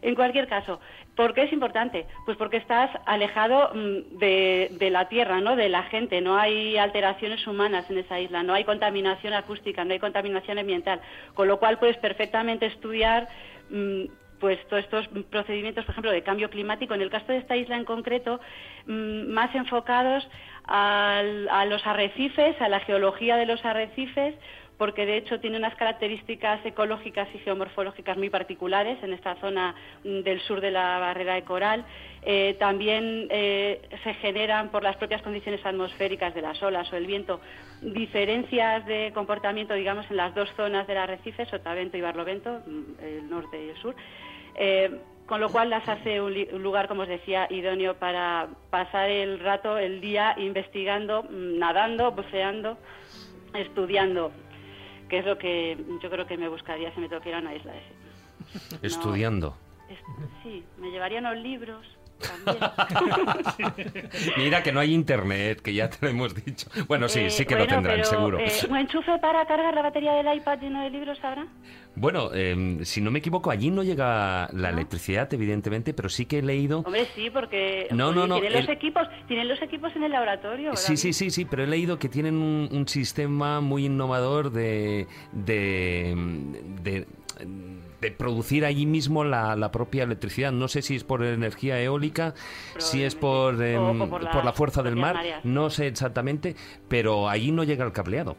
[0.00, 0.80] En cualquier caso,
[1.16, 2.06] ¿por qué es importante?
[2.24, 5.56] Pues porque estás alejado mm, de, de la tierra, ¿no?
[5.56, 6.20] De la gente.
[6.20, 11.00] No hay alteraciones humanas en esa isla, no hay contaminación acústica, no hay contaminación ambiental.
[11.34, 13.28] Con lo cual puedes perfectamente estudiar.
[14.40, 17.76] Pues todos estos procedimientos, por ejemplo, de cambio climático, en el caso de esta isla
[17.76, 18.40] en concreto,
[18.86, 20.26] mm, más enfocados
[20.72, 21.22] a
[21.68, 24.34] los arrecifes, a la geología de los arrecifes,
[24.80, 30.20] porque de hecho tiene unas características ecológicas y geomorfológicas muy particulares en esta zona mm,
[30.20, 31.84] del sur de la barrera de coral.
[32.22, 37.06] Eh, también eh, se generan por las propias condiciones atmosféricas de las olas o el
[37.06, 37.42] viento
[37.82, 43.28] diferencias de comportamiento, digamos, en las dos zonas del arrecife, Sotavento y Barlovento, mm, el
[43.28, 43.94] norte y el sur.
[44.62, 48.48] Eh, con lo cual las hace un, li- un lugar, como os decía, idóneo para
[48.68, 52.76] pasar el rato, el día investigando, mm, nadando, buceando,
[53.54, 54.32] estudiando,
[55.08, 58.86] que es lo que yo creo que me buscaría si me toquiera una isla ese.
[58.86, 59.56] Estudiando.
[59.88, 59.98] Es-
[60.42, 61.86] sí, me llevaría unos libros
[62.20, 62.58] también.
[64.36, 66.68] Mira que no hay internet, que ya te lo hemos dicho.
[66.88, 68.38] Bueno, sí, Eh, sí que bueno, lo tendrán, pero, seguro.
[68.38, 71.46] eh, ¿Un enchufe para cargar la batería del iPad lleno de libros habrá?
[71.96, 76.38] Bueno, em, si no me equivoco, allí no llega la electricidad, evidentemente, pero sí que
[76.38, 76.80] he leído...
[76.80, 80.76] Hombre, sí, porque No, no, no, tienen los equipos, tienen los equipos en el laboratorio.
[80.76, 85.08] Sí, sí, sí, sí, pero he leído que tienen un, un sistema muy innovador de,
[85.32, 86.14] de,
[86.82, 87.06] de,
[87.44, 87.79] de
[88.16, 90.52] producir allí mismo la, la propia electricidad.
[90.52, 92.34] No sé si es por energía eólica,
[92.78, 96.56] si es por, em, por la fuerza del mar, no sé exactamente,
[96.88, 98.36] pero allí no llega el cableado.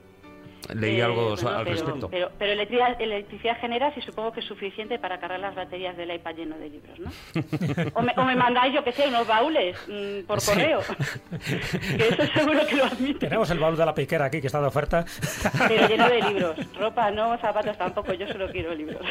[0.74, 2.10] Leí Eh, algo bueno, al pero, respecto.
[2.10, 6.14] Pero, pero electricidad, electricidad generas y supongo que es suficiente para cargar las baterías del
[6.14, 7.12] iPad lleno de libros, ¿no?
[7.94, 10.52] O me, o me mandáis, yo que sé, unos baúles mm, por Sí.
[10.52, 10.80] correo.
[11.98, 13.20] que eso seguro que lo admite.
[13.28, 15.06] Tenemos el baúl de la piquera aquí que está de oferta.
[15.68, 16.74] Pero lleno de libros.
[16.80, 19.02] Ropa no, zapatos tampoco, yo solo quiero libros.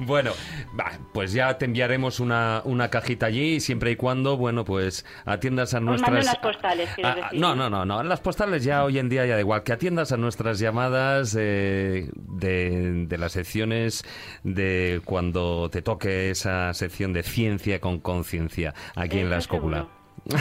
[0.00, 0.32] Bueno,
[0.78, 5.74] va, pues ya te enviaremos una, una cajita allí, siempre y cuando, bueno, pues atiendas
[5.74, 6.24] a Os mando nuestras...
[6.24, 7.40] unas postales, quiero ah, decir.
[7.40, 8.02] no, no, no, no.
[8.02, 9.62] Las postales ya hoy en día ya da igual.
[9.62, 10.75] Que atiendas a nuestras llamadas
[11.38, 14.04] eh, de, de las secciones
[14.44, 19.88] de cuando te toque esa sección de ciencia con conciencia aquí en la seguro.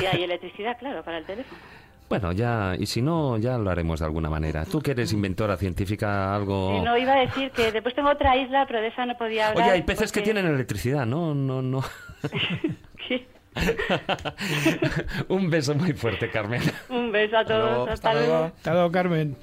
[0.02, 1.60] Y hay electricidad, claro, para el teléfono.
[2.08, 4.64] Bueno, ya, y si no, ya lo haremos de alguna manera.
[4.66, 6.82] Tú que eres inventora científica, algo...
[6.86, 9.64] No iba a decir que después tengo otra isla, pero de esa no podía hablar.
[9.64, 11.34] Oye, hay peces que porque- tienen electricidad, ¿no?
[11.34, 11.84] No, no.
[13.08, 13.28] ¿Qué?
[15.30, 16.62] Un beso muy fuerte, Carmen.
[16.90, 17.90] Un beso a todos.
[17.90, 18.36] Hasta, luego.
[18.56, 19.36] Hasta luego, Carmen.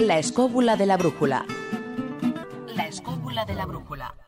[0.00, 1.46] La escóbula de la brújula.
[2.74, 4.19] La escóbula de la brújula.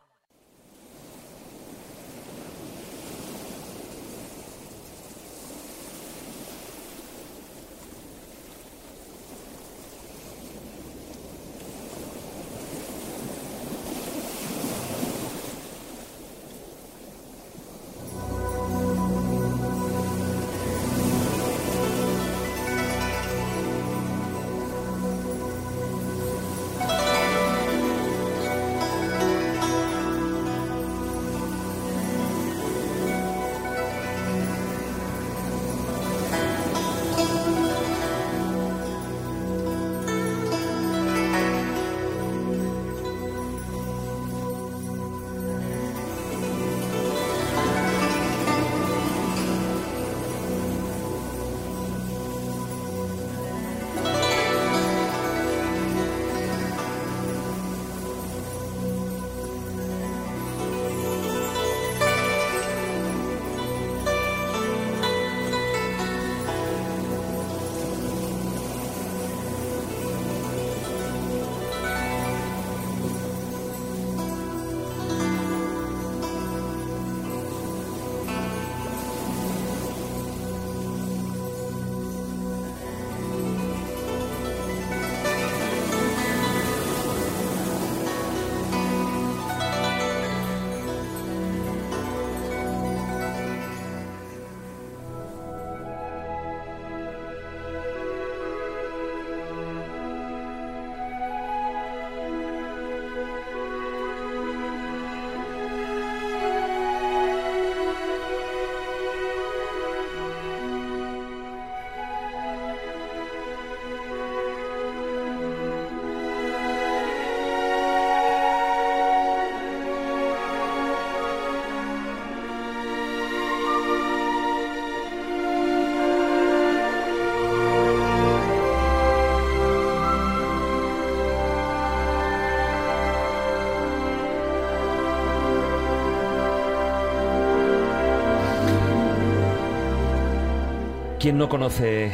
[141.23, 142.11] ¿Quién no conoce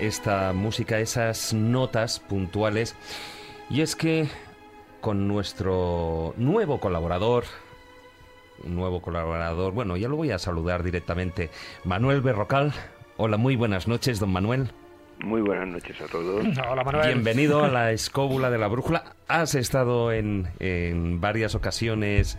[0.00, 2.96] esta música, esas notas puntuales?
[3.70, 4.26] Y es que
[5.00, 7.44] con nuestro nuevo colaborador,
[8.64, 11.50] un nuevo colaborador, bueno, ya lo voy a saludar directamente,
[11.84, 12.72] Manuel Berrocal.
[13.16, 14.72] Hola, muy buenas noches, don Manuel.
[15.20, 16.44] Muy buenas noches a todos.
[16.68, 17.06] Hola, Manuel.
[17.14, 19.14] Bienvenido a la escóbula de la brújula.
[19.28, 22.36] Has estado en, en varias ocasiones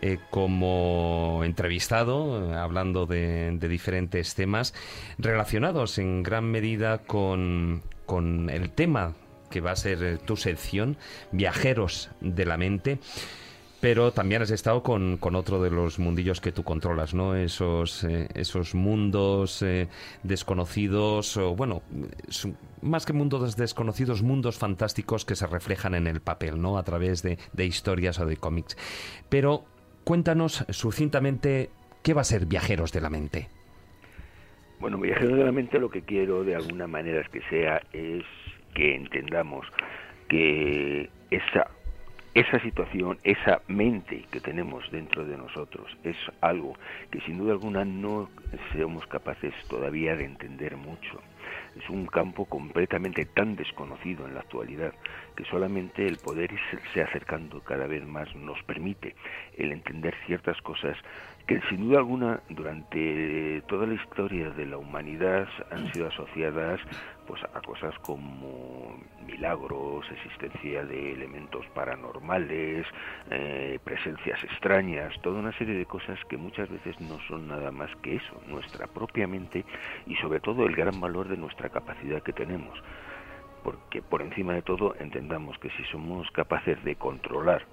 [0.00, 4.72] eh, como entrevistado, hablando de, diferentes temas
[5.18, 9.14] relacionados en gran medida con, con el tema
[9.50, 10.96] que va a ser eh, tu sección,
[11.32, 12.98] Viajeros de la Mente
[13.80, 17.36] pero también has estado con, con, otro de los mundillos que tú controlas, ¿no?
[17.36, 19.64] Esos, eh, esos mundos
[20.24, 21.82] desconocidos, o bueno,
[22.82, 26.76] más que mundos desconocidos, mundos fantásticos que se reflejan en el papel, ¿no?
[26.76, 28.76] A través de, de historias o de cómics.
[29.28, 29.64] Pero
[30.08, 31.68] cuéntanos sucintamente
[32.02, 33.48] qué va a ser Viajeros de la Mente.
[34.80, 38.24] Bueno, Viajeros de la Mente lo que quiero de alguna manera es que sea es
[38.72, 39.66] que entendamos
[40.26, 41.68] que esa
[42.32, 46.74] esa situación, esa mente que tenemos dentro de nosotros, es algo
[47.10, 48.30] que sin duda alguna no
[48.72, 51.20] somos capaces todavía de entender mucho.
[51.76, 54.94] Es un campo completamente tan desconocido en la actualidad
[55.38, 59.14] que solamente el poder irse acercando cada vez más nos permite
[59.56, 60.96] el entender ciertas cosas
[61.46, 66.80] que sin duda alguna durante toda la historia de la humanidad han sido asociadas
[67.28, 72.84] pues a cosas como milagros, existencia de elementos paranormales,
[73.30, 77.94] eh, presencias extrañas, toda una serie de cosas que muchas veces no son nada más
[78.02, 79.64] que eso, nuestra propia mente
[80.04, 82.82] y sobre todo el gran valor de nuestra capacidad que tenemos.
[83.68, 87.66] Porque por encima de todo entendamos que si somos capaces de controlar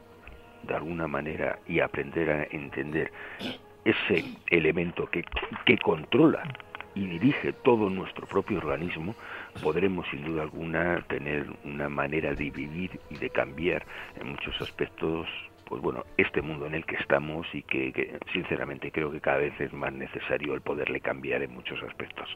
[0.63, 3.13] de alguna manera y aprender a entender
[3.85, 5.23] ese elemento que,
[5.65, 6.43] que controla
[6.95, 9.15] y dirige todo nuestro propio organismo,
[9.63, 13.85] podremos sin duda alguna tener una manera de vivir y de cambiar
[14.19, 15.29] en muchos aspectos
[15.63, 19.37] pues bueno, este mundo en el que estamos y que, que, sinceramente creo que cada
[19.37, 22.29] vez es más necesario el poderle cambiar en muchos aspectos.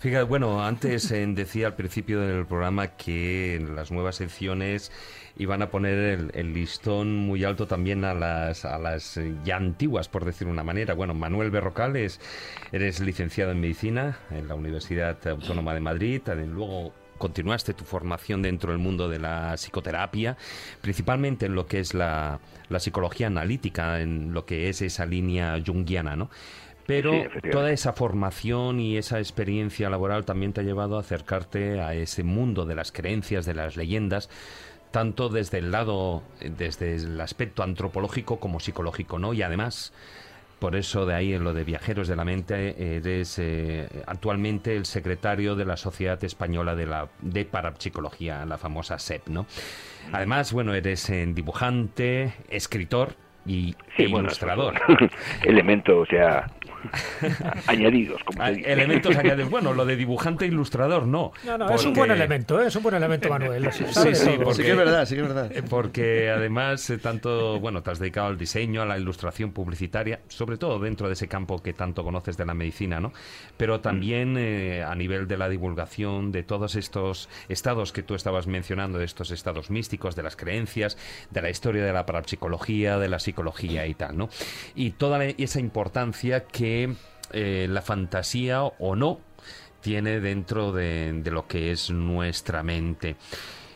[0.00, 4.92] Fíjate, bueno, antes eh, decía al principio del programa que en las nuevas secciones
[5.36, 10.08] iban a poner el, el, listón muy alto también a las, a las ya antiguas,
[10.08, 10.94] por decir una manera.
[10.94, 12.20] Bueno, Manuel Berrocal, es,
[12.70, 18.70] eres licenciado en Medicina en la Universidad Autónoma de Madrid, luego continuaste tu formación dentro
[18.72, 20.36] del mundo de la psicoterapia,
[20.80, 25.58] principalmente en lo que es la, la psicología analítica, en lo que es esa línea
[25.64, 26.28] junguiana, ¿no?
[26.86, 31.80] Pero Sí, toda esa formación y esa experiencia laboral también te ha llevado a acercarte
[31.80, 34.28] a ese mundo de las creencias, de las leyendas,
[34.90, 39.32] tanto desde el lado, desde el aspecto antropológico como psicológico, ¿no?
[39.32, 39.92] Y además,
[40.58, 44.86] por eso de ahí en lo de Viajeros de la Mente, eres eh, actualmente el
[44.86, 49.46] secretario de la Sociedad Española de, la, de Parapsicología, la famosa SEP, ¿no?
[50.12, 53.16] Además, bueno, eres eh, dibujante, escritor
[53.46, 54.74] y Sí, e bueno, ilustrador.
[55.44, 56.46] elementos, o sea,
[57.66, 58.72] añadidos, como Ah, se dice.
[58.72, 59.50] Elementos añadidos.
[59.50, 61.32] Bueno, lo de dibujante e ilustrador no.
[61.44, 62.66] No, no, es un porque- buen elemento, ¿eh?
[62.68, 63.72] es un buen elemento, Manuel.
[63.72, 64.36] Sí, sí, todo.
[64.44, 65.52] porque, Sí que es verdad, sí que es verdad.
[65.56, 70.20] eh, Porque además, eh, tanto, bueno, te has dedicado al diseño, a la ilustración publicitaria,
[70.28, 73.12] sobre todo dentro de ese campo que tanto conoces de la medicina, ¿no?
[73.56, 78.46] Pero también eh, a nivel de la divulgación de todos estos estados que tú estabas
[78.46, 80.96] mencionando, de estos estados místicos, de las creencias,
[81.30, 83.33] de la historia de la parapsicología, de la psicología
[83.86, 84.28] y tal, ¿no?
[84.74, 86.94] Y toda esa importancia que
[87.32, 89.20] eh, la fantasía o no
[89.80, 93.16] tiene dentro de, de lo que es nuestra mente.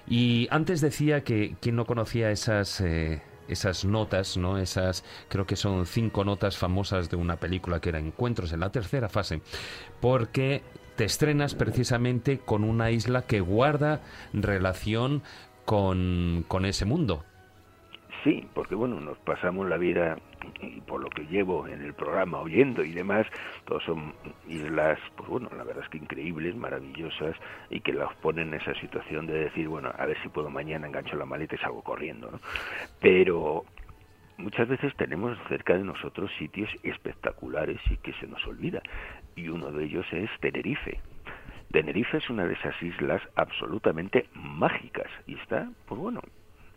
[0.06, 4.59] Y antes decía que quien no conocía esas eh, esas notas, ¿no?
[4.59, 8.70] Esas creo que son cinco notas famosas de una película que era Encuentros en la
[8.70, 9.40] tercera fase,
[10.01, 10.62] porque
[10.97, 14.01] te estrenas precisamente con una isla que guarda
[14.32, 15.22] relación
[15.64, 17.24] con, con ese mundo.
[18.24, 20.16] Sí, porque bueno, nos pasamos la vida,
[20.61, 23.27] y por lo que llevo en el programa oyendo y demás,
[23.65, 24.12] todos son
[24.49, 27.36] islas, pues bueno, la verdad es que increíbles, maravillosas,
[27.70, 30.89] y que las ponen en esa situación de decir, bueno, a ver si puedo mañana
[30.89, 32.40] engancho la maleta y salgo corriendo, ¿no?
[33.01, 33.65] Pero
[34.36, 38.82] muchas veces tenemos cerca de nosotros sitios espectaculares y que se nos olvida,
[39.36, 41.01] y uno de ellos es Tenerife.
[41.70, 46.20] Tenerife es una de esas islas absolutamente mágicas y está, pues bueno,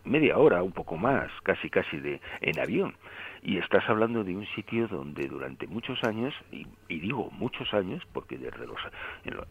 [0.04, 2.94] media hora, un poco más, casi casi de en avión.
[3.42, 8.02] Y estás hablando de un sitio donde durante muchos años, y, y digo muchos años,
[8.12, 8.78] porque desde los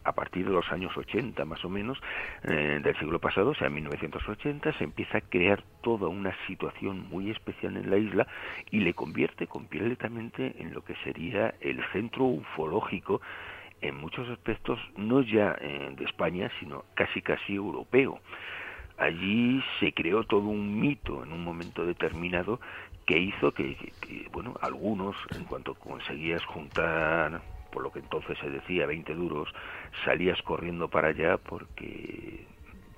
[0.04, 1.98] a partir de los años 80 más o menos
[2.44, 7.30] eh, del siglo pasado, o sea, 1980, se empieza a crear toda una situación muy
[7.30, 8.26] especial en la isla
[8.70, 13.20] y le convierte completamente en lo que sería el centro ufológico
[13.80, 18.20] en muchos aspectos, no ya eh, de España, sino casi casi europeo.
[19.02, 22.60] Allí se creó todo un mito en un momento determinado
[23.04, 23.76] que hizo que,
[24.30, 27.42] bueno, algunos, en cuanto conseguías juntar,
[27.72, 29.52] por lo que entonces se decía, 20 duros,
[30.04, 32.46] salías corriendo para allá porque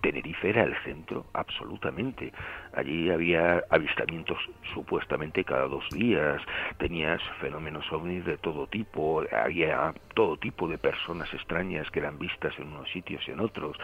[0.02, 2.34] Tenerife era el centro, absolutamente.
[2.74, 4.36] Allí había avistamientos
[4.74, 6.42] supuestamente cada dos días,
[6.76, 12.52] tenías fenómenos ovnis de todo tipo, había todo tipo de personas extrañas que eran vistas
[12.58, 13.78] en unos sitios y en otros.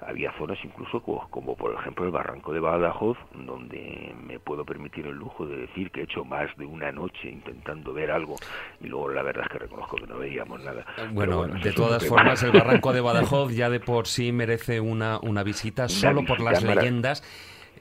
[0.00, 5.06] Había zonas incluso como, como por ejemplo el barranco de Badajoz, donde me puedo permitir
[5.06, 8.36] el lujo de decir que he hecho más de una noche intentando ver algo
[8.80, 10.84] y luego la verdad es que reconozco que no veíamos nada.
[11.12, 15.42] Bueno, de todas formas, el barranco de Badajoz ya de por sí merece una, una
[15.42, 17.22] visita solo por las leyendas.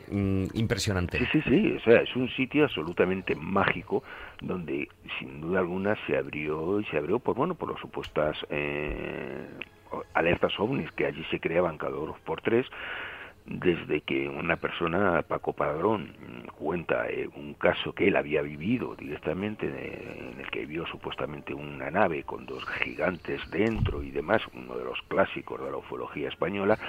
[0.10, 1.18] mm, impresionante.
[1.20, 4.04] Sí, sí, sí, o sea, es un sitio absolutamente mágico
[4.42, 4.88] donde
[5.20, 9.48] sin duda alguna se abrió y se abrió por bueno, por las supuestas eh,
[10.14, 12.66] alertas ovnis que allí se creaban cada dos por tres
[13.46, 16.14] desde que una persona, Paco Padrón,
[16.58, 21.54] cuenta eh, un caso que él había vivido directamente, eh, en el que vio supuestamente
[21.54, 26.30] una nave con dos gigantes dentro y demás, uno de los clásicos de la ufología
[26.30, 26.80] española,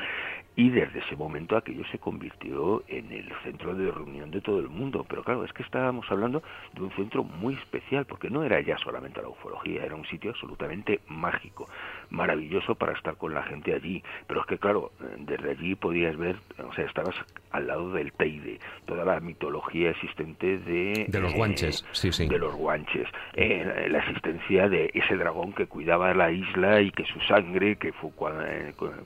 [0.58, 4.70] y desde ese momento aquello se convirtió en el centro de reunión de todo el
[4.70, 5.04] mundo.
[5.06, 6.42] Pero claro, es que estábamos hablando
[6.72, 10.30] de un centro muy especial, porque no era ya solamente la ufología, era un sitio
[10.30, 11.68] absolutamente mágico,
[12.10, 14.02] maravilloso para estar con la gente allí.
[14.26, 17.14] Pero es que claro, eh, desde allí podías ver, o sea, estabas
[17.50, 21.06] al lado del Teide, toda la mitología existente de...
[21.08, 22.26] De los eh, guanches, sí, sí.
[22.26, 27.04] De los guanches, eh, la existencia de ese dragón que cuidaba la isla y que
[27.04, 28.44] su sangre, que fue cuando,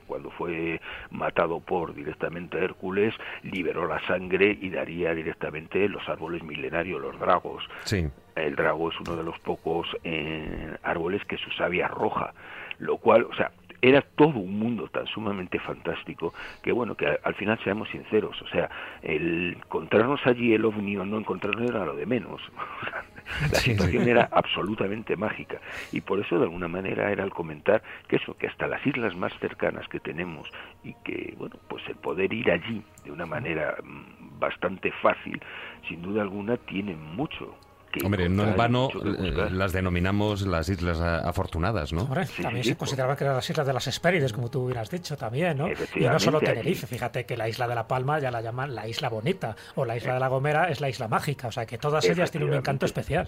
[0.07, 3.13] cuando fue matado por directamente Hércules,
[3.43, 7.63] liberó la sangre y daría directamente los árboles milenarios, los dragos.
[7.83, 8.07] Sí.
[8.35, 12.33] El drago es uno de los pocos eh, árboles que su savia roja,
[12.81, 13.51] lo cual, o sea,
[13.81, 18.39] era todo un mundo tan sumamente fantástico que bueno, que al, al final seamos sinceros,
[18.41, 18.69] o sea,
[19.01, 22.41] el encontrarnos allí el ovni o no encontrarnos era lo de menos.
[23.51, 24.09] La situación sí.
[24.09, 28.47] era absolutamente mágica y por eso de alguna manera era el comentar que eso, que
[28.47, 30.49] hasta las islas más cercanas que tenemos
[30.83, 35.41] y que bueno, pues el poder ir allí de una manera mm, bastante fácil,
[35.87, 37.55] sin duda alguna tiene mucho
[37.91, 42.03] que Hombre, no en vano eh, las denominamos las Islas Afortunadas, ¿no?
[42.03, 45.17] Hombre, también se consideraba que eran las islas de las Hespérides, como tú hubieras dicho
[45.17, 45.67] también, ¿no?
[45.95, 46.47] Y no solo allí.
[46.47, 49.85] Tenerife, fíjate que la isla de La Palma ya la llaman la isla bonita, o
[49.85, 52.49] la isla de La Gomera es la isla mágica, o sea que todas ellas tienen
[52.49, 53.27] un encanto especial.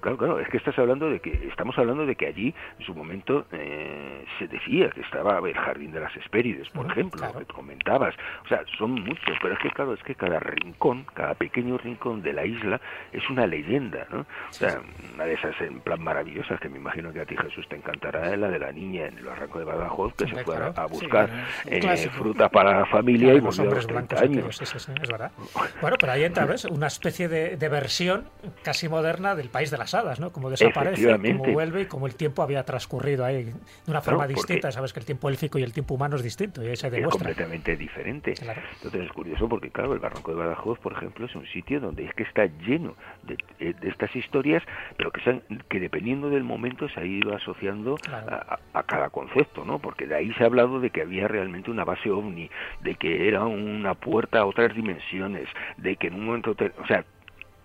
[0.00, 2.94] Claro, claro, es que estás hablando de que estamos hablando de que allí en su
[2.94, 8.14] momento eh, se decía que estaba el jardín de las Hespérides, por ejemplo, que comentabas.
[8.44, 12.22] O sea, son muchos, pero es que claro, es que cada rincón, cada pequeño rincón
[12.22, 12.80] de la isla
[13.12, 14.20] es una leyenda, ¿no?
[14.20, 14.80] O sea,
[15.14, 18.32] una de esas en plan maravillosas que me imagino que a ti Jesús te encantará
[18.32, 20.74] es la de la niña en el barranco de Badajoz que se fue a- claro.
[20.76, 21.30] a buscar
[21.64, 24.60] Sí, eh, fruta para la familia y Los volvió a los hombres 30 blancos aquellos,
[24.72, 24.82] años.
[24.84, 25.32] sí, es verdad.
[25.80, 26.64] Bueno, pero ahí entra, ¿ves?
[26.66, 28.28] Una especie de, de versión
[28.62, 30.30] casi moderna del país de las hadas, ¿no?
[30.32, 33.54] Como desaparece, como vuelve y como el tiempo había transcurrido ahí de
[33.88, 34.70] una forma porque- distinta.
[34.72, 36.92] Sabes que el tiempo élfico y el tiempo humano es distinto y ahí se es
[36.92, 37.18] demuestra.
[37.26, 38.34] completamente diferente.
[38.40, 42.04] Entonces es curioso porque, claro, el Barranco de Badajoz, por ejemplo, es un sitio donde
[42.04, 42.94] es que está lleno
[43.26, 44.62] de, de estas historias,
[44.96, 49.64] pero que, que dependiendo del momento se ha ido asociando a, a- a cada concepto,
[49.64, 49.78] ¿no?
[49.78, 52.48] Porque de ahí se ha hablado de que había realmente una base ovni,
[52.80, 56.54] de que era una puerta a otras dimensiones, de que en un momento...
[56.54, 57.04] te- o sea,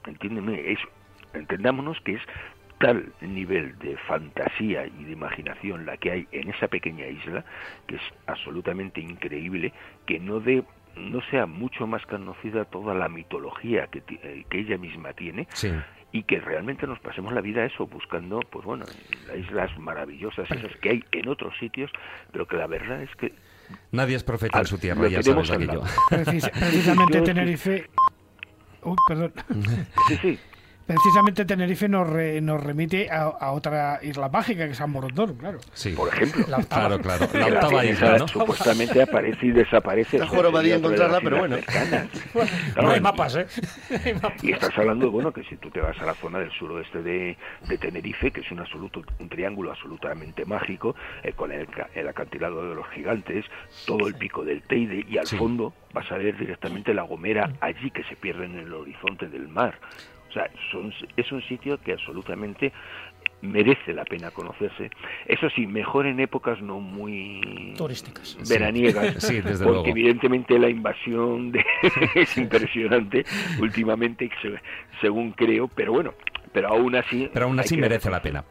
[0.08, 0.80] entiéndeme, es,
[1.34, 2.22] entendámonos que es
[2.80, 7.46] tal nivel de fantasía y de imaginación la que hay en esa pequeña isla
[7.88, 9.72] que es absolutamente increíble
[10.08, 10.64] que no de
[10.96, 15.72] no sea mucho más conocida toda la mitología que, eh, que ella misma tiene Sí.
[16.12, 18.86] y que realmente nos pasemos la vida eso buscando pues bueno
[19.28, 21.90] las islas maravillosas esas que hay en otros sitios
[22.32, 23.34] pero que la verdad es que
[23.92, 25.82] Nadie es profeta en su tierra, ya sabes aquello.
[26.10, 27.90] Precis- precisamente Tenerife.
[28.84, 29.32] Uy, perdón.
[30.10, 30.40] Sí, sí.
[30.94, 35.36] Precisamente Tenerife nos, re- nos remite a, a otra isla mágica que es San Borondón,
[35.36, 35.60] claro.
[35.74, 35.92] Sí.
[35.92, 36.46] Por ejemplo.
[36.48, 36.88] La octava.
[37.00, 37.28] Claro, claro.
[37.34, 38.28] La la octava isla, ¿no?
[38.28, 40.18] Supuestamente aparece y desaparece.
[40.18, 41.58] De las encontrarla, pero bueno.
[42.82, 43.48] No hay y- mapas, ¿eh?
[44.42, 47.38] Y estás hablando, bueno, que si tú te vas a la zona del suroeste de,
[47.68, 52.08] de Tenerife, que es un absoluto, un triángulo absolutamente mágico, eh, con el, ca- el
[52.08, 53.46] acantilado de los gigantes,
[53.86, 55.38] todo el pico del Teide, y al Sí.
[55.38, 59.48] fondo vas a ver directamente la Gomera allí que se pierde en el horizonte del
[59.48, 59.80] mar.
[60.32, 62.72] O sea, son- es un sitio que absolutamente
[63.42, 64.90] merece la pena conocerse.
[65.26, 68.38] Eso sí, mejor en épocas no muy Turísticas.
[68.48, 69.88] veraniegas, Sí, desde porque luego.
[69.88, 71.66] evidentemente la invasión de-
[72.16, 73.26] es impresionante
[73.60, 74.62] últimamente, se-
[75.02, 76.14] según creo, pero bueno,
[76.54, 77.30] pero aún así...
[77.34, 78.46] Pero aún así que- merece la pena.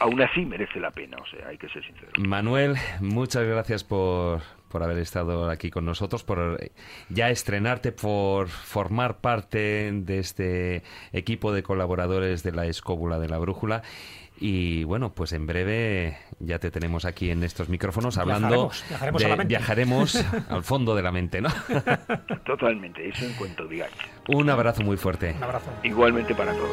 [0.00, 2.08] Aún así merece la pena, o sea, hay que ser sincero.
[2.18, 4.40] Manuel, muchas gracias por,
[4.74, 6.58] por haber estado aquí con nosotros, por
[7.08, 10.82] ya estrenarte, por formar parte de este
[11.12, 13.82] equipo de colaboradores de la Escóbula de la Brújula.
[14.40, 19.22] Y bueno, pues en breve ya te tenemos aquí en estos micrófonos hablando Viajaremos, viajaremos
[19.22, 19.48] a de- la mente.
[19.48, 21.50] viajaremos al fondo de la mente, ¿no?
[22.44, 23.92] Totalmente, eso en cuanto digáis.
[24.26, 25.34] Un abrazo muy fuerte.
[25.38, 25.70] Un abrazo.
[25.84, 26.70] Igualmente para todos.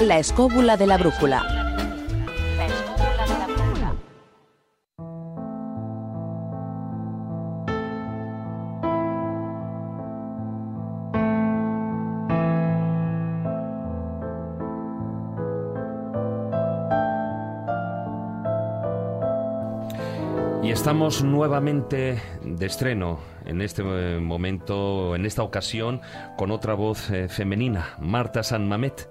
[0.00, 1.42] La escóbula de la brújula.
[20.62, 26.00] Y estamos nuevamente de estreno en este eh, momento, en esta ocasión,
[26.36, 29.08] con otra voz eh, femenina, Marta San Mamet.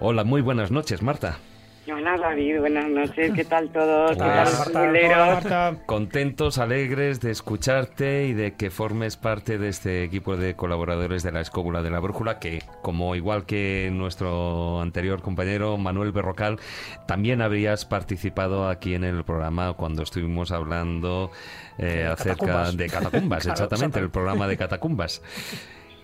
[0.00, 1.38] Hola, muy buenas noches, Marta.
[1.86, 4.16] Hola David, buenas noches, ¿qué tal todos?
[4.16, 5.76] ¿Qué Hola, tal, Marta.
[5.84, 11.30] Contentos, alegres de escucharte y de que formes parte de este equipo de colaboradores de
[11.30, 16.58] la Escóbula de la Brújula, que como igual que nuestro anterior compañero Manuel Berrocal,
[17.06, 21.30] también habías participado aquí en el programa cuando estuvimos hablando
[21.76, 22.76] eh, acerca catacumbas.
[22.78, 25.20] de catacumbas, Claro, exactamente, el programa de catacumbas.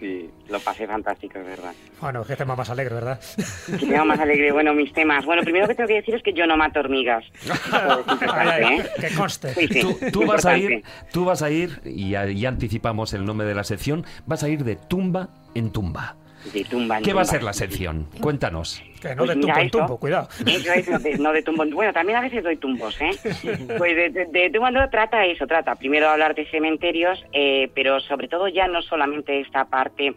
[0.00, 1.74] Sí, lo pasé fantástico, es verdad.
[2.00, 3.20] Bueno, qué tema más alegre, ¿verdad?
[3.66, 5.26] Que tema más alegre, bueno, mis temas.
[5.26, 7.22] Bueno, primero que tengo que decir es que yo no mato hormigas.
[8.62, 8.82] ¿eh?
[8.98, 9.52] Que conste.
[9.52, 10.82] Sí, sí, Tú, tú vas a ir,
[11.12, 14.48] tú vas a ir, y ya, ya anticipamos el nombre de la sección, vas a
[14.48, 16.16] ir de tumba en tumba.
[16.52, 18.06] De tumba en ¿Qué va a ser la sección?
[18.20, 18.82] Cuéntanos.
[19.00, 20.28] Que no Pues de tumbo en tumbo, cuidado.
[20.46, 21.70] Eso es, no de, no de tumbos.
[21.70, 23.10] Bueno, también a veces doy tumbos, ¿eh?
[23.78, 27.70] Pues de, de, de tumbo en tumbo trata eso, trata primero hablar de cementerios, eh,
[27.74, 30.14] pero sobre todo ya no solamente esta parte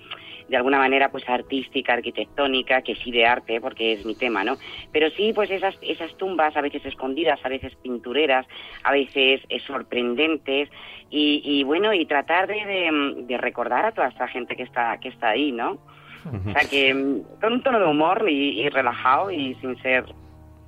[0.49, 4.57] de alguna manera pues artística, arquitectónica, que sí de arte, porque es mi tema, ¿no?
[4.91, 8.45] Pero sí pues esas, esas tumbas a veces escondidas, a veces pintureras,
[8.83, 10.69] a veces eh, sorprendentes
[11.09, 14.97] y, y bueno, y tratar de, de, de recordar a toda esta gente que está,
[14.99, 15.77] que está ahí, ¿no?
[16.25, 20.05] O sea que mm, con un tono de humor y, y relajado y sin ser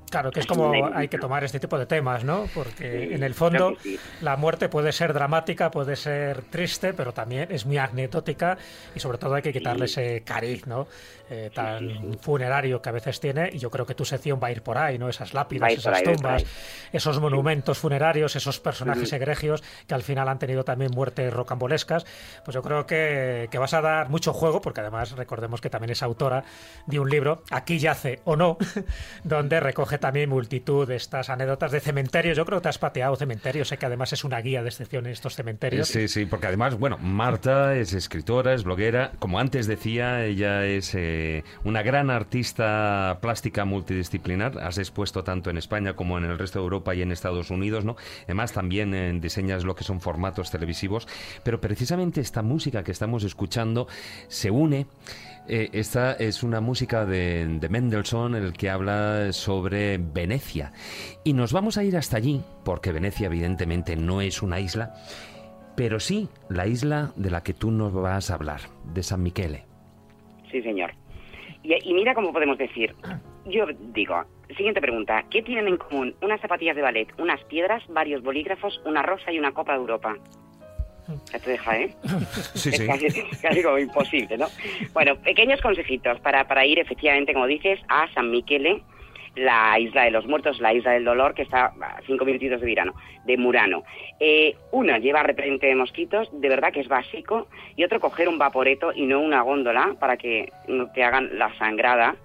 [0.09, 2.45] Claro, que es como hay que tomar este tipo de temas, ¿no?
[2.53, 3.99] Porque en el fondo sí.
[4.21, 8.57] la muerte puede ser dramática, puede ser triste, pero también es muy anecdótica
[8.95, 10.87] y sobre todo hay que quitarle ese cariz, ¿no?
[11.27, 14.51] Eh, tan funerario que a veces tiene y yo creo que tu sección va a
[14.51, 15.09] ir por ahí, ¿no?
[15.09, 16.45] Esas lápidas, esas ahí, tumbas,
[16.93, 22.05] esos monumentos funerarios, esos personajes egregios que al final han tenido también muertes rocambolescas,
[22.43, 25.89] pues yo creo que, que vas a dar mucho juego, porque además recordemos que también
[25.91, 26.43] es autora
[26.85, 28.57] de un libro, Aquí yace o no,
[29.23, 32.37] donde recoge también multitud de estas anécdotas de cementerios.
[32.37, 35.05] Yo creo que te has pateado cementerios, sé que además es una guía de excepción
[35.07, 35.87] en estos cementerios.
[35.87, 39.13] Sí, sí, porque además, bueno, Marta es escritora, es bloguera.
[39.17, 41.14] Como antes decía, ella es eh,
[41.63, 44.57] una gran artista plástica multidisciplinar.
[44.59, 47.85] Has expuesto tanto en España como en el resto de Europa y en Estados Unidos,
[47.85, 47.95] ¿no?
[48.25, 51.07] Además, también eh, diseñas lo que son formatos televisivos.
[51.43, 53.87] Pero precisamente esta música que estamos escuchando
[54.27, 54.87] se une.
[55.47, 60.71] Eh, esta es una música de, de Mendelssohn, el que habla sobre Venecia.
[61.23, 64.95] Y nos vamos a ir hasta allí, porque Venecia evidentemente no es una isla,
[65.75, 68.61] pero sí la isla de la que tú nos vas a hablar,
[68.93, 69.65] de San Michele.
[70.51, 70.91] Sí, señor.
[71.65, 72.95] Y, y mira cómo podemos decir.
[73.45, 74.23] Yo digo,
[74.55, 75.23] siguiente pregunta.
[75.31, 79.39] ¿Qué tienen en común unas zapatillas de ballet, unas piedras, varios bolígrafos, una rosa y
[79.39, 80.15] una copa de Europa?
[81.31, 81.95] Ya te deja, ¿eh?
[82.55, 82.87] Sí, Es sí.
[82.87, 83.07] casi,
[83.41, 84.47] casi como imposible, ¿no?
[84.93, 88.81] Bueno, pequeños consejitos para, para ir efectivamente, como dices, a San Michele,
[89.35, 92.65] la isla de los muertos, la isla del dolor, que está a cinco minutitos de
[92.65, 92.93] Virano,
[93.25, 93.83] de Murano.
[94.19, 98.37] Eh, una, lleva repelente de mosquitos, de verdad que es básico, y otro, coger un
[98.37, 102.15] vaporeto y no una góndola para que no te hagan la sangrada,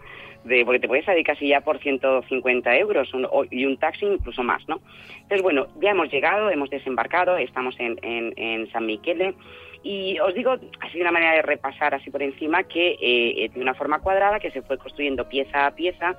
[0.44, 4.42] de, porque te puedes salir casi ya por 150 euros un- y un taxi incluso
[4.42, 4.80] más, ¿no?
[5.14, 9.34] Entonces, bueno, ya hemos llegado, hemos desembarcado, estamos en, en- en San Michele
[9.82, 13.50] y os digo, así de una manera de repasar así por encima, que eh, eh,
[13.52, 16.16] de una forma cuadrada que se fue construyendo pieza a pieza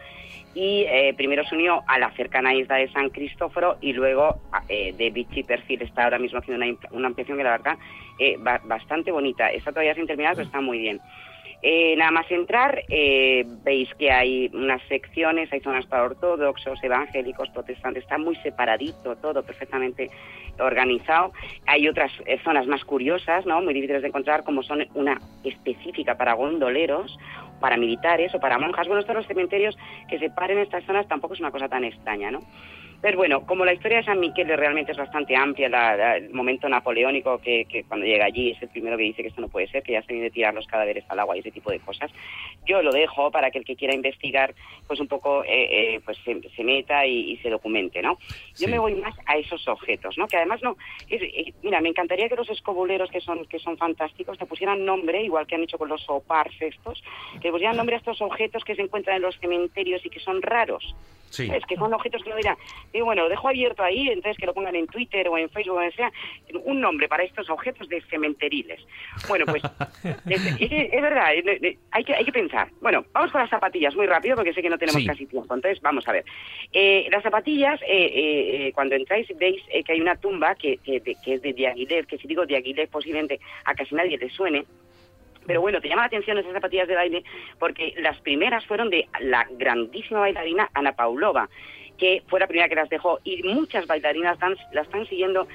[0.53, 4.37] y eh, primero se unió a la cercana isla de San Cristóforo y luego
[4.67, 7.77] eh, de Vichy Perfil está ahora mismo haciendo una, una ampliación que la verdad
[8.19, 9.49] eh, ba- bastante bonita.
[9.49, 10.99] Está todavía sin terminar, pero está muy bien.
[11.63, 18.01] Eh, nada más entrar, veis que hay unas secciones, hay zonas para ortodoxos, evangélicos, protestantes,
[18.03, 20.09] está muy separadito todo, perfectamente
[20.59, 21.31] organizado.
[21.67, 22.11] Hay otras
[22.43, 23.61] zonas más curiosas, ¿no?
[23.61, 27.15] muy difíciles de encontrar, como son una específica para gondoleros,
[27.61, 28.87] para militares o para monjas.
[28.87, 29.77] Bueno, estos los cementerios
[30.09, 32.39] que separen estas zonas tampoco es una cosa tan extraña, ¿no?
[33.01, 36.29] Pero bueno, como la historia de San Miquel realmente es bastante amplia, la- la- el
[36.31, 39.49] momento napoleónico que, que cuando llega allí es el primero que dice que esto no
[39.49, 41.71] puede ser, que ya se viene de tirar los cadáveres al agua y ese tipo
[41.71, 42.11] de cosas,
[42.67, 44.53] yo lo dejo para que el que quiera investigar,
[44.87, 48.19] pues un poco eh, eh, pues se, se meta y, y se documente, ¿no?
[48.19, 48.67] Yo Sí.
[48.67, 50.27] me voy más a esos objetos, ¿no?
[50.27, 50.77] Que además no,
[51.09, 54.85] es- eh, mira, me encantaría que los escobuleros que son que son fantásticos te pusieran
[54.85, 57.03] nombre, igual que han hecho con los opars estos,
[57.41, 60.19] que le pusieran nombre a estos objetos que se encuentran en los cementerios y que
[60.19, 60.93] son raros.
[61.31, 61.49] Sí.
[61.49, 62.57] Es que son objetos que no dirán,
[62.93, 65.79] digo, bueno, dejo abierto ahí, entonces que lo pongan en Twitter o en Facebook o
[65.79, 66.11] donde sea,
[66.65, 68.79] un nombre para estos objetos de cementeriles.
[69.27, 69.63] Bueno, pues
[70.29, 72.67] es, es- es verdad, es- es- hay que, hay que pensar.
[72.81, 75.07] Bueno, vamos con las zapatillas muy rápido porque sé que no tenemos Sí.
[75.07, 75.53] casi tiempo.
[75.53, 76.25] Entonces, vamos a ver.
[76.73, 80.77] Eh, las zapatillas, eh, eh, eh, cuando entráis veis eh, que hay una tumba que,
[80.77, 84.65] que, que es de Diaghilev, que si digo Diaghilev posiblemente a casi nadie le suene,
[85.47, 87.23] pero bueno, te llama la atención esas zapatillas de baile
[87.57, 91.49] porque las primeras fueron de la grandísima bailarina Ana Paulova
[92.01, 95.47] que fue la primera que las dejó y muchas bailarinas dan- la están siguiendo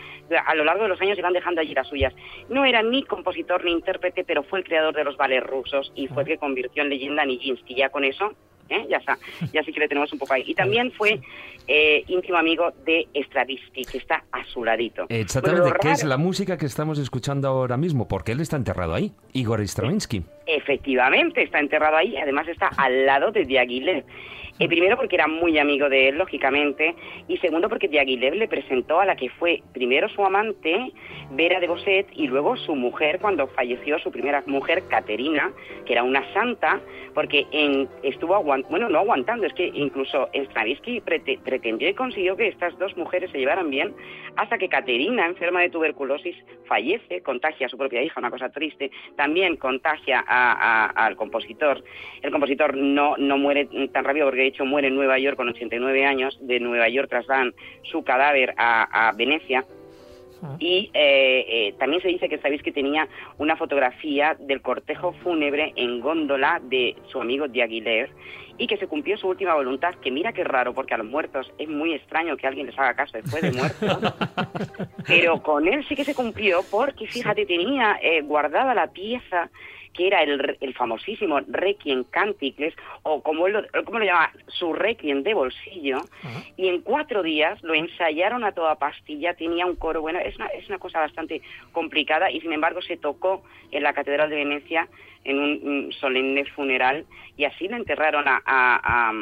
[0.47, 2.15] a lo largo de los años y van dejando allí las suyas.
[2.49, 6.07] No era ni compositor ni intérprete, pero fue el creador de los ballets rusos y
[6.07, 7.75] fue el que convirtió en leyenda a Nijinsky.
[7.75, 8.33] Ya con eso,
[8.69, 8.87] ¿eh?
[8.89, 9.19] ya está,
[9.53, 10.45] ya sí que le tenemos un poco ahí.
[10.47, 11.19] Y también fue
[11.67, 15.07] eh, íntimo amigo de Stravinsky, que está a su ladito.
[15.09, 18.95] Exactamente, Bueno, que es la música que estamos escuchando ahora mismo, porque él está enterrado
[18.95, 20.23] ahí, Igor Stravinsky.
[20.47, 24.05] Efectivamente, está enterrado ahí, además está al lado de Diaghilev.
[24.59, 26.95] Primero porque era muy amigo de él, lógicamente,
[27.29, 30.93] y segundo porque Diaghilev le presentó a la que fue primero su amante,
[31.33, 35.53] Vera de Bosset, y luego su mujer cuando falleció, su primera mujer, Caterina,
[35.85, 36.81] que era una santa,
[37.15, 42.37] porque en- estuvo aguantando, bueno, no aguantando, es que incluso Stravinsky prete- pretendió y consiguió
[42.37, 43.95] que estas dos mujeres se llevaran bien,
[44.37, 48.91] hasta que Caterina, enferma de tuberculosis, fallece, contagia a su propia hija, una cosa triste,
[49.17, 51.83] también contagia a- al compositor.
[52.23, 55.49] El compositor no, no muere tan rápido porque de hecho muere en Nueva York con
[55.49, 57.53] 89 años, de Nueva York trasladan
[57.83, 59.65] su cadáver a, a Venecia.
[60.61, 63.09] Y eh, eh, también se dice que sabéis que tenía
[63.39, 68.11] una fotografía del cortejo fúnebre en góndola de su amigo Diaghilev
[68.59, 71.53] y que se cumplió su última voluntad, que mira qué raro, porque a los muertos
[71.59, 74.15] es muy extraño que alguien les haga caso después de muertos.
[75.07, 79.51] Pero con él sí que se cumplió porque, fíjate, tenía eh, guardada la pieza
[79.97, 84.73] que era el, el famosísimo Requiem Canticles, o como él lo, como lo llama, su
[84.73, 85.99] Requiem de bolsillo,
[86.57, 90.47] y en cuatro días lo ensayaron a toda pastilla, tenía un coro, bueno, es una,
[90.49, 91.41] es una cosa bastante
[91.73, 94.89] complicada, y sin embargo se tocó en la Catedral de Venecia
[95.25, 97.05] en un, un solemne funeral,
[97.37, 99.13] y así lo enterraron a- a- a,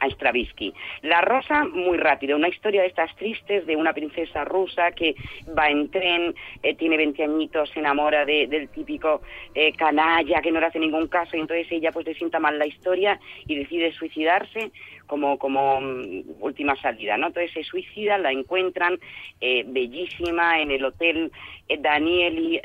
[0.00, 0.72] a Stravinsky.
[1.02, 5.14] La Rosa, muy rápido, una historia de estas tristes de una princesa rusa que
[5.56, 9.22] va en tren, eh, tiene 20 añitos, se enamora de- del típico
[9.54, 12.58] eh, canalla que no le hace ningún caso y entonces ella pues le sienta mal
[12.58, 14.70] la historia y decide suicidarse
[15.06, 17.28] como, como mm, última salida, ¿no?
[17.28, 18.98] Entonces se suicida, la encuentran
[19.40, 21.32] eh, bellísima en el hotel
[21.68, 22.60] eh, Danieli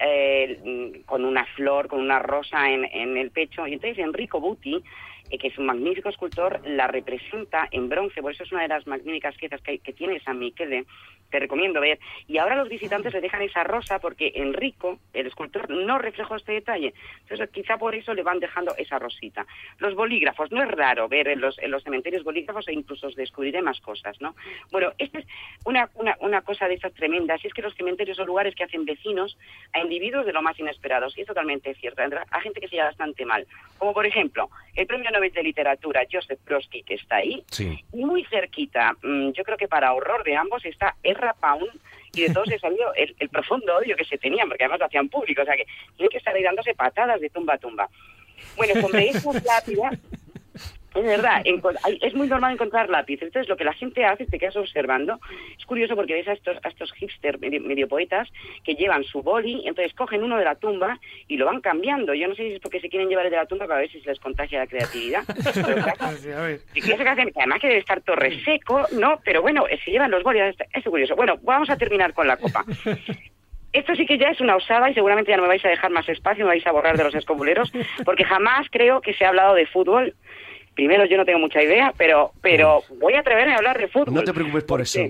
[0.64, 4.76] mm, con una flor, con una rosa en, en el pecho y entonces Enrico Butti
[4.76, 4.82] eh,
[5.38, 8.88] que es un magnífico escultor, la representa en bronce, por eso es una de las
[8.88, 10.86] magníficas piezas que, que tiene San Michele,
[11.34, 12.00] te recomiendo ver.
[12.28, 16.52] Y ahora los visitantes le dejan esa rosa porque Enrico, el escultor, no reflejó este
[16.52, 16.94] detalle.
[17.22, 19.48] Entonces quizá por eso le van dejando esa rosita.
[19.80, 23.64] Los bolígrafos, no es raro ver en los, en los cementerios bolígrafos e incluso descubriré
[23.64, 24.36] más cosas, ¿no?
[24.72, 25.26] Bueno, esta es
[25.66, 28.64] una, una, una cosa de estas tremendas, y es que los cementerios son lugares que
[28.64, 29.36] hacen vecinos
[29.74, 32.90] a individuos de lo más inesperados, y es totalmente cierto, a gente que se lleva
[32.90, 33.48] bastante mal.
[33.80, 37.84] Como por ejemplo, el premio Nobel de Literatura, Joseph Brodsky, que está ahí, Sí.
[37.94, 41.70] y muy cerquita, mm, yo creo que para horror de ambos está Erra Pound,
[42.16, 44.86] y de todos se salió el, el profundo odio que se tenían, porque además lo
[44.86, 47.90] hacían público, o sea que tienen que estar ahí dándose patadas de tumba a tumba.
[48.56, 49.98] Bueno, sobre esas lápidas,
[50.96, 51.42] es verdad,
[52.02, 53.24] es muy normal encontrar lápices.
[53.28, 55.20] Entonces, lo que la gente hace, te quedas observando,
[55.58, 58.30] es curioso porque ves a estos, a estos hipster medio, medio poetas
[58.64, 62.14] que llevan su boli, entonces cogen uno de la tumba y lo van cambiando.
[62.14, 63.90] Yo no sé si es porque se quieren llevar el de la tumba para ver
[63.92, 65.24] si se les contagia la creatividad.
[65.54, 69.20] Pero claro, y que hacen- además que debe estar todo reseco, ¿no?
[69.26, 71.16] Pero bueno, se llevan los bolis, es curioso.
[71.16, 72.64] Bueno, vamos a terminar con la copa.
[73.72, 75.90] Esto sí que ya es una osada y seguramente ya no me vais a dejar
[75.90, 77.72] más espacio, me vais a borrar de los escobuleros,
[78.06, 80.14] porque jamás creo que se ha hablado de fútbol.
[80.76, 84.14] Primero, yo no tengo mucha idea, pero pero voy a atreverme a hablar de fútbol.
[84.14, 85.02] No te preocupes por eso.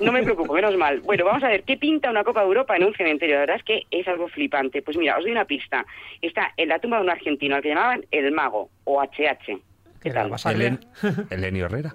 [0.00, 1.00] No me preocupo, menos mal.
[1.00, 3.34] Bueno, vamos a ver, ¿qué pinta una Copa de Europa en un cementerio?
[3.34, 4.80] La verdad es que es algo flipante.
[4.82, 5.84] Pues mira, os doy una pista.
[6.22, 9.58] Está en la tumba de un argentino al que llamaban el mago, o HH.
[10.02, 10.30] ¿Qué tal?
[10.30, 10.80] Helen-
[11.30, 11.92] Elenio Herrera.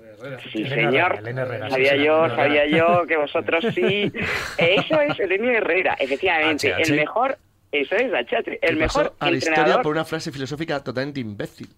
[0.52, 1.16] Sí, Elena señor.
[1.20, 2.78] Elena Herrera, sí, sabía sí, yo, Elena sabía Herrera.
[2.78, 4.12] yo que vosotros sí.
[4.58, 6.72] Eso es Elenio Herrera, efectivamente.
[6.74, 6.82] HH.
[6.90, 7.38] El mejor,
[7.72, 11.70] eso es HH, el mejor pasó a la historia por una frase filosófica totalmente imbécil.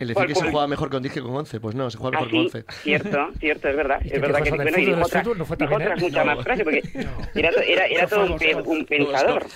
[0.00, 1.60] El decir ¿Cuál, que se juega mejor con 10 que con 11.
[1.60, 2.82] Pues no, se juega Ah, mejor con sí, 11.
[2.82, 3.98] cierto, cierto, es verdad.
[4.02, 4.80] ¿Y Es qué verdad que bueno, y fútbol?
[4.86, 6.34] dijo ¿El otras, fútbol no fue dijo también otras muchas No.
[6.34, 6.82] más frases, porque
[7.34, 8.70] era, to- era, era No todo un, pe- Bosco.
[8.70, 9.46] un pensador.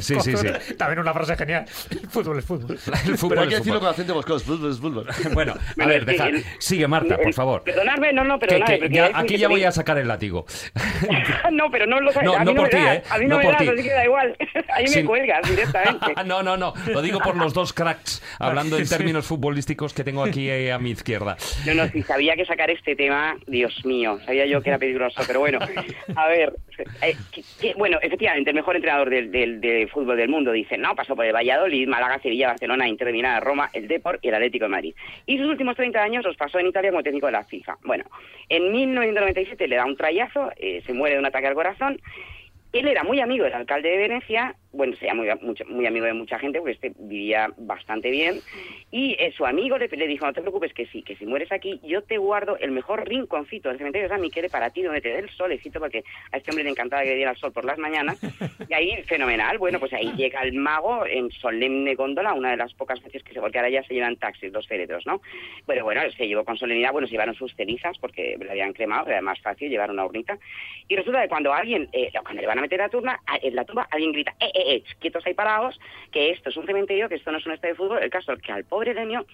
[0.00, 0.74] Sí, sí, sí.
[0.76, 1.64] También una frase genial.
[1.90, 2.78] El fútbol es fútbol.
[3.06, 3.80] El fútbol, Pero hay que decirlo fútbol.
[3.80, 4.42] con acento boscos.
[4.44, 5.06] Fútbol es fútbol.
[5.34, 6.28] Bueno, a Bueno, ver, es que deja.
[6.28, 7.62] el- Sigue, Marta, por favor.
[7.62, 8.74] Perdonadme, no, no, Que- perdonadme.
[8.74, 10.44] que porque ya- es aquí que ya voy a sacar el látigo.
[11.52, 13.02] no, pero no lo No, a mí no no por ti, ¿eh?
[13.08, 13.68] A mí No no, me por das, ti.
[13.68, 14.36] así que da igual.
[14.74, 16.14] Ahí me cuelgas directamente.
[16.26, 16.74] no, no, no.
[16.86, 20.78] Lo digo por los dos cracks, hablando en términos futbolísticos que tengo aquí eh, a
[20.78, 21.36] mi izquierda.
[21.66, 25.22] No, no, si sabía que sacar este tema, Dios mío, sabía yo que era peligroso,
[25.26, 25.58] pero bueno,
[26.16, 26.54] a ver,
[27.02, 27.14] eh,
[27.60, 31.14] que- bueno, efectivamente, el mejor entrenador del, del, de fútbol del mundo, dice, no, pasó
[31.14, 34.64] por el Valladolid, Málaga, Sevilla, Barcelona, Inter de Milán, Roma, el Deport y el Atlético
[34.64, 34.94] de Madrid.
[35.26, 37.76] Y sus últimos 30 años los pasó en Italia como técnico de la FIFA.
[37.84, 38.04] Bueno,
[38.48, 42.00] en 1997 le da un trayazo, eh, se muere de un ataque al corazón,
[42.72, 46.14] él era muy amigo del alcalde de Venecia, bueno, sería muy, mucho- muy amigo de
[46.14, 48.40] mucha gente, porque este vivía bastante bien,
[48.90, 51.50] y eh, su amigo le, le dijo, no te preocupes, que sí, que si mueres
[51.52, 55.00] aquí, yo te guardo el mejor rinconcito del cementerio de San Miquel para ti, donde
[55.00, 57.52] te dé el solecito, porque a este hombre le encantaba que le diera el sol
[57.52, 58.18] por las mañanas,
[58.68, 62.72] y ahí, fenomenal, bueno, pues ahí llega el mago en solemne góndola, una de las
[62.74, 65.20] pocas veces que se, porque ahora ya se llevan taxis, los féretros, ¿no?
[65.66, 69.08] Bueno, bueno, se llevó con solemnidad, bueno, se llevaron sus cenizas, porque le habían cremado,
[69.08, 70.38] era más fácil llevar una urnita,
[70.88, 73.64] y resulta que cuando alguien, eh, cuando le van a meter la turna, en la
[73.64, 75.78] tumba alguien grita, eh, eh, eh, quietos ahí parados,
[76.10, 78.02] que esto es un cementerio, que esto no es un estadio de fútbol.
[78.02, 79.26] El caso es que al pobre Denio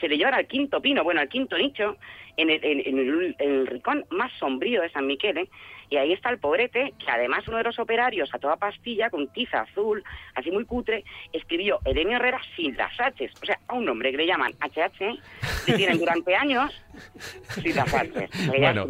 [0.00, 1.96] se le llevan al quinto pino, bueno, al quinto nicho,
[2.36, 5.48] en el, en- el- rincón más sombrío de San Miquele,
[5.92, 9.28] y ahí está el pobrete, que además uno de los operarios a toda pastilla, con
[9.28, 10.02] tiza azul,
[10.34, 11.04] así muy cutre,
[11.34, 15.20] escribió Elenio Herrera sin las H, o sea, a un nombre que le llaman HH,
[15.66, 16.72] le tienen durante años
[17.62, 18.28] sin las H.
[18.46, 18.86] Bueno,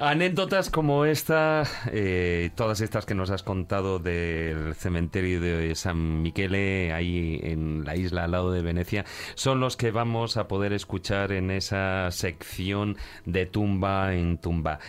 [0.00, 1.62] anécdotas como esta,
[1.92, 7.94] eh, todas estas que nos has contado del cementerio de San Michele, ahí en la
[7.94, 9.04] isla al lado de Venecia,
[9.36, 12.96] son los que vamos a poder escuchar en esa sección
[13.26, 14.80] de tumba en tumba.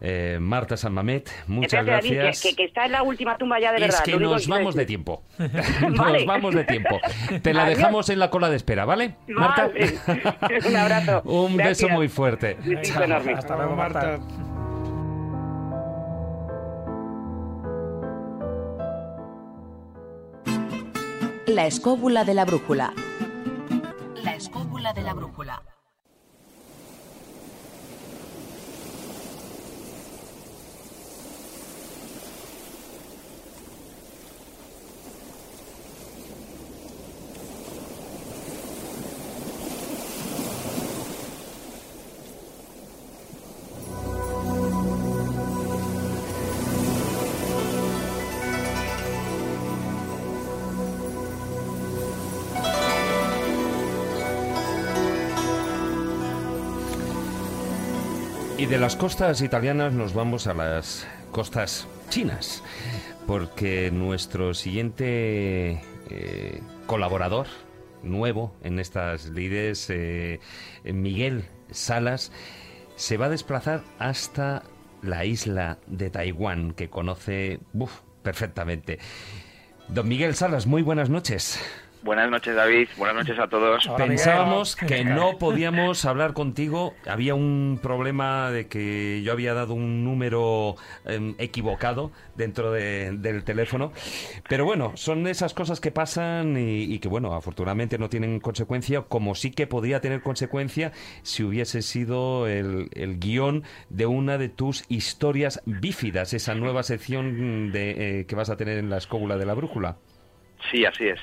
[0.00, 2.40] Eh, Marta San Mamet, muchas gracias.
[2.40, 3.96] que, que, que está en la última tumba ya de verdad.
[3.96, 5.24] Es que nos vamos de tiempo.
[5.38, 6.18] Vale.
[6.18, 7.00] Nos vamos de tiempo.
[7.42, 7.78] Te la Adiós.
[7.78, 9.16] dejamos en la cola de espera, ¿vale?
[9.26, 9.68] Marta.
[9.68, 9.98] Vale.
[10.68, 11.22] Un abrazo.
[11.24, 11.90] Un beso Gracias.
[11.90, 12.56] muy fuerte.
[12.64, 13.32] Enorme.
[13.34, 14.20] Hasta luego, Marta.
[21.46, 22.92] La escóbula de la brújula.
[24.22, 25.62] La escóbula de la brújula.
[58.68, 62.62] De las costas italianas nos vamos a las costas chinas,
[63.26, 65.80] porque nuestro siguiente
[66.10, 67.46] eh, colaborador
[68.02, 70.40] nuevo en estas lides, eh,
[70.84, 72.30] Miguel Salas,
[72.96, 74.62] se va a desplazar hasta
[75.00, 78.98] la isla de Taiwán, que conoce uf, perfectamente.
[79.88, 81.58] Don Miguel Salas, muy buenas noches.
[82.00, 82.88] Buenas noches, David.
[82.96, 83.88] Buenas noches a todos.
[83.96, 86.94] Pensábamos que no podíamos hablar contigo.
[87.08, 93.42] Había un problema de que yo había dado un número em, equivocado dentro de- del
[93.42, 93.92] teléfono.
[94.48, 99.02] Pero bueno, son esas cosas que pasan y, y que, bueno, afortunadamente no tienen consecuencia,
[99.02, 100.92] como sí que podría tener consecuencia
[101.22, 107.72] si hubiese sido el, el guion de una de tus historias bífidas, esa nueva sección
[107.72, 109.96] de, eh, que vas a tener en la escóbula de la brújula.
[110.70, 111.18] Sí, así es.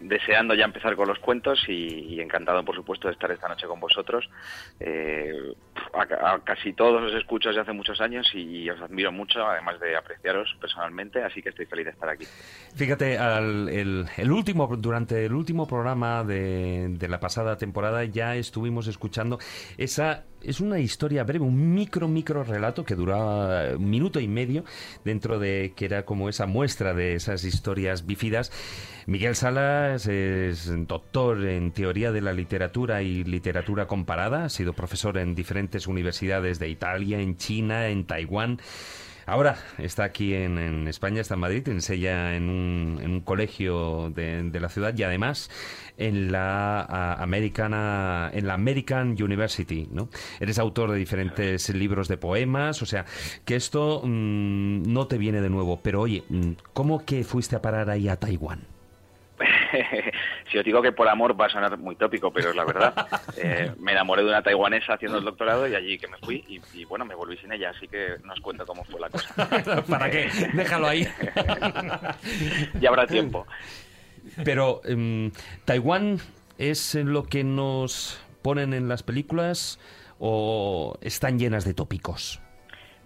[0.00, 1.72] Deseando ya empezar con los cuentos y,
[2.14, 4.28] y encantado, por supuesto, de estar esta noche con vosotros.
[4.78, 5.54] Eh,
[5.94, 9.96] a, casi todos os escucho desde hace muchos años y os admiro mucho, además de
[9.96, 12.26] apreciaros personalmente, así que estoy feliz de estar aquí.
[12.74, 18.36] Fíjate, al- el, el último, durante el último programa de, de la pasada temporada ya
[18.36, 19.38] estuvimos escuchando
[19.78, 24.64] esa, es una historia breve, un micro, micro relato que duraba un minuto y medio
[25.04, 28.52] dentro de que era como esa muestra de esas historias bífidas.
[29.06, 35.18] Miguel Salas es doctor en teoría de la literatura y literatura comparada, ha sido profesor
[35.18, 38.60] en diferentes universidades de Italia, en China, en Taiwán.
[39.32, 44.42] Ahora está aquí en, España, está en Madrid, enseña en un, en un colegio de,
[44.42, 45.48] de la ciudad y además
[45.96, 50.10] en la americana, en la American University, ¿no?
[50.38, 53.06] Eres autor de diferentes libros de poemas, o sea,
[53.46, 55.80] que esto mm, no te viene de nuevo.
[55.82, 58.71] Pero oye, mm, ¿cómo que fuiste a parar ahí a Taiwán?
[60.50, 62.94] si os digo que por amor va a sonar muy tópico, pero es la verdad.
[63.36, 66.60] Eh, me enamoré de una taiwanesa haciendo el doctorado y allí que me fui y,
[66.74, 69.82] y, bueno, me volví sin ella, así que no os cuento cómo fue la cosa.
[69.88, 70.28] ¿Para qué?
[70.52, 71.08] Déjalo ahí.
[72.80, 73.46] ya habrá tiempo.
[74.44, 75.32] Pero em,
[75.64, 76.18] Taiwán
[76.58, 79.80] es lo que nos ponen en las películas
[80.18, 82.40] o están llenas de tópicos.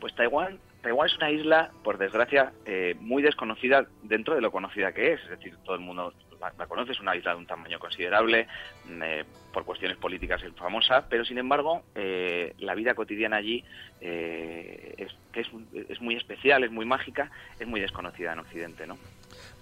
[0.01, 4.93] Pues Taiwán, Taiwán es una isla, por desgracia, eh, muy desconocida dentro de lo conocida
[4.93, 5.21] que es.
[5.25, 8.47] Es decir, todo el mundo la, la conoce, es una isla de un tamaño considerable,
[8.85, 13.65] mm, eh, por cuestiones políticas es famosa, pero sin embargo, eh, la vida cotidiana allí
[14.01, 15.49] eh, es, es,
[15.89, 18.97] es muy especial, es muy mágica, es muy desconocida en Occidente, ¿no?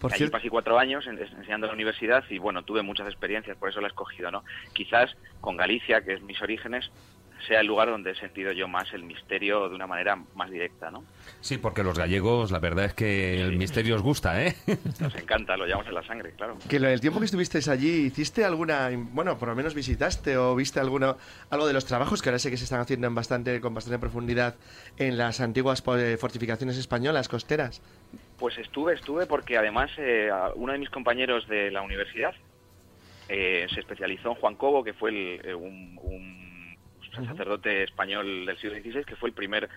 [0.01, 3.07] Por Allí cierto- pasé cuatro años en- enseñando en la universidad y bueno, tuve muchas
[3.09, 4.45] experiencias, por eso la he escogido, ¿no?
[4.75, 6.91] Quizás con Galicia, que es mis orígenes,
[7.45, 10.91] sea el lugar donde he sentido yo más el misterio de una manera más directa,
[10.91, 11.05] ¿no?
[11.41, 14.55] Sí, porque los gallegos, la verdad es que el misterio os gusta, ¿eh?
[15.01, 16.57] Nos encanta, lo llevamos en la sangre, claro.
[16.69, 20.55] Que lo- el tiempo que estuviste allí, ¿hiciste alguna, bueno, por lo menos visitaste o
[20.57, 21.17] viste alguno,
[21.51, 23.99] algo de los trabajos que ahora sé que se están haciendo en bastante, con bastante
[23.99, 24.57] profundidad
[24.99, 27.83] en las antiguas eh, fortificaciones españolas costeras?
[28.39, 32.35] Pues estuve, estuve porque además eh, uno de mis compañeros de la universidad
[33.29, 36.44] eh, se especializó en Juan Cobo, que fue el, eh, un, un
[37.15, 39.69] sacerdote español del siglo XVI, que fue el primer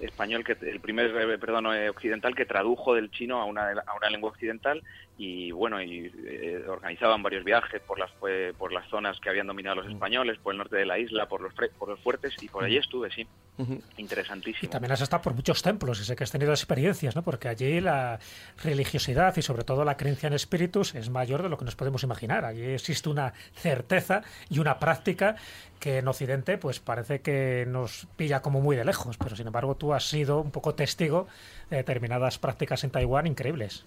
[0.00, 3.94] español que el primer eh, perdón eh, occidental que tradujo del chino a una a
[3.96, 4.82] una lengua occidental
[5.24, 8.10] y bueno y eh, organizaban varios viajes por las
[8.58, 11.40] por las zonas que habían dominado los españoles por el norte de la isla por
[11.40, 13.24] los por los fuertes y por allí estuve sí
[13.98, 17.22] interesantísimo También has estado por muchos templos y sé que has tenido experiencias, ¿no?
[17.22, 18.18] Porque allí la
[18.64, 22.02] religiosidad y sobre todo la creencia en espíritus es mayor de lo que nos podemos
[22.02, 22.44] imaginar.
[22.44, 25.36] Allí existe una certeza y una práctica
[25.78, 29.76] que en Occidente pues parece que nos pilla como muy de lejos, pero sin embargo
[29.76, 31.28] tú has sido un poco testigo
[31.70, 33.84] de determinadas prácticas en Taiwán increíbles.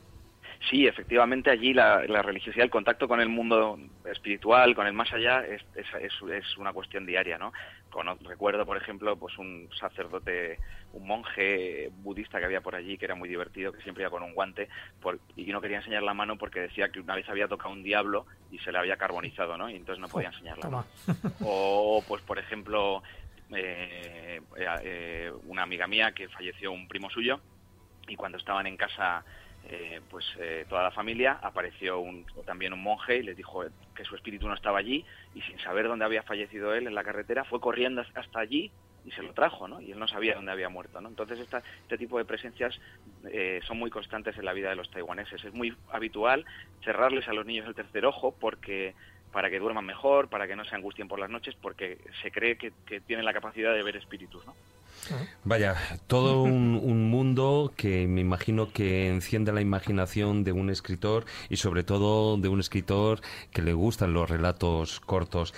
[0.70, 5.12] Sí, efectivamente allí la, la religiosidad, el contacto con el mundo espiritual, con el más
[5.14, 5.86] allá, es, es,
[6.32, 7.52] es- una cuestión diaria, ¿no?
[7.90, 10.60] Cono- recuerdo, por ejemplo, pues un sacerdote,
[10.92, 14.24] un monje budista que había por allí, que era muy divertido, que siempre iba con
[14.24, 14.70] un guante,
[15.00, 17.84] por- y no quería enseñar la mano porque decía que una vez había tocado un
[17.84, 19.70] diablo y se le había carbonizado, ¿no?
[19.70, 20.88] Y entonces no podía enseñar la mano.
[21.42, 23.04] O, pues, por ejemplo,
[23.54, 27.42] eh, eh, eh, una amiga mía que falleció un primo suyo
[28.08, 29.26] y cuando estaban en casa
[29.68, 33.64] eh, pues eh, toda la familia, apareció un, también un monje y les dijo
[33.96, 37.04] que su espíritu no estaba allí y sin saber dónde había fallecido él en la
[37.04, 38.72] carretera fue corriendo hasta allí
[39.06, 39.82] y se lo trajo, ¿no?
[39.82, 41.10] Y él no sabía dónde había muerto, ¿no?
[41.10, 42.80] Entonces esta, este tipo de presencias
[43.32, 45.44] eh, son muy constantes en la vida de los taiwaneses.
[45.44, 46.46] Es muy habitual
[46.84, 48.96] cerrarles a los niños el tercer ojo porque
[49.32, 52.58] para que duerman mejor, para que no se angustien por las noches, porque se cree
[52.58, 54.56] que, que tienen la capacidad de ver espíritus, ¿no?
[55.44, 55.76] Vaya,
[56.08, 61.58] todo un, un mundo que me imagino que enciende la imaginación de un escritor y
[61.58, 63.22] sobre todo de un escritor
[63.52, 65.54] que le gustan los relatos cortos.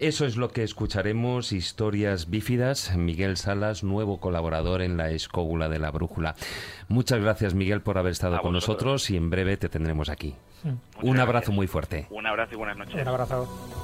[0.00, 5.78] Eso es lo que escucharemos, Historias Bífidas, Miguel Salas, nuevo colaborador en la Escóbula de
[5.78, 6.34] la Brújula.
[6.88, 8.84] Muchas gracias, Miguel, por haber estado A con vosotros.
[8.84, 10.34] nosotros y en breve te tendremos aquí.
[11.00, 11.54] Un abrazo gracias.
[11.54, 12.06] muy fuerte.
[12.10, 13.00] Un abrazo y buenas noches.
[13.00, 13.83] Un abrazo.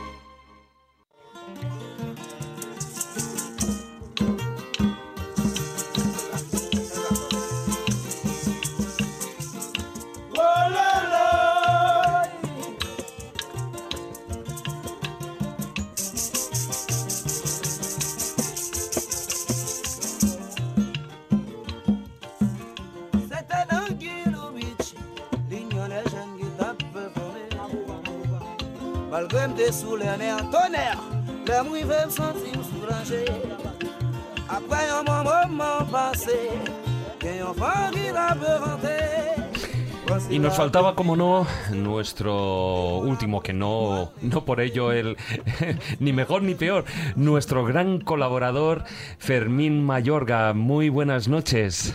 [40.31, 45.17] Y nos faltaba, como no, nuestro último, que no, no por ello el
[45.99, 46.85] ni mejor ni peor,
[47.17, 48.85] nuestro gran colaborador
[49.19, 50.53] Fermín Mayorga.
[50.53, 51.93] Muy buenas noches.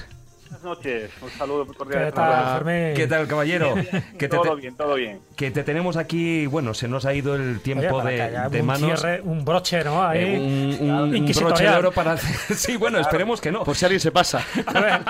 [0.67, 2.07] Buenas noches, un saludo cordial.
[2.07, 2.95] ¿Qué tal, Fermín?
[2.97, 3.75] ¿Qué tal, caballero?
[4.19, 5.21] Que te, todo bien, todo bien.
[5.37, 8.61] que te tenemos aquí, bueno, se nos ha ido el tiempo Oye, de, haya de
[8.63, 9.01] un manos.
[9.01, 10.03] cierre, un broche, ¿no?
[10.05, 10.39] Ahí, Eh,
[10.81, 11.53] un, un- un inquisitorial.
[11.57, 13.63] broche de oro para hacer- Sí, bueno, esperemos que no.
[13.63, 14.45] Por si alguien se pasa.
[14.67, 15.01] A ver,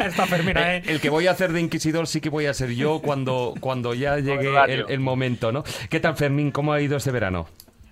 [0.00, 0.78] está Fermín ahí.
[0.78, 3.54] Eh, El que voy a hacer de inquisidor sí que voy a ser yo cuando,
[3.60, 4.52] cuando ya llegue
[4.88, 5.62] el momento, ¿no?
[5.90, 6.50] ¿Qué tal, Fermín?
[6.50, 7.46] ¿Cómo ha ido este verano?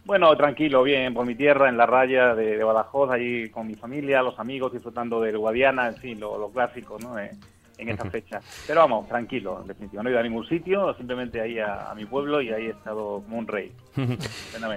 [0.05, 3.75] Bueno, tranquilo, bien, por mi tierra, en la raya de, de Badajoz, allí con mi
[3.75, 7.19] familia, los amigos, disfrutando del Guadiana, en fin, lo, lo clásico, ¿no?
[7.19, 7.31] Eh,
[7.79, 8.41] en esa fecha.
[8.67, 10.03] Pero vamos, tranquilo, en definitiva.
[10.03, 12.71] No he ido a ningún sitio, simplemente ahí a, a mi pueblo y ahí he
[12.71, 13.73] estado como un rey.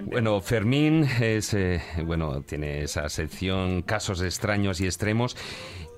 [0.05, 5.37] Bueno, Fermín es, eh, bueno, tiene esa sección casos extraños y extremos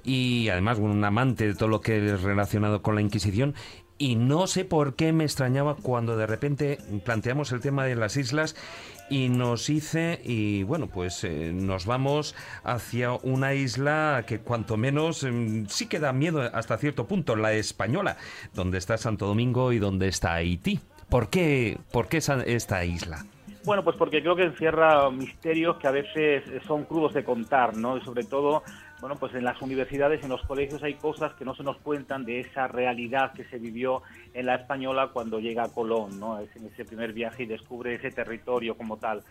[0.03, 3.55] y además un amante de todo lo que es relacionado con la Inquisición.
[3.99, 8.15] Y no sé por qué me extrañaba cuando de repente planteamos el tema de las
[8.15, 8.55] islas
[9.09, 15.23] y nos hice y bueno pues eh, nos vamos hacia una isla que cuanto menos
[15.23, 18.17] em, sí que da miedo hasta cierto punto, la española,
[18.53, 20.79] donde está Santo Domingo y donde está Haití.
[21.09, 23.25] ¿Por qué, por qué esta isla?
[23.63, 27.97] Bueno, pues porque creo que encierra misterios que a veces son crudos de contar, ¿no?
[27.97, 28.63] Y sobre todo,
[28.99, 32.25] bueno, pues en las universidades, en los colegios hay cosas que no se nos cuentan
[32.25, 34.01] de esa realidad que se vivió
[34.33, 36.39] en la española cuando llega Colón, ¿no?
[36.39, 39.23] Es en ese primer viaje y descubre ese territorio como tal.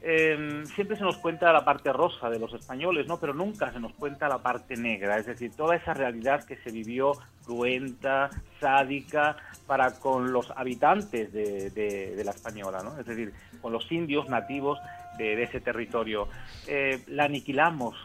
[0.00, 3.18] Eh, siempre se nos cuenta la parte rosa de los españoles, ¿no?
[3.18, 6.70] Pero nunca se nos cuenta la parte negra, es decir, toda esa realidad que se
[6.70, 7.12] vivió
[7.44, 8.30] cruenta,
[8.60, 9.36] sádica,
[9.66, 12.98] para con los habitantes de, la española, ¿no?
[13.00, 14.78] Es decir, con los indios nativos
[15.16, 16.28] de, de ese territorio.
[16.66, 17.96] Eh, la aniquilamos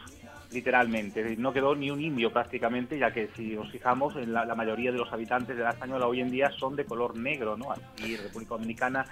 [0.52, 4.54] literalmente, no quedó ni un indio prácticamente, ya que si nos fijamos, en la, la
[4.54, 7.72] mayoría de los habitantes de la española hoy en día son de color negro, ¿no?
[7.72, 9.06] Aquí, República Dominicana,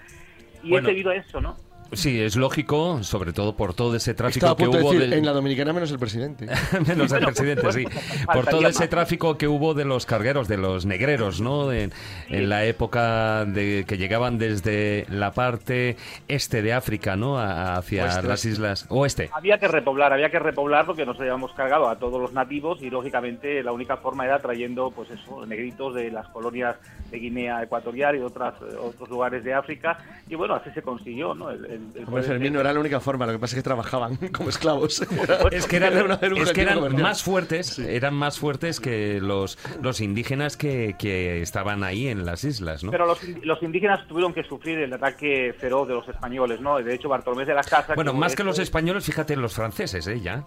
[0.62, 0.88] y Bueno.
[0.88, 1.56] es debido a eso, ¿no?
[1.92, 4.92] Sí, es lógico, sobre todo por todo ese tráfico Estaba a que punto de hubo
[4.94, 6.46] decir, de- en la dominicana menos el presidente.
[6.86, 7.84] menos el presidente, sí.
[8.32, 11.70] Por todo ese tráfico que hubo de los cargueros, de los negreros, ¿no?
[11.72, 11.92] En,
[12.28, 15.96] en la época de que llegaban desde la parte
[16.28, 17.38] este de África, ¿no?
[17.38, 19.30] A- hacia Oeste, las islas oeste.
[19.34, 22.88] Había que repoblar, había que repoblar porque nos habíamos cargado a todos los nativos y
[22.90, 26.76] lógicamente la única forma era trayendo pues eso, negritos de las colonias
[27.10, 29.98] de Guinea Ecuatorial y de otras, eh, otros lugares de África
[30.28, 31.50] y bueno, así se consiguió, ¿no?
[31.50, 33.64] El, el- el Hombre, Fermín, no era la única forma, lo que pasa es que
[33.64, 35.02] trabajaban como esclavos.
[35.50, 35.94] Es que eran,
[36.36, 41.84] es que eran más fuertes, eran más fuertes que los, los indígenas que, que estaban
[41.84, 42.90] ahí en las islas, ¿no?
[42.90, 46.78] Pero los, in- los indígenas tuvieron que sufrir el ataque feroz de los españoles, ¿no?
[46.78, 47.94] De hecho, Bartolomé de las Casas...
[47.96, 50.20] Bueno, que más que los españoles, fíjate, los franceses, ¿eh?
[50.20, 50.44] Ya.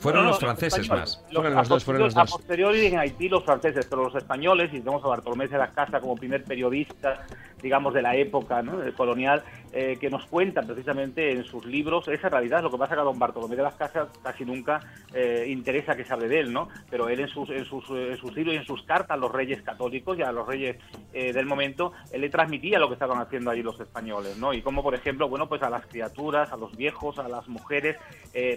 [0.00, 1.22] Fueron No, no, los franceses españoles.
[1.24, 1.32] más.
[1.32, 5.08] Los- a posteriori- A posteriori en Haití los franceses, pero los españoles, y tenemos a
[5.08, 7.24] Bartolomé de las Casas como primer periodista
[7.62, 8.74] digamos, de la época ¿no?
[8.96, 9.42] colonial,
[9.78, 12.62] eh, que nos cuentan precisamente en sus libros esa realidad.
[12.62, 14.80] Lo que pasa que a don Bartolomé de las Casas casi nunca
[15.12, 16.70] eh, interesa que se hable de él, ¿no?
[16.88, 19.30] Pero él en sus, en sus, en sus libros y en sus cartas a los
[19.30, 20.78] reyes católicos y a los reyes
[21.12, 24.54] eh, del momento, él le transmitía lo que estaban haciendo ahí los españoles, ¿no?
[24.54, 27.98] Y como, por ejemplo, bueno, pues a las criaturas, a los viejos, a las mujeres,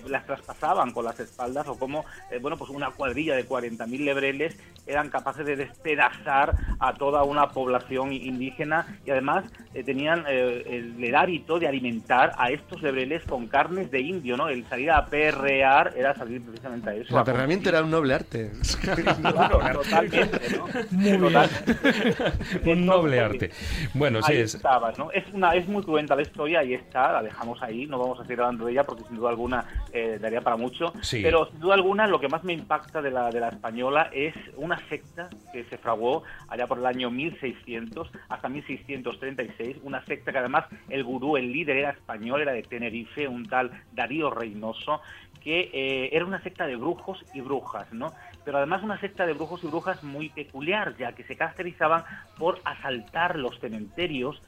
[0.08, 2.06] las traspasaban con las espaldas o como,
[2.42, 8.12] bueno, pues una cuadrilla de 40.000 lebreles eran capaces de despedazar a toda una población
[8.12, 9.46] indígena y además
[9.86, 14.48] tenían el el hábito de alimentar a estos lebreles con carnes de indio, ¿no?
[14.48, 17.14] El salir a perrear era salir precisamente a eso.
[17.14, 18.52] El aperreamiento era un noble arte.
[19.22, 20.68] claro, totalmente, ¿no?
[20.92, 23.52] Muy un noble arte.
[23.94, 24.56] Bueno, sí es.
[24.56, 25.12] estabas, ¿no?
[25.12, 28.24] Es, una, es muy cruenta la historia, ahí está, la dejamos ahí, no vamos a
[28.24, 30.94] seguir hablando de ella porque sin duda alguna eh, daría para mucho.
[31.02, 31.22] Sí.
[31.24, 34.36] Pero sin duda alguna lo que más me impacta de la, de la española es
[34.56, 40.38] una secta que se fraguó allá por el año 1600 hasta 1636, una secta que
[40.38, 45.02] además el gurú, el líder era español, era de Tenerife, un tal Darío Reynoso,
[45.42, 48.14] que eh, era una secta de brujos y brujas, ¿no?
[48.44, 52.04] Pero además una secta de brujos y brujas muy peculiar, ya que se caracterizaban
[52.38, 54.42] por asaltar los cementerios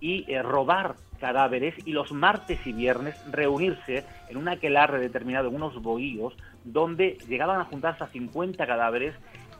[0.00, 5.56] y eh, robar cadáveres y los martes y viernes reunirse en un aquelarre determinado, en
[5.56, 6.34] unos bohíos,
[6.64, 9.14] donde llegaban a juntarse a 50 cadáveres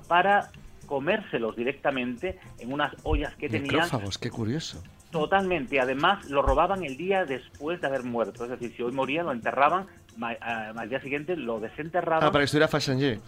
[0.07, 0.51] para
[0.87, 4.83] comérselos directamente en unas ollas que tenían Necrófagos, qué curioso.
[5.11, 5.81] Totalmente.
[5.81, 8.45] Además, lo robaban el día después de haber muerto.
[8.45, 9.87] Es decir, si hoy moría, lo enterraban,
[10.21, 12.25] al día siguiente lo desenterraban.
[12.25, 13.21] Ah, para que estuviera Fassangé.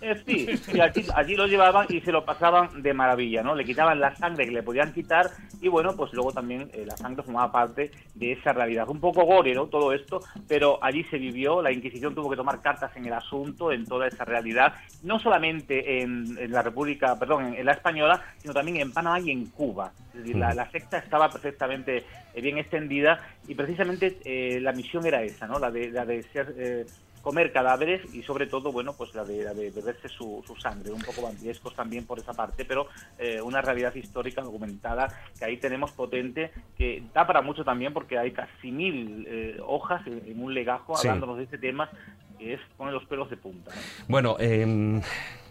[0.00, 3.54] Eh, sí, y allí, allí lo llevaban y se lo pasaban de maravilla, ¿no?
[3.54, 5.26] Le quitaban la sangre que le podían quitar
[5.60, 8.88] y bueno, pues luego también eh, la sangre formaba parte de esa realidad.
[8.88, 9.66] Un poco gore, ¿no?
[9.66, 13.70] Todo esto, pero allí se vivió, la Inquisición tuvo que tomar cartas en el asunto,
[13.70, 18.22] en toda esa realidad, no solamente en, en la República, perdón, en, en la Española,
[18.38, 19.92] sino también en Panamá y en Cuba.
[20.14, 22.04] Es decir, la, la secta estaba perfectamente eh,
[22.40, 25.58] bien extendida y precisamente eh, la misión era esa, ¿no?
[25.58, 26.54] La de, la de ser...
[26.58, 26.86] eh,
[27.22, 30.92] comer cadáveres y sobre todo, bueno, pues la de, la de beberse su, su sangre,
[30.92, 32.86] un poco vampirescos también por esa parte, pero
[33.18, 38.16] eh, una realidad histórica documentada que ahí tenemos potente, que da para mucho también porque
[38.16, 41.08] hay casi mil eh, hojas en, en un legajo Sí.
[41.08, 41.90] hablándonos de este tema,
[42.38, 43.72] que es poner los pelos de punta.
[43.74, 43.80] ¿no?
[44.06, 45.02] Bueno, em,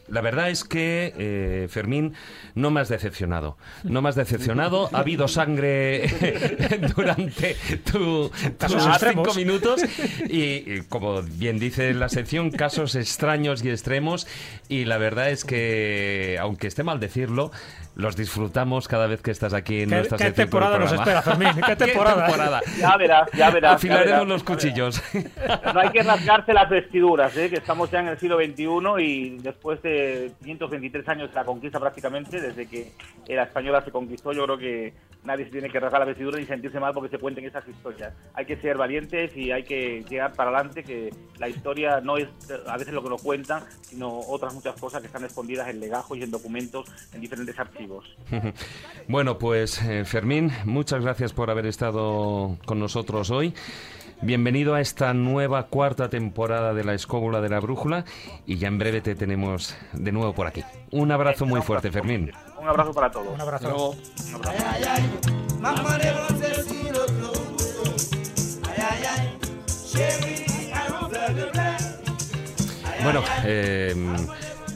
[0.07, 2.14] la verdad es que, eh, Fermín,
[2.53, 3.57] no me has decepcionado.
[3.84, 4.90] No me has decepcionado.
[4.94, 6.07] Ha habido sangre
[6.95, 7.56] durante
[7.91, 8.30] tu,
[8.60, 9.82] tus cinco minutos.
[10.30, 14.27] Y, y como bien dice la sección, casos extraños y extremos.
[14.69, 17.52] Y la verdad es que, aunque esté mal decirlo,
[17.95, 21.49] los disfrutamos cada vez que estás aquí en ¿Qué- nuestra qué temporada nos espera, Fermín?
[21.65, 22.61] ¿Qué temporada?
[22.77, 23.72] Ya verás, ya verás.
[23.72, 24.27] ya Afilaremos verás.
[24.27, 25.01] los cuchillos.
[25.73, 27.49] No hay que rasgarse las vestiduras, ¿eh?
[27.49, 31.80] que estamos ya en el siglo XXI y después de 523 años de la conquista
[31.80, 32.91] prácticamente, desde que
[33.27, 34.93] la española se conquistó, yo creo que
[35.23, 38.13] nadie se tiene que rasgar la vestidura ni sentirse mal porque se cuenten esas historias.
[38.34, 41.09] Hay que ser valientes y hay que llegar para adelante, que
[41.39, 45.01] la historia no es eh, a veces lo que nos cuentan, sino otras muchas cosas
[45.01, 47.84] que están escondidas en legajos y en documentos en diferentes archivos.
[49.07, 53.53] Bueno, pues eh, Fermín, muchas gracias por haber estado con nosotros hoy.
[54.21, 58.05] Bienvenido a esta nueva cuarta temporada de La Escóbula de la Brújula
[58.47, 60.63] y ya en breve te tenemos de nuevo por aquí.
[60.91, 62.31] Un abrazo muy fuerte, Fermín.
[62.59, 63.33] Un abrazo para todos.
[63.33, 63.95] Un abrazo.
[64.29, 64.75] Un abrazo.
[73.03, 73.93] Bueno, eh,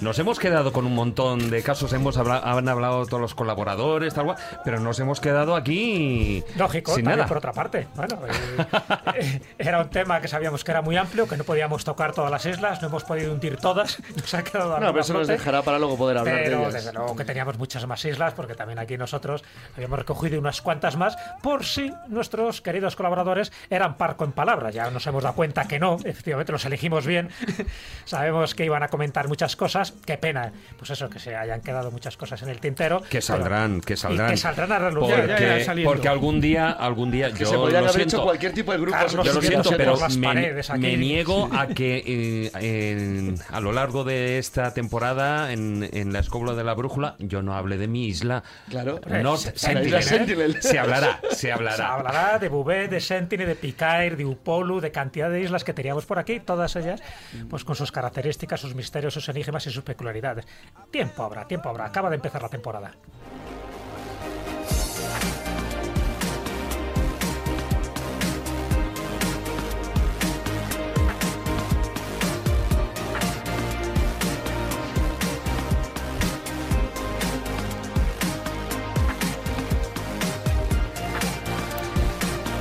[0.01, 4.13] nos hemos quedado con un montón de casos, hemos habla- han hablado todos los colaboradores,
[4.13, 7.25] tal cual, pero nos hemos quedado aquí Lógico, sin nada.
[7.25, 7.87] por otra parte.
[7.95, 8.17] Bueno,
[9.15, 12.31] eh, era un tema que sabíamos que era muy amplio, que no podíamos tocar todas
[12.31, 15.61] las islas, no hemos podido hundir todas, nos ha quedado No, pero eso nos dejará
[15.61, 16.73] para luego poder hablar de Pero ellas.
[16.73, 19.43] desde luego que teníamos muchas más islas, porque también aquí nosotros
[19.75, 24.73] habíamos recogido unas cuantas más, por si nuestros queridos colaboradores eran parco en palabras.
[24.73, 27.29] Ya nos hemos dado cuenta que no, efectivamente los elegimos bien.
[28.05, 29.88] Sabemos que iban a comentar muchas cosas.
[30.05, 33.01] Qué pena, pues eso, que se hayan quedado muchas cosas en el tintero.
[33.09, 34.31] Que saldrán, que saldrán.
[34.31, 35.15] Que saldrán a relucir.
[35.15, 38.71] Porque, porque algún día, algún día, Que yo se lo haber siento, hecho cualquier tipo
[38.71, 38.97] de grupo.
[38.97, 43.71] Carlos, yo lo si siento, pero me, me niego a que eh, en- a lo
[43.71, 47.87] largo de esta temporada, en, en la escóbula de la brújula, yo no hable de
[47.87, 48.43] mi isla.
[48.69, 48.99] Claro.
[49.07, 49.87] North Se- Sentinel.
[49.87, 50.61] isla Sentinel.
[50.61, 51.93] Se hablará, se Se hablará.
[51.93, 56.05] hablará de Bouvet, de Sentinel, de Picair, de Upolu, de cantidad de islas que teníamos
[56.05, 57.01] por aquí, todas ellas,
[57.49, 60.45] pues con sus características, sus misterios, sus enigmas y sus peculiaridades.
[60.91, 61.85] Tiempo habrá, tiempo habrá.
[61.85, 62.91] Acaba de empezar la temporada.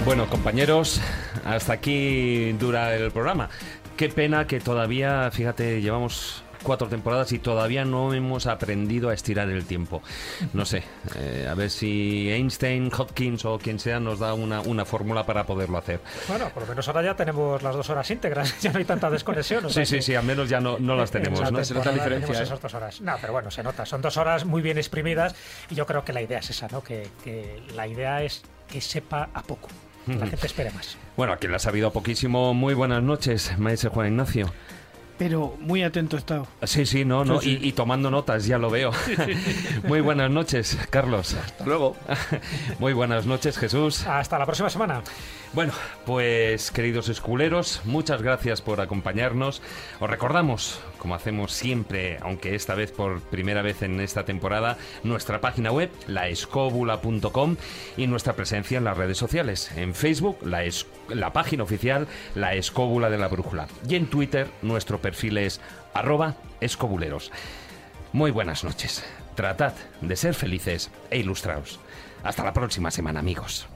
[0.08, 1.02] Bueno, compañeros,
[1.44, 3.50] hasta aquí dura el programa.
[3.98, 9.48] Qué pena que todavía, fíjate, llevamos cuatro temporadas y todavía no hemos aprendido a estirar
[9.48, 10.02] el tiempo.
[10.52, 10.82] No sé,
[11.16, 15.44] eh, a ver si Einstein, Hopkins o quien sea nos da una, una fórmula para
[15.44, 16.00] poderlo hacer.
[16.28, 19.08] Bueno, por lo menos ahora ya tenemos las dos horas íntegras, ya no hay tanta
[19.10, 19.64] desconexión.
[19.64, 21.60] o Sí, sea sí, que- sí, al menos ya no, no las tenemos, en ¿no?
[21.60, 23.00] esa temporada tenemos esas dos horas.
[23.00, 23.86] No, pero bueno, se nota.
[23.86, 25.34] Son dos horas muy bien exprimidas
[25.70, 26.82] y yo creo que la idea es esa, ¿no?
[26.82, 29.68] Que, que la idea es que sepa a poco.
[30.06, 30.96] La gente espere más.
[31.18, 34.50] Bueno, a quien la ha sabido poquísimo, muy buenas noches, maestro Juan Ignacio.
[35.18, 36.46] Pero muy atento he estado.
[36.62, 37.58] Sí, sí, no, no, Sí, sí.
[37.60, 38.92] Y, y tomando notas, ya lo veo.
[39.88, 41.34] Muy buenas noches, Carlos.
[41.34, 41.96] Hasta luego.
[42.78, 44.06] Muy buenas noches, Jesús.
[44.06, 45.02] Hasta la próxima semana.
[45.54, 45.72] Bueno,
[46.04, 49.62] pues queridos esculeros, muchas gracias por acompañarnos.
[49.98, 55.40] Os recordamos, como hacemos siempre, aunque esta vez por primera vez en esta temporada, nuestra
[55.40, 57.56] página web, laescóbula.com
[57.96, 59.72] y nuestra presencia en las redes sociales.
[59.74, 63.68] En Facebook, la, es- la página oficial, La Escóbula de la Brújula.
[63.88, 65.60] Y en Twitter, nuestro perfil es
[65.94, 67.32] arroba escobuleros.
[68.12, 69.02] Muy buenas noches.
[69.34, 69.72] Tratad
[70.02, 71.80] de ser felices e ilustraos.
[72.22, 73.66] Hasta la próxima semana, amigos.